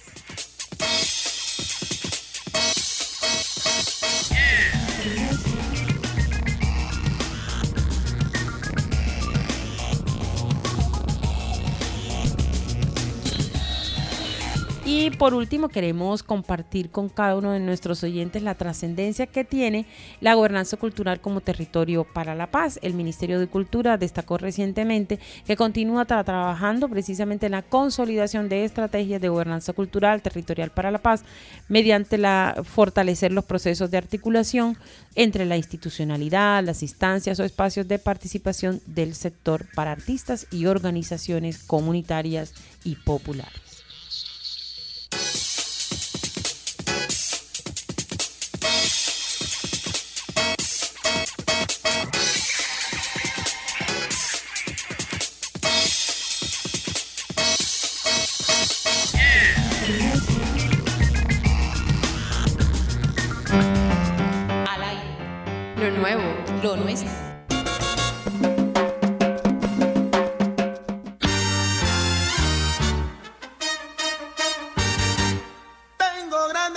Y 14.97 15.11
por 15.11 15.33
último, 15.33 15.67
queremos 15.67 16.23
compartir 16.23 16.89
con 16.89 17.09
cada 17.09 17.35
uno 17.35 17.51
de 17.51 17.59
nuestros 17.59 18.01
oyentes 18.05 18.41
la 18.43 18.55
trascendencia 18.55 19.27
que 19.27 19.43
tiene 19.43 19.87
la 20.21 20.35
gobernanza 20.35 20.77
cultural 20.77 21.19
como 21.19 21.41
territorio 21.41 22.05
para 22.05 22.33
la 22.33 22.49
paz. 22.49 22.79
El 22.81 22.93
Ministerio 22.93 23.37
de 23.37 23.47
Cultura 23.47 23.97
destacó 23.97 24.37
recientemente 24.37 25.19
que 25.45 25.57
continúa 25.57 26.05
trabajando 26.05 26.87
precisamente 26.87 27.47
en 27.47 27.51
la 27.51 27.61
consolidación 27.61 28.47
de 28.47 28.63
estrategias 28.63 29.19
de 29.19 29.27
gobernanza 29.27 29.73
cultural 29.73 30.21
territorial 30.21 30.71
para 30.71 30.91
la 30.91 30.99
paz 30.99 31.25
mediante 31.67 32.17
la 32.17 32.63
fortalecer 32.63 33.33
los 33.33 33.43
procesos 33.43 33.91
de 33.91 33.97
articulación 33.97 34.77
entre 35.15 35.43
la 35.43 35.57
institucionalidad, 35.57 36.63
las 36.63 36.83
instancias 36.83 37.37
o 37.41 37.43
espacios 37.43 37.89
de 37.89 37.99
participación 37.99 38.79
del 38.85 39.13
sector 39.13 39.65
para 39.75 39.91
artistas 39.91 40.47
y 40.51 40.67
organizaciones 40.67 41.61
comunitarias 41.61 42.53
y 42.85 42.95
populares. 42.95 43.64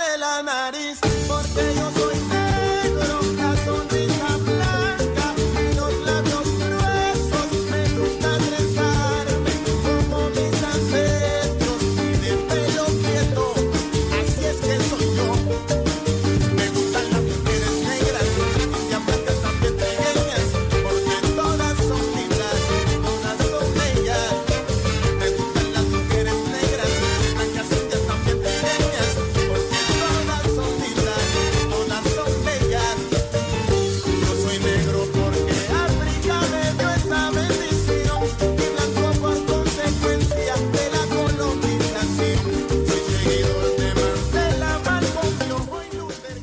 Tengo 0.09 0.17
grande 0.17 0.17
la 0.17 0.41
nariz 0.41 1.18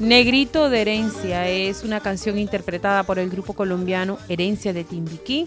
Negrito 0.06 0.70
de 0.70 0.82
Herencia 0.82 1.48
es 1.48 1.82
una 1.82 1.98
canción 1.98 2.38
interpretada 2.38 3.02
por 3.02 3.18
el 3.18 3.28
grupo 3.28 3.54
colombiano 3.54 4.18
Herencia 4.28 4.72
de 4.72 4.84
Timbiquí, 4.84 5.46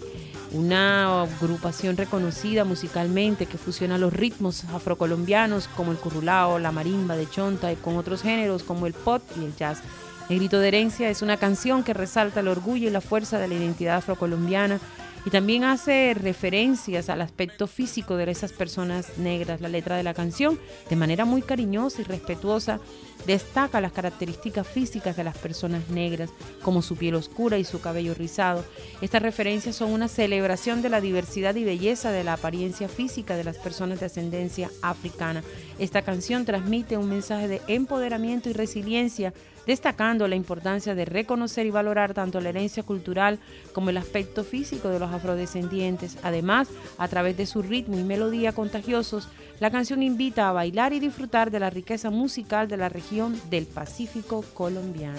una 0.52 1.22
agrupación 1.22 1.96
reconocida 1.96 2.66
musicalmente 2.66 3.46
que 3.46 3.56
fusiona 3.56 3.96
los 3.96 4.12
ritmos 4.12 4.64
afrocolombianos 4.64 5.66
como 5.68 5.92
el 5.92 5.96
currulao, 5.96 6.58
la 6.58 6.72
marimba 6.72 7.16
de 7.16 7.26
chonta 7.26 7.72
y 7.72 7.76
con 7.76 7.96
otros 7.96 8.20
géneros 8.20 8.62
como 8.62 8.86
el 8.86 8.92
pop 8.92 9.22
y 9.40 9.46
el 9.46 9.56
jazz. 9.56 9.80
Negrito 10.28 10.60
de 10.60 10.68
Herencia 10.68 11.08
es 11.08 11.22
una 11.22 11.38
canción 11.38 11.82
que 11.82 11.94
resalta 11.94 12.40
el 12.40 12.48
orgullo 12.48 12.86
y 12.86 12.90
la 12.90 13.00
fuerza 13.00 13.38
de 13.38 13.48
la 13.48 13.54
identidad 13.54 13.96
afrocolombiana 13.96 14.78
y 15.24 15.30
también 15.30 15.64
hace 15.64 16.14
referencias 16.14 17.10
al 17.10 17.20
aspecto 17.20 17.66
físico 17.66 18.16
de 18.16 18.30
esas 18.30 18.52
personas 18.52 19.18
negras. 19.18 19.60
La 19.60 19.68
letra 19.68 19.96
de 19.96 20.02
la 20.02 20.14
canción, 20.14 20.58
de 20.88 20.96
manera 20.96 21.24
muy 21.24 21.42
cariñosa 21.42 22.00
y 22.00 22.04
respetuosa, 22.04 22.80
destaca 23.26 23.80
las 23.80 23.92
características 23.92 24.66
físicas 24.66 25.16
de 25.16 25.24
las 25.24 25.36
personas 25.38 25.88
negras, 25.88 26.30
como 26.62 26.82
su 26.82 26.96
piel 26.96 27.14
oscura 27.14 27.58
y 27.58 27.64
su 27.64 27.80
cabello 27.80 28.14
rizado. 28.14 28.64
Estas 29.00 29.22
referencias 29.22 29.76
son 29.76 29.92
una 29.92 30.08
celebración 30.08 30.82
de 30.82 30.88
la 30.88 31.00
diversidad 31.00 31.54
y 31.54 31.64
belleza 31.64 32.10
de 32.10 32.24
la 32.24 32.34
apariencia 32.34 32.88
física 32.88 33.36
de 33.36 33.44
las 33.44 33.58
personas 33.58 34.00
de 34.00 34.06
ascendencia 34.06 34.70
africana. 34.82 35.42
Esta 35.78 36.02
canción 36.02 36.44
transmite 36.44 36.96
un 36.96 37.08
mensaje 37.08 37.48
de 37.48 37.62
empoderamiento 37.68 38.48
y 38.48 38.52
resiliencia 38.52 39.32
destacando 39.66 40.26
la 40.26 40.36
importancia 40.36 40.94
de 40.94 41.04
reconocer 41.04 41.66
y 41.66 41.70
valorar 41.70 42.14
tanto 42.14 42.40
la 42.40 42.48
herencia 42.48 42.82
cultural 42.82 43.38
como 43.72 43.90
el 43.90 43.98
aspecto 43.98 44.42
físico 44.42 44.88
de 44.88 44.98
los 44.98 45.12
afrodescendientes. 45.12 46.16
Además, 46.22 46.68
a 46.98 47.08
través 47.08 47.36
de 47.36 47.46
su 47.46 47.62
ritmo 47.62 47.98
y 47.98 48.02
melodía 48.02 48.52
contagiosos, 48.52 49.28
la 49.60 49.70
canción 49.70 50.02
invita 50.02 50.48
a 50.48 50.52
bailar 50.52 50.94
y 50.94 51.00
disfrutar 51.00 51.50
de 51.50 51.60
la 51.60 51.70
riqueza 51.70 52.10
musical 52.10 52.66
de 52.66 52.78
la 52.78 52.88
región 52.88 53.38
del 53.50 53.66
Pacífico 53.66 54.42
colombiano. 54.54 55.18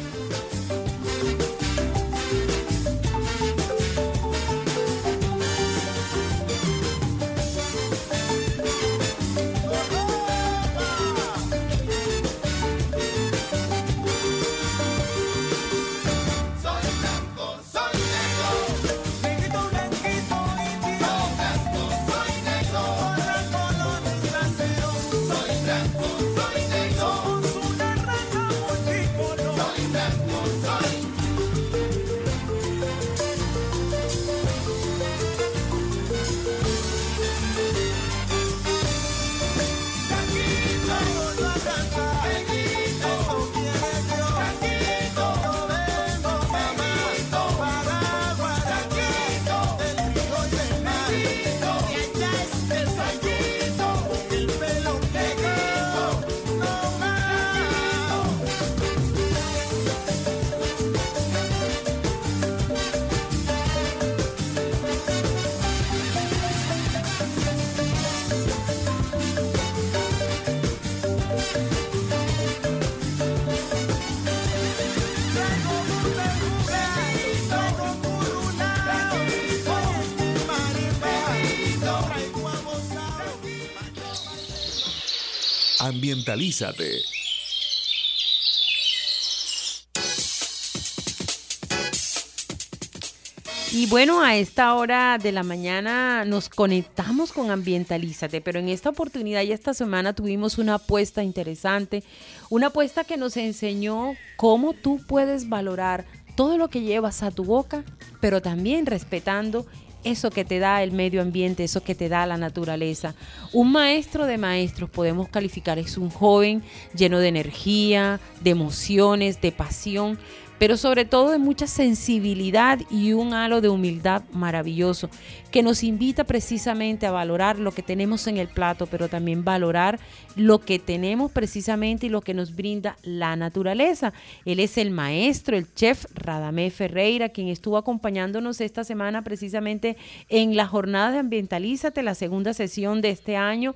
Y 93.73 93.87
bueno, 93.87 94.21
a 94.21 94.35
esta 94.35 94.75
hora 94.75 95.17
de 95.17 95.31
la 95.31 95.43
mañana 95.43 96.25
nos 96.25 96.49
conectamos 96.49 97.31
con 97.31 97.51
Ambientalízate, 97.51 98.41
pero 98.41 98.59
en 98.59 98.67
esta 98.67 98.89
oportunidad 98.89 99.43
y 99.43 99.53
esta 99.53 99.73
semana 99.73 100.11
tuvimos 100.11 100.57
una 100.57 100.75
apuesta 100.75 101.23
interesante, 101.23 102.03
una 102.49 102.67
apuesta 102.67 103.05
que 103.05 103.15
nos 103.15 103.37
enseñó 103.37 104.15
cómo 104.35 104.73
tú 104.73 104.99
puedes 105.07 105.47
valorar 105.47 106.05
todo 106.35 106.57
lo 106.57 106.69
que 106.69 106.81
llevas 106.81 107.23
a 107.23 107.31
tu 107.31 107.45
boca, 107.45 107.85
pero 108.19 108.41
también 108.41 108.85
respetando 108.85 109.65
eso 110.03 110.29
que 110.29 110.45
te 110.45 110.59
da 110.59 110.83
el 110.83 110.91
medio 110.91 111.21
ambiente, 111.21 111.63
eso 111.63 111.83
que 111.83 111.95
te 111.95 112.09
da 112.09 112.25
la 112.25 112.37
naturaleza. 112.37 113.15
Un 113.53 113.71
maestro 113.71 114.25
de 114.25 114.37
maestros 114.37 114.89
podemos 114.89 115.29
calificar 115.29 115.79
es 115.79 115.97
un 115.97 116.09
joven 116.09 116.63
lleno 116.95 117.19
de 117.19 117.27
energía, 117.27 118.19
de 118.41 118.51
emociones, 118.51 119.41
de 119.41 119.51
pasión, 119.51 120.17
pero 120.61 120.77
sobre 120.77 121.05
todo 121.05 121.31
de 121.31 121.39
mucha 121.39 121.65
sensibilidad 121.65 122.79
y 122.91 123.13
un 123.13 123.33
halo 123.33 123.61
de 123.61 123.69
humildad 123.69 124.21
maravilloso, 124.31 125.09
que 125.49 125.63
nos 125.63 125.83
invita 125.83 126.23
precisamente 126.23 127.07
a 127.07 127.11
valorar 127.11 127.57
lo 127.57 127.71
que 127.71 127.81
tenemos 127.81 128.27
en 128.27 128.37
el 128.37 128.47
plato, 128.47 128.85
pero 128.85 129.09
también 129.09 129.43
valorar 129.43 129.99
lo 130.35 130.59
que 130.59 130.77
tenemos 130.77 131.31
precisamente 131.31 132.05
y 132.05 132.09
lo 132.09 132.21
que 132.21 132.35
nos 132.35 132.55
brinda 132.55 132.95
la 133.01 133.35
naturaleza. 133.35 134.13
Él 134.45 134.59
es 134.59 134.77
el 134.77 134.91
maestro, 134.91 135.57
el 135.57 135.73
chef 135.73 136.05
Radamé 136.13 136.69
Ferreira, 136.69 137.29
quien 137.29 137.47
estuvo 137.47 137.75
acompañándonos 137.75 138.61
esta 138.61 138.83
semana 138.83 139.23
precisamente 139.23 139.97
en 140.29 140.55
la 140.55 140.67
jornada 140.67 141.09
de 141.09 141.17
Ambientalízate, 141.17 142.03
la 142.03 142.13
segunda 142.13 142.53
sesión 142.53 143.01
de 143.01 143.09
este 143.09 143.35
año, 143.35 143.75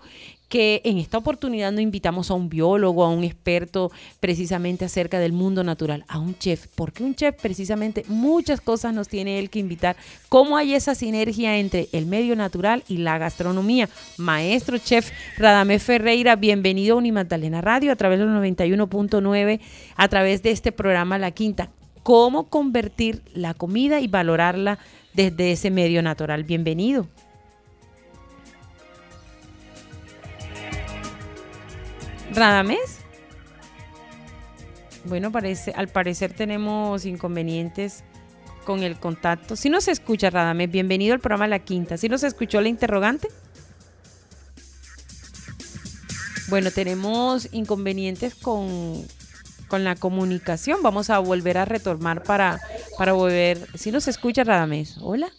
que 0.50 0.82
en 0.86 0.98
esta 0.98 1.18
oportunidad 1.18 1.72
no 1.72 1.82
invitamos 1.82 2.30
a 2.30 2.36
un 2.36 2.50
biólogo, 2.50 3.04
a 3.04 3.10
un 3.10 3.24
experto 3.24 3.92
precisamente 4.20 4.86
acerca 4.86 5.20
del 5.20 5.34
mundo 5.34 5.64
natural, 5.64 6.06
a 6.08 6.20
un 6.20 6.38
chef, 6.38 6.68
porque 6.76 7.04
un 7.04 7.16
chef 7.16 7.36
precisamente 7.42 8.06
muchas 8.08 8.62
cosas 8.62 8.94
nos 8.94 9.08
tiene 9.08 9.40
él 9.40 9.50
que 9.50 9.60
invitar. 9.60 9.96
¿Cómo 10.30 10.58
hay 10.58 10.74
esa 10.74 10.96
sinergia 10.96 11.58
entre 11.58 11.90
el 11.92 12.06
medio 12.06 12.36
natural 12.36 12.84
y 12.88 12.98
la 12.98 13.18
gastronomía? 13.18 13.90
Maestro 14.18 14.78
chef 14.78 15.12
Radamé 15.38 15.80
Ferreira, 15.80 16.36
bienvenido 16.36 16.96
a 16.96 16.98
Unimagdalena 17.00 17.62
Radio 17.62 17.92
a 17.92 17.96
través 17.96 18.20
del 18.20 18.30
91.9, 18.30 19.60
a 19.96 20.08
través 20.08 20.44
de 20.44 20.52
este 20.52 20.72
programa 20.72 21.18
La 21.18 21.32
Quinta. 21.32 21.70
¿Cómo 22.04 22.50
convertir 22.50 23.24
la 23.34 23.56
comida 23.56 24.00
y 24.00 24.08
valorarla 24.08 24.78
desde 25.14 25.52
ese 25.52 25.72
medio 25.72 26.04
natural? 26.04 26.44
Bienvenido. 26.44 27.08
Radamés. 32.36 33.00
Bueno, 35.06 35.32
parece, 35.32 35.72
al 35.72 35.88
parecer 35.88 36.34
tenemos 36.34 37.06
inconvenientes 37.06 38.04
con 38.66 38.84
el 38.84 39.00
contacto. 39.00 39.56
Si 39.56 39.70
no 39.70 39.80
se 39.80 39.92
escucha, 39.92 40.30
Radamés, 40.30 40.70
bienvenido 40.70 41.14
al 41.14 41.22
programa 41.22 41.48
La 41.48 41.60
Quinta. 41.60 41.98
¿Si 41.98 42.10
no 42.10 42.18
se 42.18 42.28
escuchó 42.28 42.60
la 42.60 42.68
interrogante? 42.68 43.30
Bueno, 46.50 46.72
tenemos 46.72 47.48
inconvenientes 47.54 48.36
con, 48.36 49.06
con 49.68 49.84
la 49.84 49.96
comunicación. 49.96 50.84
Vamos 50.84 51.10
a 51.10 51.20
volver 51.20 51.58
a 51.58 51.66
retomar 51.66 52.24
para, 52.24 52.60
para 52.98 53.14
volver. 53.14 53.66
Si 53.76 53.92
no 53.92 54.02
se 54.02 54.10
escucha, 54.10 54.44
Radamés. 54.44 54.98
Hola. 55.00 55.32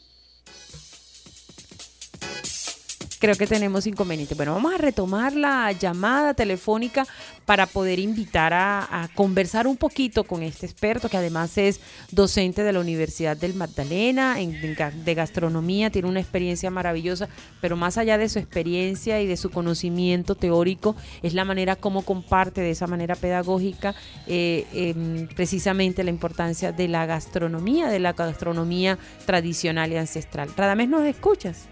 Creo 3.26 3.36
que 3.36 3.48
tenemos 3.48 3.88
inconveniente. 3.88 4.36
Bueno, 4.36 4.52
vamos 4.52 4.72
a 4.72 4.78
retomar 4.78 5.34
la 5.34 5.72
llamada 5.72 6.32
telefónica 6.32 7.04
para 7.44 7.66
poder 7.66 7.98
invitar 7.98 8.54
a, 8.54 9.08
conversar 9.16 9.66
un 9.66 9.76
poquito 9.76 10.22
con 10.22 10.44
este 10.44 10.64
experto 10.64 11.08
que 11.08 11.16
además 11.16 11.58
es 11.58 11.80
docente 12.12 12.62
de 12.62 12.72
la 12.72 12.78
Universidad 12.78 13.36
del 13.36 13.54
Magdalena 13.54 14.40
en, 14.40 14.54
en, 14.54 15.04
de 15.04 15.14
gastronomía, 15.14 15.90
tiene 15.90 16.06
una 16.06 16.20
experiencia 16.20 16.70
maravillosa, 16.70 17.28
pero 17.60 17.74
más 17.74 17.98
allá 17.98 18.16
de 18.16 18.28
su 18.28 18.38
experiencia 18.38 19.20
y 19.20 19.26
de 19.26 19.36
su 19.36 19.50
conocimiento 19.50 20.36
teórico, 20.36 20.94
es 21.24 21.34
la 21.34 21.44
manera 21.44 21.74
como 21.74 22.02
comparte 22.02 22.60
de 22.60 22.70
esa 22.70 22.86
manera 22.86 23.16
pedagógica 23.16 23.96
eh, 24.28 24.68
eh, 24.72 25.26
precisamente 25.34 26.04
la 26.04 26.10
importancia 26.10 26.70
de 26.70 26.86
la 26.86 27.06
gastronomía, 27.06 27.88
de 27.88 27.98
la 27.98 28.12
gastronomía 28.12 28.98
tradicional 29.24 29.90
y 29.90 29.96
ancestral. 29.96 30.50
Radamés, 30.56 30.88
¿nos 30.88 31.04
escuchas? 31.04 31.66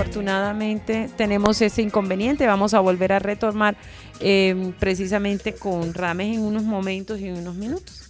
Bueno, 0.00 0.08
infortunadamente 0.08 1.10
tenemos 1.14 1.60
ese 1.60 1.82
inconveniente. 1.82 2.46
Vamos 2.46 2.72
a 2.72 2.80
volver 2.80 3.12
a 3.12 3.18
retomar 3.18 3.76
eh, 4.20 4.72
precisamente 4.78 5.52
con 5.54 5.92
Rames 5.92 6.38
en 6.38 6.42
unos 6.42 6.62
momentos 6.62 7.20
y 7.20 7.28
en 7.28 7.36
unos 7.36 7.54
minutos. 7.54 8.09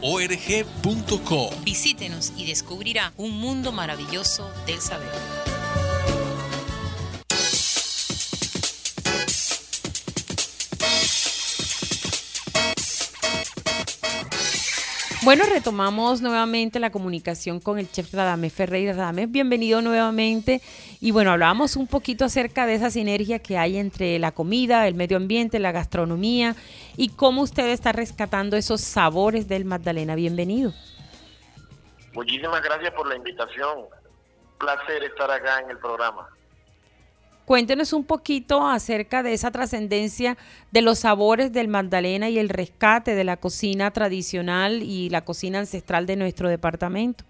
org.co. 0.00 1.50
Visítenos 1.62 2.32
y 2.36 2.46
descubrirá 2.46 3.12
un 3.16 3.32
mundo 3.32 3.72
maravilloso 3.72 4.50
del 4.66 4.80
saber. 4.80 5.55
Bueno, 15.26 15.42
retomamos 15.52 16.22
nuevamente 16.22 16.78
la 16.78 16.90
comunicación 16.90 17.58
con 17.58 17.80
el 17.80 17.90
chef 17.90 18.14
Radamés 18.14 18.52
Ferreira. 18.52 18.92
Radamés, 18.92 19.28
bienvenido 19.28 19.82
nuevamente. 19.82 20.60
Y 21.00 21.10
bueno, 21.10 21.32
hablábamos 21.32 21.74
un 21.74 21.88
poquito 21.88 22.24
acerca 22.24 22.64
de 22.64 22.74
esa 22.76 22.90
sinergia 22.90 23.40
que 23.40 23.58
hay 23.58 23.76
entre 23.76 24.20
la 24.20 24.30
comida, 24.30 24.86
el 24.86 24.94
medio 24.94 25.16
ambiente, 25.16 25.58
la 25.58 25.72
gastronomía 25.72 26.54
y 26.96 27.08
cómo 27.08 27.42
usted 27.42 27.70
está 27.70 27.90
rescatando 27.90 28.56
esos 28.56 28.82
sabores 28.82 29.48
del 29.48 29.64
Magdalena. 29.64 30.14
Bienvenido. 30.14 30.72
Muchísimas 32.12 32.62
gracias 32.62 32.94
por 32.94 33.08
la 33.08 33.16
invitación. 33.16 33.80
Placer 34.60 35.02
estar 35.02 35.28
acá 35.28 35.58
en 35.58 35.70
el 35.70 35.78
programa. 35.78 36.28
Cuéntenos 37.46 37.92
un 37.92 38.04
poquito 38.04 38.66
acerca 38.66 39.22
de 39.22 39.32
esa 39.32 39.52
trascendencia 39.52 40.36
de 40.72 40.82
los 40.82 40.98
sabores 40.98 41.52
del 41.52 41.68
Magdalena 41.68 42.28
y 42.28 42.40
el 42.40 42.48
rescate 42.48 43.14
de 43.14 43.22
la 43.22 43.36
cocina 43.36 43.92
tradicional 43.92 44.82
y 44.82 45.10
la 45.10 45.24
cocina 45.24 45.60
ancestral 45.60 46.06
de 46.06 46.16
nuestro 46.16 46.48
departamento. 46.48 47.22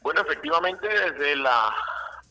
Bueno, 0.00 0.22
efectivamente, 0.22 0.88
desde 0.88 1.36
la 1.36 1.74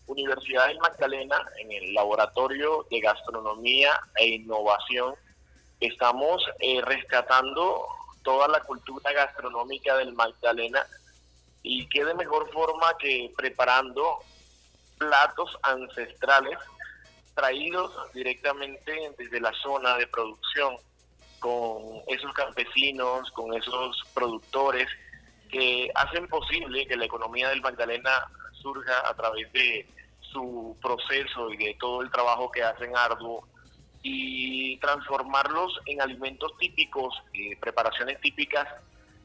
Universidad 0.07 0.69
del 0.69 0.79
Magdalena, 0.79 1.37
en 1.59 1.71
el 1.71 1.93
Laboratorio 1.93 2.87
de 2.89 2.99
Gastronomía 2.99 3.91
e 4.15 4.27
Innovación, 4.27 5.13
estamos 5.79 6.43
eh, 6.61 6.81
rescatando 6.81 7.85
toda 8.23 8.47
la 8.47 8.61
cultura 8.61 9.13
gastronómica 9.13 9.95
del 9.97 10.13
Magdalena 10.13 10.83
y 11.61 11.87
qué 11.89 12.03
de 12.03 12.15
mejor 12.15 12.51
forma 12.51 12.97
que 12.97 13.31
preparando 13.37 14.17
platos 15.01 15.57
ancestrales 15.63 16.59
traídos 17.33 17.91
directamente 18.13 18.93
desde 19.17 19.41
la 19.41 19.51
zona 19.63 19.97
de 19.97 20.05
producción 20.05 20.75
con 21.39 22.03
esos 22.07 22.31
campesinos, 22.33 23.31
con 23.31 23.51
esos 23.55 23.99
productores 24.13 24.87
que 25.49 25.89
hacen 25.95 26.27
posible 26.27 26.85
que 26.85 26.95
la 26.95 27.05
economía 27.05 27.49
del 27.49 27.61
Magdalena 27.61 28.11
surja 28.61 29.09
a 29.09 29.15
través 29.15 29.51
de 29.53 29.87
su 30.19 30.77
proceso 30.79 31.49
y 31.49 31.57
de 31.57 31.75
todo 31.79 32.03
el 32.03 32.11
trabajo 32.11 32.51
que 32.51 32.63
hacen 32.63 32.95
arduo 32.95 33.47
y 34.03 34.77
transformarlos 34.77 35.79
en 35.87 35.99
alimentos 35.99 36.55
típicos, 36.59 37.15
eh, 37.33 37.57
preparaciones 37.59 38.21
típicas 38.21 38.67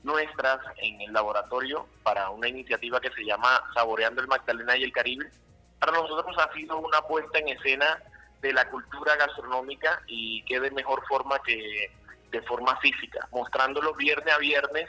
nuestras 0.02 0.58
en 0.78 1.02
el 1.02 1.12
laboratorio 1.12 1.86
para 2.02 2.30
una 2.30 2.48
iniciativa 2.48 2.98
que 2.98 3.10
se 3.10 3.24
llama 3.24 3.62
Saboreando 3.74 4.22
el 4.22 4.28
Magdalena 4.28 4.76
y 4.78 4.84
el 4.84 4.92
Caribe, 4.92 5.30
para 5.78 5.92
nosotros 5.92 6.36
ha 6.38 6.52
sido 6.52 6.78
una 6.78 7.02
puesta 7.02 7.38
en 7.38 7.48
escena 7.48 8.02
de 8.40 8.52
la 8.52 8.68
cultura 8.68 9.16
gastronómica 9.16 10.02
y 10.06 10.42
qué 10.44 10.60
de 10.60 10.70
mejor 10.70 11.02
forma 11.06 11.40
que 11.42 11.90
de 12.30 12.42
forma 12.42 12.76
física, 12.80 13.28
mostrándolo 13.32 13.94
viernes 13.94 14.34
a 14.34 14.38
viernes 14.38 14.88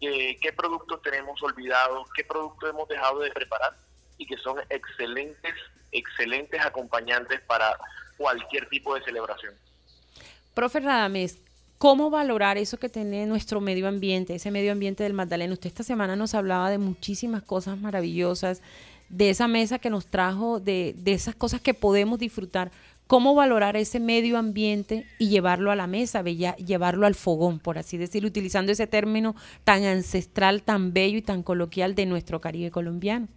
qué 0.00 0.52
productos 0.56 1.02
tenemos 1.02 1.42
olvidados, 1.42 2.08
qué 2.14 2.24
productos 2.24 2.70
hemos 2.70 2.88
dejado 2.88 3.20
de 3.20 3.30
preparar 3.30 3.76
y 4.16 4.26
que 4.26 4.36
son 4.38 4.58
excelentes, 4.70 5.54
excelentes 5.92 6.64
acompañantes 6.64 7.40
para 7.42 7.76
cualquier 8.16 8.68
tipo 8.68 8.94
de 8.94 9.02
celebración. 9.04 9.54
Profe 10.54 10.80
Radames, 10.80 11.38
¿Cómo 11.78 12.10
valorar 12.10 12.58
eso 12.58 12.76
que 12.76 12.88
tiene 12.88 13.24
nuestro 13.26 13.60
medio 13.60 13.86
ambiente, 13.86 14.34
ese 14.34 14.50
medio 14.50 14.72
ambiente 14.72 15.04
del 15.04 15.12
Magdalena? 15.12 15.52
Usted 15.52 15.68
esta 15.68 15.84
semana 15.84 16.16
nos 16.16 16.34
hablaba 16.34 16.70
de 16.70 16.78
muchísimas 16.78 17.44
cosas 17.44 17.78
maravillosas, 17.78 18.62
de 19.08 19.30
esa 19.30 19.48
mesa 19.48 19.78
que 19.78 19.90
nos 19.90 20.06
trajo, 20.06 20.60
de, 20.60 20.94
de 20.96 21.12
esas 21.12 21.34
cosas 21.34 21.60
que 21.60 21.74
podemos 21.74 22.18
disfrutar. 22.18 22.70
¿Cómo 23.06 23.34
valorar 23.34 23.76
ese 23.76 24.00
medio 24.00 24.36
ambiente 24.36 25.06
y 25.18 25.30
llevarlo 25.30 25.70
a 25.70 25.76
la 25.76 25.86
mesa, 25.86 26.22
llevarlo 26.22 27.06
al 27.06 27.14
fogón, 27.14 27.58
por 27.58 27.78
así 27.78 27.96
decirlo, 27.96 28.28
utilizando 28.28 28.70
ese 28.70 28.86
término 28.86 29.34
tan 29.64 29.84
ancestral, 29.84 30.62
tan 30.62 30.92
bello 30.92 31.16
y 31.16 31.22
tan 31.22 31.42
coloquial 31.42 31.94
de 31.94 32.04
nuestro 32.04 32.40
Caribe 32.40 32.70
colombiano? 32.70 33.28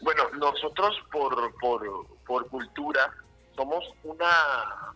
Bueno, 0.00 0.22
nosotros 0.38 0.96
por, 1.12 1.54
por, 1.60 2.06
por 2.26 2.48
cultura 2.48 3.10
somos 3.54 3.84
una 4.02 4.94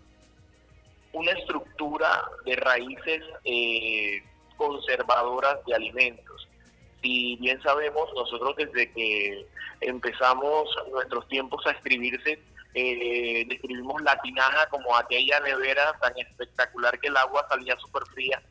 una 1.12 1.32
estructura 1.32 2.24
de 2.44 2.56
raíces 2.56 3.22
eh, 3.44 4.22
conservadoras 4.56 5.64
de 5.66 5.74
alimentos. 5.74 6.27
Si 7.02 7.36
bien 7.36 7.62
sabemos, 7.62 8.08
nosotros 8.14 8.56
desde 8.56 8.92
que 8.92 9.46
empezamos 9.80 10.68
nuestros 10.90 11.28
tiempos 11.28 11.64
a 11.66 11.70
escribirse, 11.70 12.40
eh, 12.74 13.44
describimos 13.48 14.02
la 14.02 14.20
tinaja 14.20 14.68
como 14.68 14.96
aquella 14.96 15.40
nevera 15.40 15.96
tan 16.00 16.16
espectacular 16.18 16.98
que 16.98 17.08
el 17.08 17.16
agua 17.16 17.46
salía 17.48 17.76
súper 17.78 18.02
fría. 18.14 18.42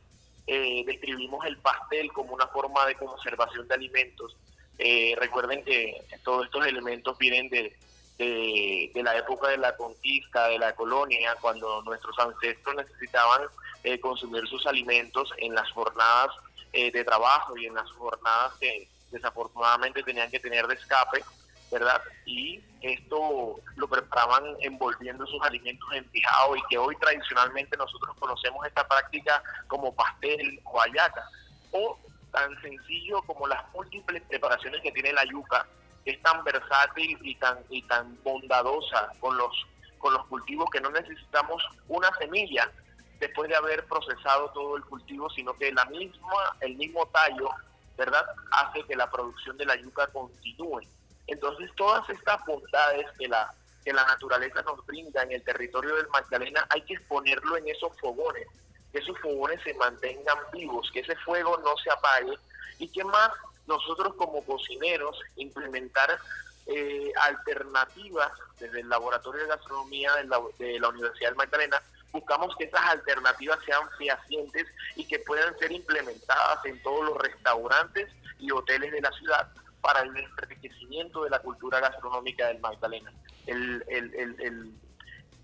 Eh, 0.46 0.82
describimos 0.86 1.44
el 1.44 1.58
pastel 1.58 2.10
como 2.12 2.34
una 2.34 2.46
forma 2.46 2.86
de 2.86 2.94
conservación 2.94 3.68
de 3.68 3.74
alimentos. 3.74 4.36
Eh, 4.78 5.14
recuerden 5.18 5.64
que 5.64 6.00
todos 6.24 6.46
estos 6.46 6.66
elementos 6.66 7.18
vienen 7.18 7.48
de, 7.50 7.76
de, 8.18 9.02
la 9.02 9.16
época 9.16 9.48
de 9.48 9.58
la 9.58 9.76
conquista, 9.76 10.48
de 10.48 10.58
la 10.58 10.74
colonia, 10.74 11.36
cuando 11.40 11.82
nuestros 11.82 12.18
ancestros 12.18 12.76
necesitaban 12.76 13.42
eh, 13.84 14.00
consumir 14.00 14.46
sus 14.48 14.66
alimentos 14.66 15.32
en 15.38 15.54
las 15.54 15.70
jornadas 15.70 16.30
eh, 16.72 16.90
de 16.90 17.04
trabajo 17.04 17.56
y 17.56 17.66
en 17.66 17.74
las 17.74 17.90
jornadas 17.92 18.54
que 18.60 18.88
desafortunadamente 19.10 20.02
tenían 20.02 20.30
que 20.30 20.40
tener 20.40 20.66
de 20.66 20.74
escape, 20.74 21.24
¿verdad? 21.70 22.02
Y 22.26 22.62
esto 22.82 23.60
lo 23.76 23.88
preparaban 23.88 24.44
envolviendo 24.60 25.26
sus 25.26 25.42
alimentos 25.42 25.88
en 25.92 26.04
pijao 26.04 26.56
y 26.56 26.62
que 26.70 26.78
hoy 26.78 26.94
tradicionalmente 26.96 27.76
nosotros 27.76 28.16
conocemos 28.18 28.66
esta 28.66 28.86
práctica 28.86 29.42
como 29.66 29.94
pastel 29.94 30.60
o 30.64 30.80
ayaca, 30.80 31.24
o 31.72 31.98
tan 32.32 32.60
sencillo 32.60 33.22
como 33.22 33.46
las 33.46 33.62
múltiples 33.72 34.22
preparaciones 34.28 34.80
que 34.82 34.92
tiene 34.92 35.12
la 35.12 35.24
yuca 35.24 35.66
es 36.04 36.20
tan 36.22 36.42
versátil 36.44 37.18
y 37.22 37.34
tan 37.36 37.58
y 37.68 37.82
tan 37.82 38.18
bondadosa 38.22 39.12
con 39.20 39.36
los 39.36 39.66
con 39.98 40.14
los 40.14 40.26
cultivos 40.26 40.70
que 40.70 40.80
no 40.80 40.90
necesitamos 40.90 41.62
una 41.88 42.10
semilla 42.18 42.70
después 43.18 43.48
de 43.48 43.56
haber 43.56 43.84
procesado 43.86 44.50
todo 44.50 44.76
el 44.76 44.84
cultivo, 44.84 45.28
sino 45.30 45.54
que 45.56 45.72
la 45.72 45.84
misma 45.86 46.56
el 46.60 46.76
mismo 46.76 47.06
tallo, 47.08 47.50
¿verdad? 47.96 48.24
hace 48.52 48.82
que 48.84 48.96
la 48.96 49.10
producción 49.10 49.56
de 49.56 49.66
la 49.66 49.76
yuca 49.76 50.06
continúe. 50.08 50.80
Entonces, 51.26 51.70
todas 51.76 52.08
estas 52.08 52.44
bondades 52.46 53.06
que 53.18 53.28
la 53.28 53.52
que 53.84 53.92
la 53.92 54.04
naturaleza 54.04 54.60
nos 54.62 54.84
brinda 54.84 55.22
en 55.22 55.32
el 55.32 55.42
territorio 55.42 55.96
del 55.96 56.08
Magdalena, 56.08 56.66
hay 56.68 56.82
que 56.82 56.94
exponerlo 56.94 57.56
en 57.56 57.68
esos 57.68 57.98
fogones, 57.98 58.46
que 58.92 58.98
esos 58.98 59.18
fogones 59.18 59.62
se 59.62 59.72
mantengan 59.74 60.36
vivos, 60.52 60.90
que 60.92 61.00
ese 61.00 61.16
fuego 61.16 61.56
no 61.64 61.76
se 61.78 61.90
apague 61.90 62.38
y 62.78 62.88
que 62.88 63.04
más 63.04 63.30
nosotros 63.66 64.14
como 64.16 64.44
cocineros 64.44 65.18
implementar 65.36 66.18
eh, 66.66 67.12
alternativas 67.22 68.30
desde 68.58 68.80
el 68.80 68.88
Laboratorio 68.88 69.42
de 69.42 69.48
Gastronomía 69.48 70.14
de 70.16 70.24
la, 70.24 70.40
de 70.58 70.80
la 70.80 70.88
Universidad 70.88 71.30
del 71.30 71.36
Magdalena, 71.36 71.80
buscamos 72.12 72.54
que 72.56 72.64
esas 72.64 72.84
alternativas 72.84 73.58
sean 73.64 73.88
fehacientes 73.98 74.66
y 74.96 75.06
que 75.06 75.18
puedan 75.20 75.56
ser 75.58 75.72
implementadas 75.72 76.64
en 76.64 76.82
todos 76.82 77.04
los 77.04 77.18
restaurantes 77.18 78.08
y 78.38 78.50
hoteles 78.50 78.92
de 78.92 79.00
la 79.00 79.10
ciudad 79.12 79.48
para 79.80 80.00
el 80.00 80.16
enriquecimiento 80.16 81.24
de 81.24 81.30
la 81.30 81.38
cultura 81.40 81.80
gastronómica 81.80 82.48
del 82.48 82.60
Magdalena. 82.60 83.12
El, 83.46 83.84
el, 83.88 84.14
el, 84.40 84.72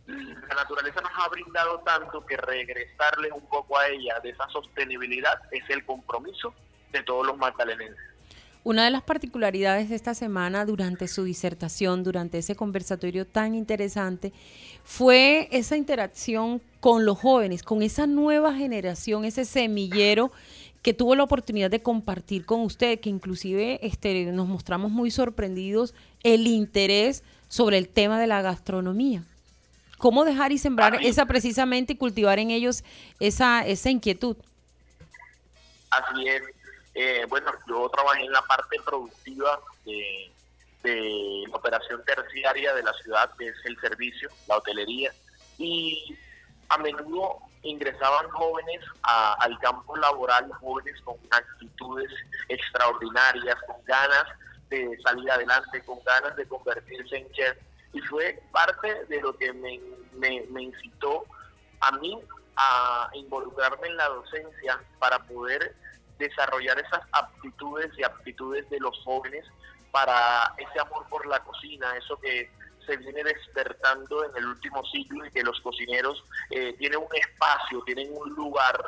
la 0.07 0.55
naturaleza 0.55 1.01
nos 1.01 1.13
ha 1.15 1.29
brindado 1.29 1.81
tanto 1.81 2.25
que 2.27 2.37
regresarle 2.37 3.33
un 3.33 3.47
poco 3.49 3.79
a 3.79 3.89
ella 3.89 4.21
de 4.21 4.31
esa 4.31 4.49
sostenibilidad 4.49 5.41
es 5.51 5.69
el 5.71 5.85
compromiso 5.85 6.55
de 6.93 7.03
todos 7.03 7.27
los 7.27 7.37
magdalenenses. 7.37 8.14
Una 8.65 8.87
de 8.87 8.91
las 8.91 9.03
particularidades 9.03 9.91
de 9.91 9.95
esta 9.95 10.15
semana 10.15 10.65
durante 10.65 11.07
su 11.07 11.25
disertación, 11.25 12.03
durante 12.03 12.39
ese 12.39 12.57
conversatorio 12.57 13.27
tan 13.27 13.55
interesante, 13.55 14.33
fue 14.85 15.49
esa 15.53 15.77
interacción 15.77 16.63
con 16.81 17.05
los 17.05 17.19
jóvenes, 17.19 17.63
con 17.63 17.83
esa 17.83 18.07
nueva 18.07 18.55
generación, 18.55 19.27
ese 19.27 19.45
semillero 19.45 20.33
que 20.81 20.95
tuvo 20.95 21.15
la 21.15 21.25
oportunidad 21.25 21.71
de 21.71 21.83
compartir 21.83 22.47
con 22.47 22.63
usted, 22.63 23.01
que 23.01 23.11
inclusive 23.11 23.87
este, 23.87 24.33
nos 24.33 24.49
mostramos 24.49 24.91
muy 24.91 25.11
sorprendidos 25.11 25.95
el 26.23 26.47
interés 26.47 27.23
sobre 27.49 27.77
el 27.77 27.91
tema 27.91 28.19
de 28.19 28.27
la 28.27 28.41
gastronomía. 28.41 29.25
¿Cómo 29.99 30.25
dejar 30.25 30.53
y 30.53 30.59
sembrar 30.59 31.01
esa 31.03 31.27
precisamente 31.27 31.93
y 31.93 31.97
cultivar 31.97 32.39
en 32.39 32.51
ellos 32.51 32.83
esa, 33.21 33.67
esa 33.67 33.91
inquietud? 33.91 34.37
Así 35.91 36.29
es. 36.29 36.64
Eh, 36.95 37.27
bueno, 37.29 37.51
yo 37.67 37.89
trabajé 37.89 38.25
en 38.25 38.33
la 38.33 38.43
parte 38.43 38.81
productiva 38.85 39.61
de, 39.85 40.31
la 41.49 41.57
operación 41.57 42.05
terciaria 42.05 42.75
de 42.75 42.83
la 42.83 42.93
ciudad, 42.95 43.31
que 43.39 43.49
es 43.49 43.57
el 43.65 43.79
servicio, 43.81 44.29
la 44.47 44.59
hotelería, 44.59 45.13
y 45.59 46.17
a 46.69 46.79
menudo 46.79 47.39
ingresaban 47.63 48.29
jóvenes 48.31 48.81
al 49.03 49.59
campo 49.61 49.97
laboral, 49.97 50.53
jóvenes 50.61 51.01
con 51.03 51.17
actitudes 51.31 52.11
extraordinarias, 52.49 53.57
con 53.67 53.83
ganas 53.87 54.27
de 54.69 54.99
salir 55.03 55.31
adelante, 55.31 55.83
con 55.85 55.99
ganas 56.05 56.37
de 56.37 56.47
convertirse 56.47 57.17
en 57.17 57.33
chef. 57.33 57.57
Y 57.95 58.01
fue 58.03 58.43
parte 58.53 59.07
de 59.07 59.21
lo 59.23 59.35
que 59.37 59.53
me, 59.55 59.81
me 60.51 60.63
incitó 60.63 61.25
a 61.81 61.93
mí 61.93 62.21
a 62.57 63.09
involucrarme 63.15 63.89
en 63.89 63.97
la 63.97 64.09
docencia 64.09 64.81
para 64.99 65.19
poder 65.21 65.75
desarrollar 66.19 66.79
esas 66.79 67.03
aptitudes 67.13 67.91
y 67.99 68.03
aptitudes 68.03 68.69
de 68.71 68.81
los 68.81 68.99
jóvenes 69.05 69.45
para 69.91 70.53
ese 70.59 70.81
amor 70.81 71.07
por 71.09 71.27
la 71.27 71.41
cocina, 71.41 71.97
eso 71.97 72.19
que 72.21 72.51
se 72.87 72.97
viene 72.97 73.23
despertando 73.25 74.25
en 74.25 74.37
el 74.37 74.47
último 74.47 74.85
siglo 74.87 75.25
y 75.25 75.31
que 75.31 75.43
los 75.43 75.61
cocineros 75.61 76.23
eh, 76.51 76.75
tienen 76.79 76.99
un 76.99 77.17
espacio, 77.17 77.83
tienen 77.83 78.09
un 78.13 78.31
lugar 78.35 78.85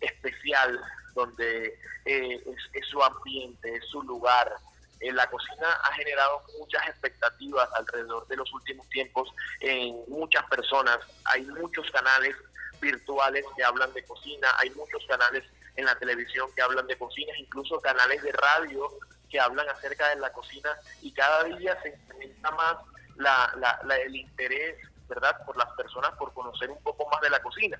especial 0.00 0.80
donde 1.14 1.78
eh, 2.04 2.44
es, 2.72 2.86
su 2.86 3.02
ambiente, 3.02 3.74
es 3.74 3.84
su 3.86 4.02
lugar. 4.02 4.52
Eh, 5.00 5.12
la 5.12 5.28
cocina 5.28 5.72
ha 5.84 5.92
generado 5.94 6.42
muchas 6.58 6.86
expectativas 6.88 7.68
alrededor 7.74 8.26
de 8.28 8.36
los 8.36 8.52
últimos 8.52 8.88
tiempos 8.90 9.28
en 9.60 10.02
muchas 10.08 10.44
personas. 10.46 10.98
Hay 11.26 11.42
muchos 11.42 11.90
canales 11.90 12.36
virtuales 12.80 13.44
que 13.56 13.64
hablan 13.64 13.92
de 13.94 14.04
cocina, 14.04 14.48
hay 14.58 14.70
muchos 14.70 15.04
canales 15.06 15.44
en 15.76 15.84
la 15.84 15.98
televisión 15.98 16.48
que 16.54 16.62
hablan 16.62 16.86
de 16.86 16.96
cocinas, 16.96 17.38
incluso 17.38 17.80
canales 17.80 18.22
de 18.22 18.32
radio 18.32 18.88
que 19.30 19.40
hablan 19.40 19.68
acerca 19.68 20.08
de 20.10 20.16
la 20.16 20.32
cocina 20.32 20.70
y 21.02 21.12
cada 21.12 21.44
día 21.44 21.80
se 21.82 21.90
incrementa 21.90 22.50
más 22.52 22.76
la, 23.16 23.78
el 24.04 24.16
interés, 24.16 24.76
¿verdad?, 25.08 25.44
por 25.44 25.56
las 25.56 25.70
personas 25.72 26.12
por 26.18 26.32
conocer 26.32 26.70
un 26.70 26.82
poco 26.82 27.08
más 27.10 27.20
de 27.20 27.30
la 27.30 27.40
cocina, 27.40 27.78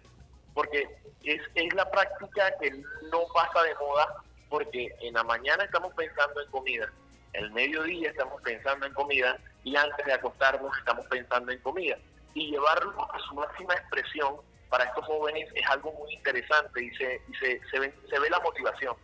porque 0.54 0.88
es, 1.22 1.40
es 1.54 1.74
la 1.74 1.90
práctica 1.90 2.52
que 2.60 2.70
no 3.10 3.24
pasa 3.34 3.62
de 3.62 3.74
moda, 3.76 4.22
porque 4.48 4.94
en 5.00 5.14
la 5.14 5.24
mañana 5.24 5.64
estamos 5.64 5.92
pensando 5.94 6.40
en 6.40 6.50
comida, 6.50 6.90
el 7.36 7.50
mediodía 7.52 8.10
estamos 8.10 8.40
pensando 8.42 8.86
en 8.86 8.94
comida 8.94 9.38
y 9.62 9.76
antes 9.76 10.06
de 10.06 10.12
acostarnos 10.12 10.76
estamos 10.78 11.04
pensando 11.06 11.52
en 11.52 11.58
comida. 11.60 11.98
Y 12.34 12.50
llevarlo 12.50 13.12
a 13.12 13.18
su 13.20 13.34
máxima 13.34 13.74
expresión 13.74 14.36
para 14.76 14.90
estos 14.90 15.06
jóvenes 15.06 15.48
es 15.54 15.66
algo 15.70 15.90
muy 15.92 16.12
interesante 16.12 16.84
y 16.84 16.90
se, 16.96 17.22
se, 17.40 17.58
se, 17.70 17.78
ve, 17.78 17.94
se 18.10 18.18
ve 18.18 18.28
la 18.28 18.40
motivación, 18.40 18.94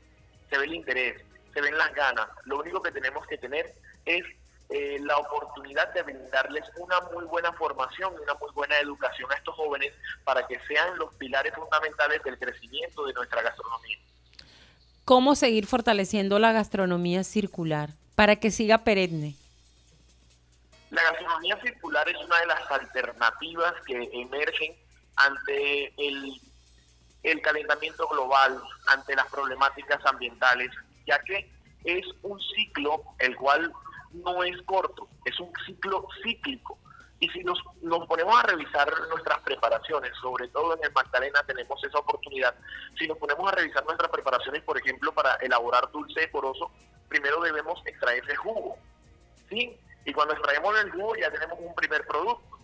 se 0.50 0.58
ve 0.58 0.66
el 0.66 0.74
interés, 0.74 1.22
se 1.54 1.62
ven 1.62 1.78
las 1.78 1.94
ganas. 1.94 2.28
Lo 2.44 2.58
único 2.58 2.82
que 2.82 2.92
tenemos 2.92 3.26
que 3.26 3.38
tener 3.38 3.72
es 4.04 4.22
eh, 4.68 4.98
la 5.00 5.16
oportunidad 5.16 5.90
de 5.94 6.02
brindarles 6.02 6.64
una 6.76 7.00
muy 7.14 7.24
buena 7.24 7.54
formación 7.54 8.12
y 8.18 8.22
una 8.22 8.34
muy 8.34 8.50
buena 8.52 8.78
educación 8.80 9.32
a 9.32 9.36
estos 9.36 9.54
jóvenes 9.54 9.94
para 10.24 10.46
que 10.46 10.60
sean 10.68 10.98
los 10.98 11.14
pilares 11.14 11.54
fundamentales 11.54 12.22
del 12.22 12.38
crecimiento 12.38 13.06
de 13.06 13.14
nuestra 13.14 13.40
gastronomía. 13.40 13.96
¿Cómo 15.06 15.34
seguir 15.34 15.66
fortaleciendo 15.66 16.38
la 16.38 16.52
gastronomía 16.52 17.24
circular 17.24 17.88
para 18.14 18.36
que 18.36 18.50
siga 18.50 18.84
perenne? 18.84 19.36
La 20.90 21.02
gastronomía 21.04 21.58
circular 21.62 22.06
es 22.10 22.16
una 22.16 22.40
de 22.40 22.46
las 22.46 22.70
alternativas 22.70 23.72
que 23.86 24.10
emergen 24.12 24.81
ante 25.26 25.92
el, 25.96 27.40
calentamiento 27.42 28.06
global, 28.08 28.62
ante 28.86 29.14
las 29.14 29.26
problemáticas 29.26 30.04
ambientales, 30.06 30.70
ya 31.06 31.18
que 31.20 31.50
es 31.84 32.04
un 32.22 32.40
ciclo 32.54 33.02
el 33.18 33.36
cual 33.36 33.72
no 34.12 34.42
es 34.44 34.60
corto, 34.62 35.08
es 35.24 35.38
un 35.40 35.52
ciclo 35.66 36.06
cíclico 36.22 36.78
Y 37.20 37.28
si 37.30 37.42
nos, 37.42 37.58
ponemos 38.06 38.38
a 38.38 38.42
revisar 38.42 38.92
nuestras 39.08 39.40
preparaciones, 39.40 40.12
sobre 40.20 40.48
todo 40.48 40.76
en 40.76 40.84
el 40.84 40.92
Magdalena 40.92 41.42
tenemos 41.46 41.82
esa 41.82 41.98
oportunidad, 41.98 42.54
si 42.98 43.06
nos 43.06 43.18
ponemos 43.18 43.50
a 43.50 43.54
revisar 43.54 43.84
nuestras 43.84 44.10
preparaciones, 44.10 44.62
por 44.62 44.78
ejemplo, 44.78 45.12
para 45.12 45.34
elaborar 45.36 45.90
dulce 45.90 46.20
de 46.20 46.30
corozo, 46.30 46.70
primero 47.08 47.40
debemos 47.40 47.80
extraer 47.86 48.28
el 48.28 48.36
jugo, 48.36 48.76
¿sí? 49.48 49.76
Y 50.04 50.12
cuando 50.12 50.34
extraemos 50.34 50.78
el 50.80 50.90
jugo 50.90 51.16
ya 51.16 51.30
tenemos 51.30 51.58
un 51.60 51.74
primer 51.74 52.06
producto. 52.06 52.61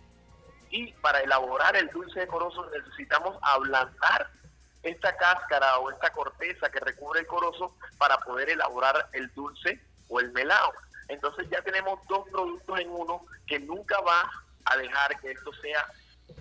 Y 0.69 0.91
para 0.93 1.21
elaborar 1.21 1.75
el 1.75 1.89
dulce 1.89 2.21
de 2.21 2.27
corozo 2.27 2.69
necesitamos 2.69 3.37
ablandar 3.41 4.29
esta 4.83 5.15
cáscara 5.17 5.77
o 5.79 5.91
esta 5.91 6.11
corteza 6.11 6.69
que 6.69 6.79
recubre 6.79 7.19
el 7.19 7.27
corozo 7.27 7.75
para 7.97 8.17
poder 8.19 8.49
elaborar 8.49 9.09
el 9.13 9.33
dulce 9.33 9.79
o 10.07 10.19
el 10.19 10.31
melado. 10.31 10.73
Entonces 11.07 11.47
ya 11.49 11.61
tenemos 11.61 11.99
dos 12.07 12.27
productos 12.29 12.79
en 12.79 12.89
uno 12.89 13.25
que 13.47 13.59
nunca 13.59 13.99
va 14.01 14.29
a 14.65 14.77
dejar 14.77 15.19
que 15.19 15.31
esto 15.31 15.51
sea, 15.53 15.85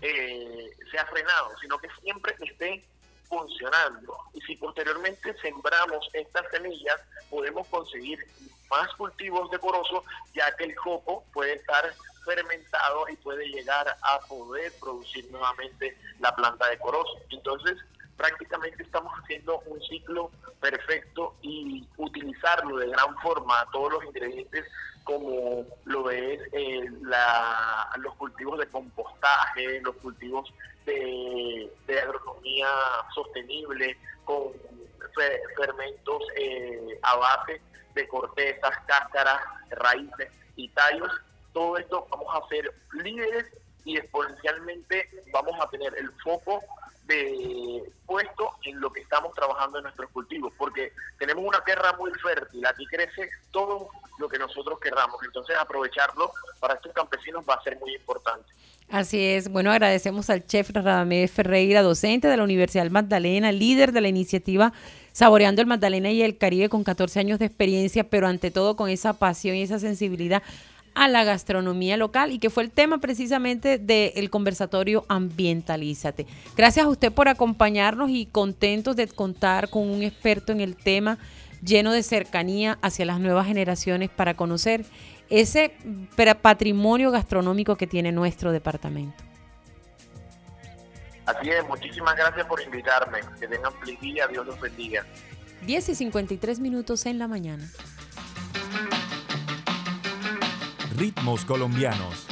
eh, 0.03 0.71
sea 0.91 1.07
frenado, 1.07 1.51
sino 1.61 1.79
que 1.79 1.89
siempre 2.03 2.37
esté 2.41 2.85
funcionando. 3.29 4.17
Y 4.35 4.41
si 4.43 4.57
posteriormente 4.57 5.35
sembramos 5.41 6.09
estas 6.13 6.45
semillas, 6.51 7.01
podemos 7.31 7.67
conseguir 7.69 8.19
más 8.71 8.93
cultivos 8.95 9.51
de 9.51 9.59
corozo, 9.59 10.05
ya 10.35 10.55
que 10.57 10.65
el 10.65 10.75
coco 10.77 11.25
puede 11.33 11.55
estar 11.55 11.93
fermentado 12.29 13.09
y 13.09 13.17
puede 13.17 13.47
llegar 13.49 13.87
a 14.03 14.21
poder 14.29 14.73
producir 14.79 15.31
nuevamente 15.31 15.97
la 16.21 16.35
planta 16.37 16.69
de 16.69 16.79
corozo. 16.79 17.19
Entonces, 17.31 17.77
prácticamente 18.17 18.83
estamos 18.83 19.13
haciendo 19.23 19.61
un 19.67 19.81
ciclo 19.83 20.31
perfecto 20.61 21.35
y 21.41 21.87
utilizarlo 21.97 22.77
de 22.77 22.89
gran 22.89 23.17
forma, 23.21 23.67
todos 23.73 23.93
los 23.95 24.05
ingredientes 24.05 24.65
como 25.05 25.65
lo 25.87 26.11
es 26.11 26.39
eh, 26.53 26.91
la, 27.01 27.89
los 27.97 28.15
cultivos 28.17 28.59
de 28.59 28.67
compostaje, 28.69 29.81
los 29.81 29.97
cultivos 29.97 30.53
de, 30.85 31.71
agronomía 32.03 32.69
sostenible, 33.15 33.97
con 34.27 34.53
fe- 35.15 35.41
fermentos 35.57 36.23
eh, 36.37 36.99
a 37.03 37.17
base 37.17 37.63
de 37.95 38.07
cortezas, 38.09 38.77
cáscaras, 38.87 39.41
raíces 39.71 40.31
y 40.57 40.69
tallos. 40.71 41.13
Todo 41.59 41.77
esto 41.77 42.07
vamos 42.09 42.29
a 42.33 42.49
ser 42.49 42.73
líderes 43.03 43.47
y 43.85 43.97
exponencialmente 43.97 45.09
vamos 45.33 45.61
a 45.61 45.69
tener 45.69 45.93
el 45.99 46.09
foco 46.23 46.63
de 47.09 47.83
puesto 48.07 48.53
en 48.63 48.81
lo 48.81 48.93
que 48.93 49.01
estamos 49.01 49.35
trabajando 49.35 49.79
en 49.79 49.83
nuestros 49.83 50.09
cultivos, 50.11 50.53
porque 50.57 50.93
tenemos 51.19 51.45
una 51.45 51.61
tierra 51.65 51.97
muy 51.99 52.13
fértil, 52.13 52.65
aquí 52.65 52.87
crece 52.87 53.29
todo 53.51 53.89
lo 54.21 54.29
que 54.29 54.39
nosotros 54.39 54.79
querramos, 54.79 55.21
entonces 55.25 55.57
aprovecharlo 55.59 56.31
para 56.61 56.75
estos 56.75 56.93
campesinos 56.93 57.45
va 57.49 57.55
a 57.55 57.63
ser 57.65 57.77
muy 57.81 57.93
importante. 57.93 58.53
Así 58.89 59.21
es. 59.21 59.51
Bueno, 59.51 59.73
agradecemos 59.73 60.31
al 60.31 60.47
chef 60.47 60.71
Radamés 60.71 61.33
Ferreira, 61.33 61.83
docente 61.83 62.29
de 62.29 62.37
la 62.37 62.45
Universidad 62.45 62.89
Magdalena, 62.89 63.51
líder 63.51 63.91
de 63.91 64.01
la 64.01 64.09
iniciativa 64.09 64.73
Saboreando 65.19 65.61
el 65.61 65.67
Magdalena 65.67 66.13
y 66.13 66.23
el 66.23 66.39
Caribe 66.39 66.69
con 66.69 66.85
14 66.85 67.19
años 67.19 67.41
de 67.41 67.47
experiencia, 67.47 68.05
pero 68.05 68.29
ante 68.29 68.53
todo 68.53 68.77
con 68.77 68.89
esa 68.89 69.15
pasión 69.15 69.57
y 69.57 69.63
esa 69.63 69.81
sensibilidad 69.81 70.45
a 70.99 71.07
la 71.07 71.23
gastronomía 71.23 71.97
local 71.97 72.33
y 72.33 72.41
que 72.41 72.51
fue 72.51 72.65
el 72.65 72.73
tema 72.73 72.99
precisamente 72.99 73.79
del 73.79 74.31
conversatorio 74.31 75.07
Ambientalízate. 75.09 76.27
Gracias 76.57 76.85
a 76.85 76.89
usted 76.89 77.13
por 77.13 77.29
acompañarnos 77.29 78.11
y 78.11 78.27
contentos 78.27 78.97
de 78.97 79.07
contar 79.07 79.71
con 79.71 79.89
un 79.89 80.03
experto 80.03 80.51
en 80.51 80.61
el 80.61 80.75
tema 80.75 81.19
lleno 81.63 81.93
de 81.93 82.03
cercanía 82.03 82.79
hacia 82.83 83.05
las 83.05 83.21
nuevas 83.21 83.47
generaciones 83.47 84.11
para 84.11 84.35
conocer 84.35 84.85
ese 85.31 85.73
patrimonio 86.43 87.13
gastronómico 87.13 87.77
que 87.77 87.87
tiene 87.87 88.11
nuestro 88.11 88.51
departamento. 88.51 89.23
Así 91.27 91.49
es, 91.51 91.65
muchísimas 91.69 92.17
gracias 92.17 92.45
por 92.47 92.61
invitarme, 92.61 93.21
que 93.39 93.47
tengan 93.47 93.73
feliz 93.75 94.01
día, 94.01 94.27
Dios 94.27 94.45
los 94.47 94.61
bendiga. 94.61 95.05
10 95.65 95.91
y 95.91 95.95
53 95.95 96.59
minutos 96.59 97.07
en 97.07 97.19
la 97.19 97.29
mañana. 97.29 97.71
Ritmos 100.99 101.45
colombianos. 101.45 102.27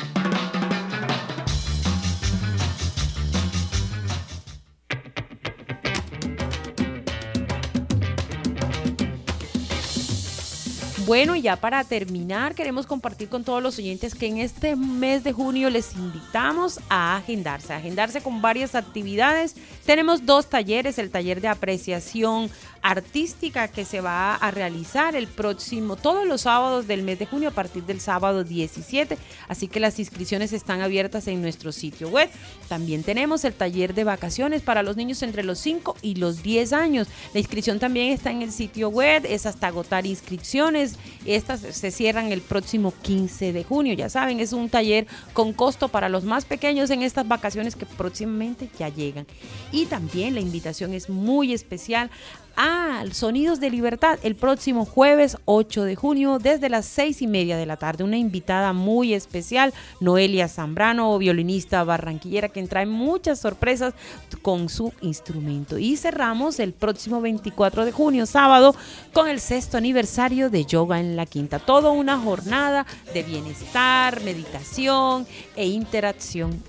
Bueno, 11.06 11.36
y 11.36 11.42
ya 11.42 11.54
para 11.54 11.84
terminar, 11.84 12.56
queremos 12.56 12.84
compartir 12.84 13.28
con 13.28 13.44
todos 13.44 13.62
los 13.62 13.78
oyentes 13.78 14.16
que 14.16 14.26
en 14.26 14.38
este 14.38 14.74
mes 14.74 15.22
de 15.22 15.32
junio 15.32 15.70
les 15.70 15.94
invitamos 15.94 16.80
a 16.88 17.16
agendarse, 17.18 17.72
a 17.72 17.76
agendarse 17.76 18.20
con 18.20 18.42
varias 18.42 18.74
actividades. 18.74 19.54
Tenemos 19.84 20.26
dos 20.26 20.50
talleres, 20.50 20.98
el 20.98 21.12
taller 21.12 21.40
de 21.40 21.46
apreciación 21.46 22.50
artística 22.86 23.66
que 23.66 23.84
se 23.84 24.00
va 24.00 24.36
a 24.36 24.50
realizar 24.52 25.16
el 25.16 25.26
próximo, 25.26 25.96
todos 25.96 26.24
los 26.24 26.42
sábados 26.42 26.86
del 26.86 27.02
mes 27.02 27.18
de 27.18 27.26
junio 27.26 27.48
a 27.48 27.52
partir 27.52 27.82
del 27.82 28.00
sábado 28.00 28.44
17, 28.44 29.18
así 29.48 29.66
que 29.66 29.80
las 29.80 29.98
inscripciones 29.98 30.52
están 30.52 30.80
abiertas 30.80 31.26
en 31.26 31.42
nuestro 31.42 31.72
sitio 31.72 32.08
web. 32.08 32.30
También 32.68 33.02
tenemos 33.02 33.44
el 33.44 33.54
taller 33.54 33.92
de 33.92 34.04
vacaciones 34.04 34.62
para 34.62 34.84
los 34.84 34.96
niños 34.96 35.22
entre 35.22 35.42
los 35.42 35.58
5 35.58 35.96
y 36.00 36.14
los 36.14 36.44
10 36.44 36.72
años. 36.72 37.08
La 37.34 37.40
inscripción 37.40 37.80
también 37.80 38.12
está 38.12 38.30
en 38.30 38.42
el 38.42 38.52
sitio 38.52 38.88
web, 38.88 39.26
es 39.28 39.46
hasta 39.46 39.66
agotar 39.66 40.06
inscripciones. 40.06 40.94
Estas 41.24 41.60
se 41.60 41.90
cierran 41.90 42.30
el 42.30 42.40
próximo 42.40 42.94
15 43.02 43.52
de 43.52 43.64
junio. 43.64 43.94
Ya 43.94 44.08
saben, 44.08 44.38
es 44.38 44.52
un 44.52 44.68
taller 44.68 45.08
con 45.32 45.52
costo 45.52 45.88
para 45.88 46.08
los 46.08 46.22
más 46.22 46.44
pequeños 46.44 46.90
en 46.90 47.02
estas 47.02 47.26
vacaciones 47.26 47.74
que 47.74 47.84
próximamente 47.84 48.70
ya 48.78 48.88
llegan. 48.90 49.26
Y 49.72 49.86
también 49.86 50.34
la 50.34 50.40
invitación 50.40 50.94
es 50.94 51.08
muy 51.08 51.52
especial 51.52 52.10
a 52.56 52.75
Sonidos 53.12 53.60
de 53.60 53.70
Libertad 53.70 54.18
el 54.22 54.34
próximo 54.34 54.84
jueves 54.84 55.36
8 55.44 55.84
de 55.84 55.96
junio 55.96 56.38
desde 56.38 56.68
las 56.68 56.84
seis 56.86 57.22
y 57.22 57.26
media 57.26 57.56
de 57.56 57.64
la 57.64 57.76
tarde. 57.76 58.04
Una 58.04 58.16
invitada 58.16 58.72
muy 58.72 59.14
especial, 59.14 59.72
Noelia 60.00 60.48
Zambrano, 60.48 61.16
violinista 61.18 61.82
barranquillera, 61.84 62.48
que 62.48 62.66
trae 62.66 62.86
muchas 62.86 63.40
sorpresas 63.40 63.94
con 64.42 64.68
su 64.68 64.92
instrumento. 65.00 65.78
Y 65.78 65.96
cerramos 65.96 66.58
el 66.58 66.72
próximo 66.72 67.20
24 67.20 67.84
de 67.84 67.92
junio, 67.92 68.26
sábado, 68.26 68.74
con 69.12 69.28
el 69.28 69.40
sexto 69.40 69.76
aniversario 69.76 70.50
de 70.50 70.64
Yoga 70.64 71.00
en 71.00 71.16
la 71.16 71.26
Quinta. 71.26 71.58
Toda 71.58 71.90
una 71.90 72.18
jornada 72.18 72.86
de 73.14 73.22
bienestar, 73.22 74.22
meditación 74.22 75.26
e 75.54 75.66
interacción 75.66 76.62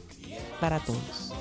para 0.59 0.79
todos. 0.79 1.33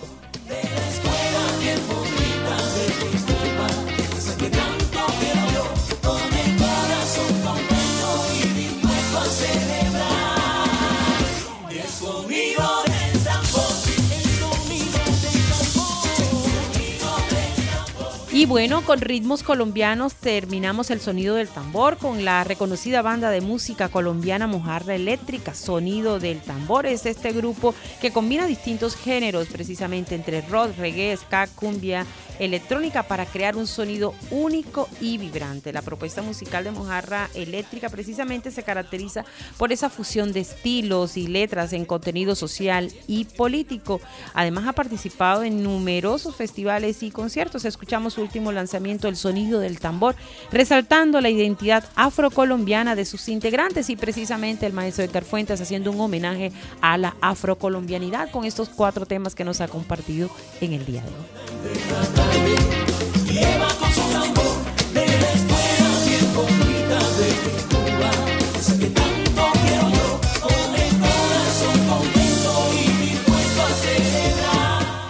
Y 18.36 18.44
bueno, 18.44 18.84
con 18.84 19.00
ritmos 19.00 19.42
colombianos 19.42 20.14
terminamos 20.16 20.90
el 20.90 21.00
sonido 21.00 21.36
del 21.36 21.48
tambor 21.48 21.96
con 21.96 22.22
la 22.26 22.44
reconocida 22.44 23.00
banda 23.00 23.30
de 23.30 23.40
música 23.40 23.88
colombiana 23.88 24.46
Mojarra 24.46 24.94
Eléctrica, 24.94 25.54
Sonido 25.54 26.20
del 26.20 26.42
Tambor. 26.42 26.84
Es 26.84 27.06
este 27.06 27.32
grupo 27.32 27.74
que 28.02 28.10
combina 28.10 28.46
distintos 28.46 28.94
géneros, 28.94 29.48
precisamente 29.48 30.14
entre 30.14 30.42
rock, 30.42 30.76
reggae, 30.76 31.16
ska, 31.16 31.46
cumbia, 31.46 32.04
electrónica, 32.38 33.04
para 33.04 33.24
crear 33.24 33.56
un 33.56 33.66
sonido 33.66 34.12
único 34.30 34.86
y 35.00 35.16
vibrante. 35.16 35.72
La 35.72 35.80
propuesta 35.80 36.20
musical 36.20 36.64
de 36.64 36.72
Mojarra 36.72 37.30
Eléctrica 37.32 37.88
precisamente 37.88 38.50
se 38.50 38.62
caracteriza 38.62 39.24
por 39.56 39.72
esa 39.72 39.88
fusión 39.88 40.34
de 40.34 40.40
estilos 40.40 41.16
y 41.16 41.26
letras 41.26 41.72
en 41.72 41.86
contenido 41.86 42.34
social 42.34 42.92
y 43.06 43.24
político. 43.24 43.98
Además 44.34 44.66
ha 44.68 44.74
participado 44.74 45.42
en 45.42 45.62
numerosos 45.62 46.36
festivales 46.36 47.02
y 47.02 47.10
conciertos. 47.10 47.64
Escuchamos 47.64 48.12
su 48.12 48.25
último 48.26 48.52
lanzamiento, 48.52 49.08
El 49.08 49.16
Sonido 49.16 49.60
del 49.60 49.80
Tambor, 49.80 50.14
resaltando 50.52 51.20
la 51.20 51.30
identidad 51.30 51.84
afrocolombiana 51.94 52.94
de 52.94 53.04
sus 53.04 53.28
integrantes 53.28 53.88
y 53.90 53.96
precisamente 53.96 54.66
el 54.66 54.72
maestro 54.72 55.04
Edgar 55.04 55.24
Fuentes 55.24 55.60
haciendo 55.60 55.90
un 55.90 56.00
homenaje 56.00 56.52
a 56.80 56.98
la 56.98 57.16
afrocolombianidad 57.20 58.30
con 58.30 58.44
estos 58.44 58.68
cuatro 58.68 59.06
temas 59.06 59.34
que 59.34 59.44
nos 59.44 59.60
ha 59.60 59.68
compartido 59.68 60.28
en 60.60 60.72
el 60.72 60.84
día 60.84 61.02
de 61.02 61.08
hoy. 61.08 61.14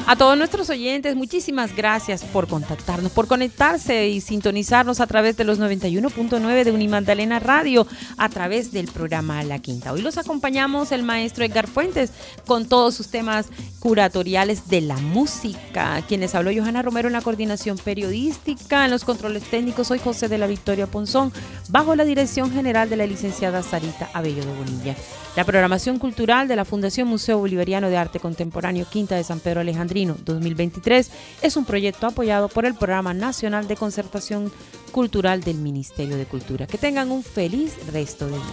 A 0.07 0.15
todos 0.15 0.39
nuestros 0.39 0.71
oyentes, 0.71 1.17
muchísimas 1.17 1.75
gracias 1.75 2.23
por 2.23 2.47
contactarnos, 2.47 3.11
por 3.11 3.27
conectarse 3.27 4.09
y 4.09 4.21
sintonizarnos 4.21 5.01
a 5.01 5.07
través 5.09 5.37
de 5.37 5.43
los 5.43 5.59
91.9 5.59 6.65
de 6.65 6.71
Unimandalena 6.71 7.41
Radio, 7.41 7.89
a 8.17 8.29
través 8.29 8.71
del 8.71 8.87
programa 8.87 9.43
La 9.43 9.59
Quinta. 9.59 9.93
Hoy 9.93 10.03
los 10.03 10.17
acompañamos 10.17 10.93
el 10.93 11.03
maestro 11.03 11.45
Edgar 11.45 11.67
Fuentes 11.67 12.13
con 12.47 12.67
todos 12.69 12.95
sus 12.95 13.09
temas 13.09 13.49
curatoriales 13.81 14.69
de 14.69 14.81
la 14.81 14.97
música. 14.97 16.01
Quienes 16.07 16.37
habló 16.37 16.53
Johanna 16.55 16.83
Romero 16.83 17.09
en 17.09 17.13
la 17.13 17.21
coordinación 17.21 17.77
periodística, 17.77 18.85
en 18.85 18.93
los 18.93 19.05
controles 19.05 19.43
técnicos, 19.43 19.89
soy 19.89 19.99
José 19.99 20.29
de 20.29 20.39
la 20.39 20.47
Victoria 20.47 20.87
Ponzón, 20.87 21.33
bajo 21.69 21.97
la 21.97 22.05
dirección 22.05 22.53
general 22.53 22.89
de 22.89 22.97
la 22.97 23.07
licenciada 23.07 23.65
Sarita 23.65 24.09
Abello 24.15 24.45
de 24.45 24.55
Bonilla. 24.55 24.97
La 25.37 25.45
programación 25.45 25.99
cultural 25.99 26.49
de 26.49 26.57
la 26.57 26.65
Fundación 26.65 27.09
Museo 27.09 27.37
Bolivariano 27.37 27.91
de 27.91 27.99
Arte 27.99 28.19
Contemporáneo 28.19 28.87
Quinta 28.89 29.17
de 29.17 29.25
San 29.25 29.39
Pedro 29.39 29.61
Alejandrino 29.61 30.17
2023 30.25 31.11
es 31.43 31.57
un 31.59 31.67
proyecto 31.67 32.07
apoyado 32.07 32.49
por 32.49 32.65
el 32.65 32.75
Programa 32.75 33.13
Nacional 33.13 33.69
de 33.69 33.77
Concertación 33.77 34.51
Cultural 34.93 35.43
del 35.43 35.59
Ministerio 35.59 36.17
de 36.17 36.25
Cultura. 36.25 36.67
Que 36.67 36.79
tengan 36.79 37.11
un 37.11 37.23
feliz 37.23 37.77
resto 37.93 38.25
de 38.25 38.33
día. 38.33 38.45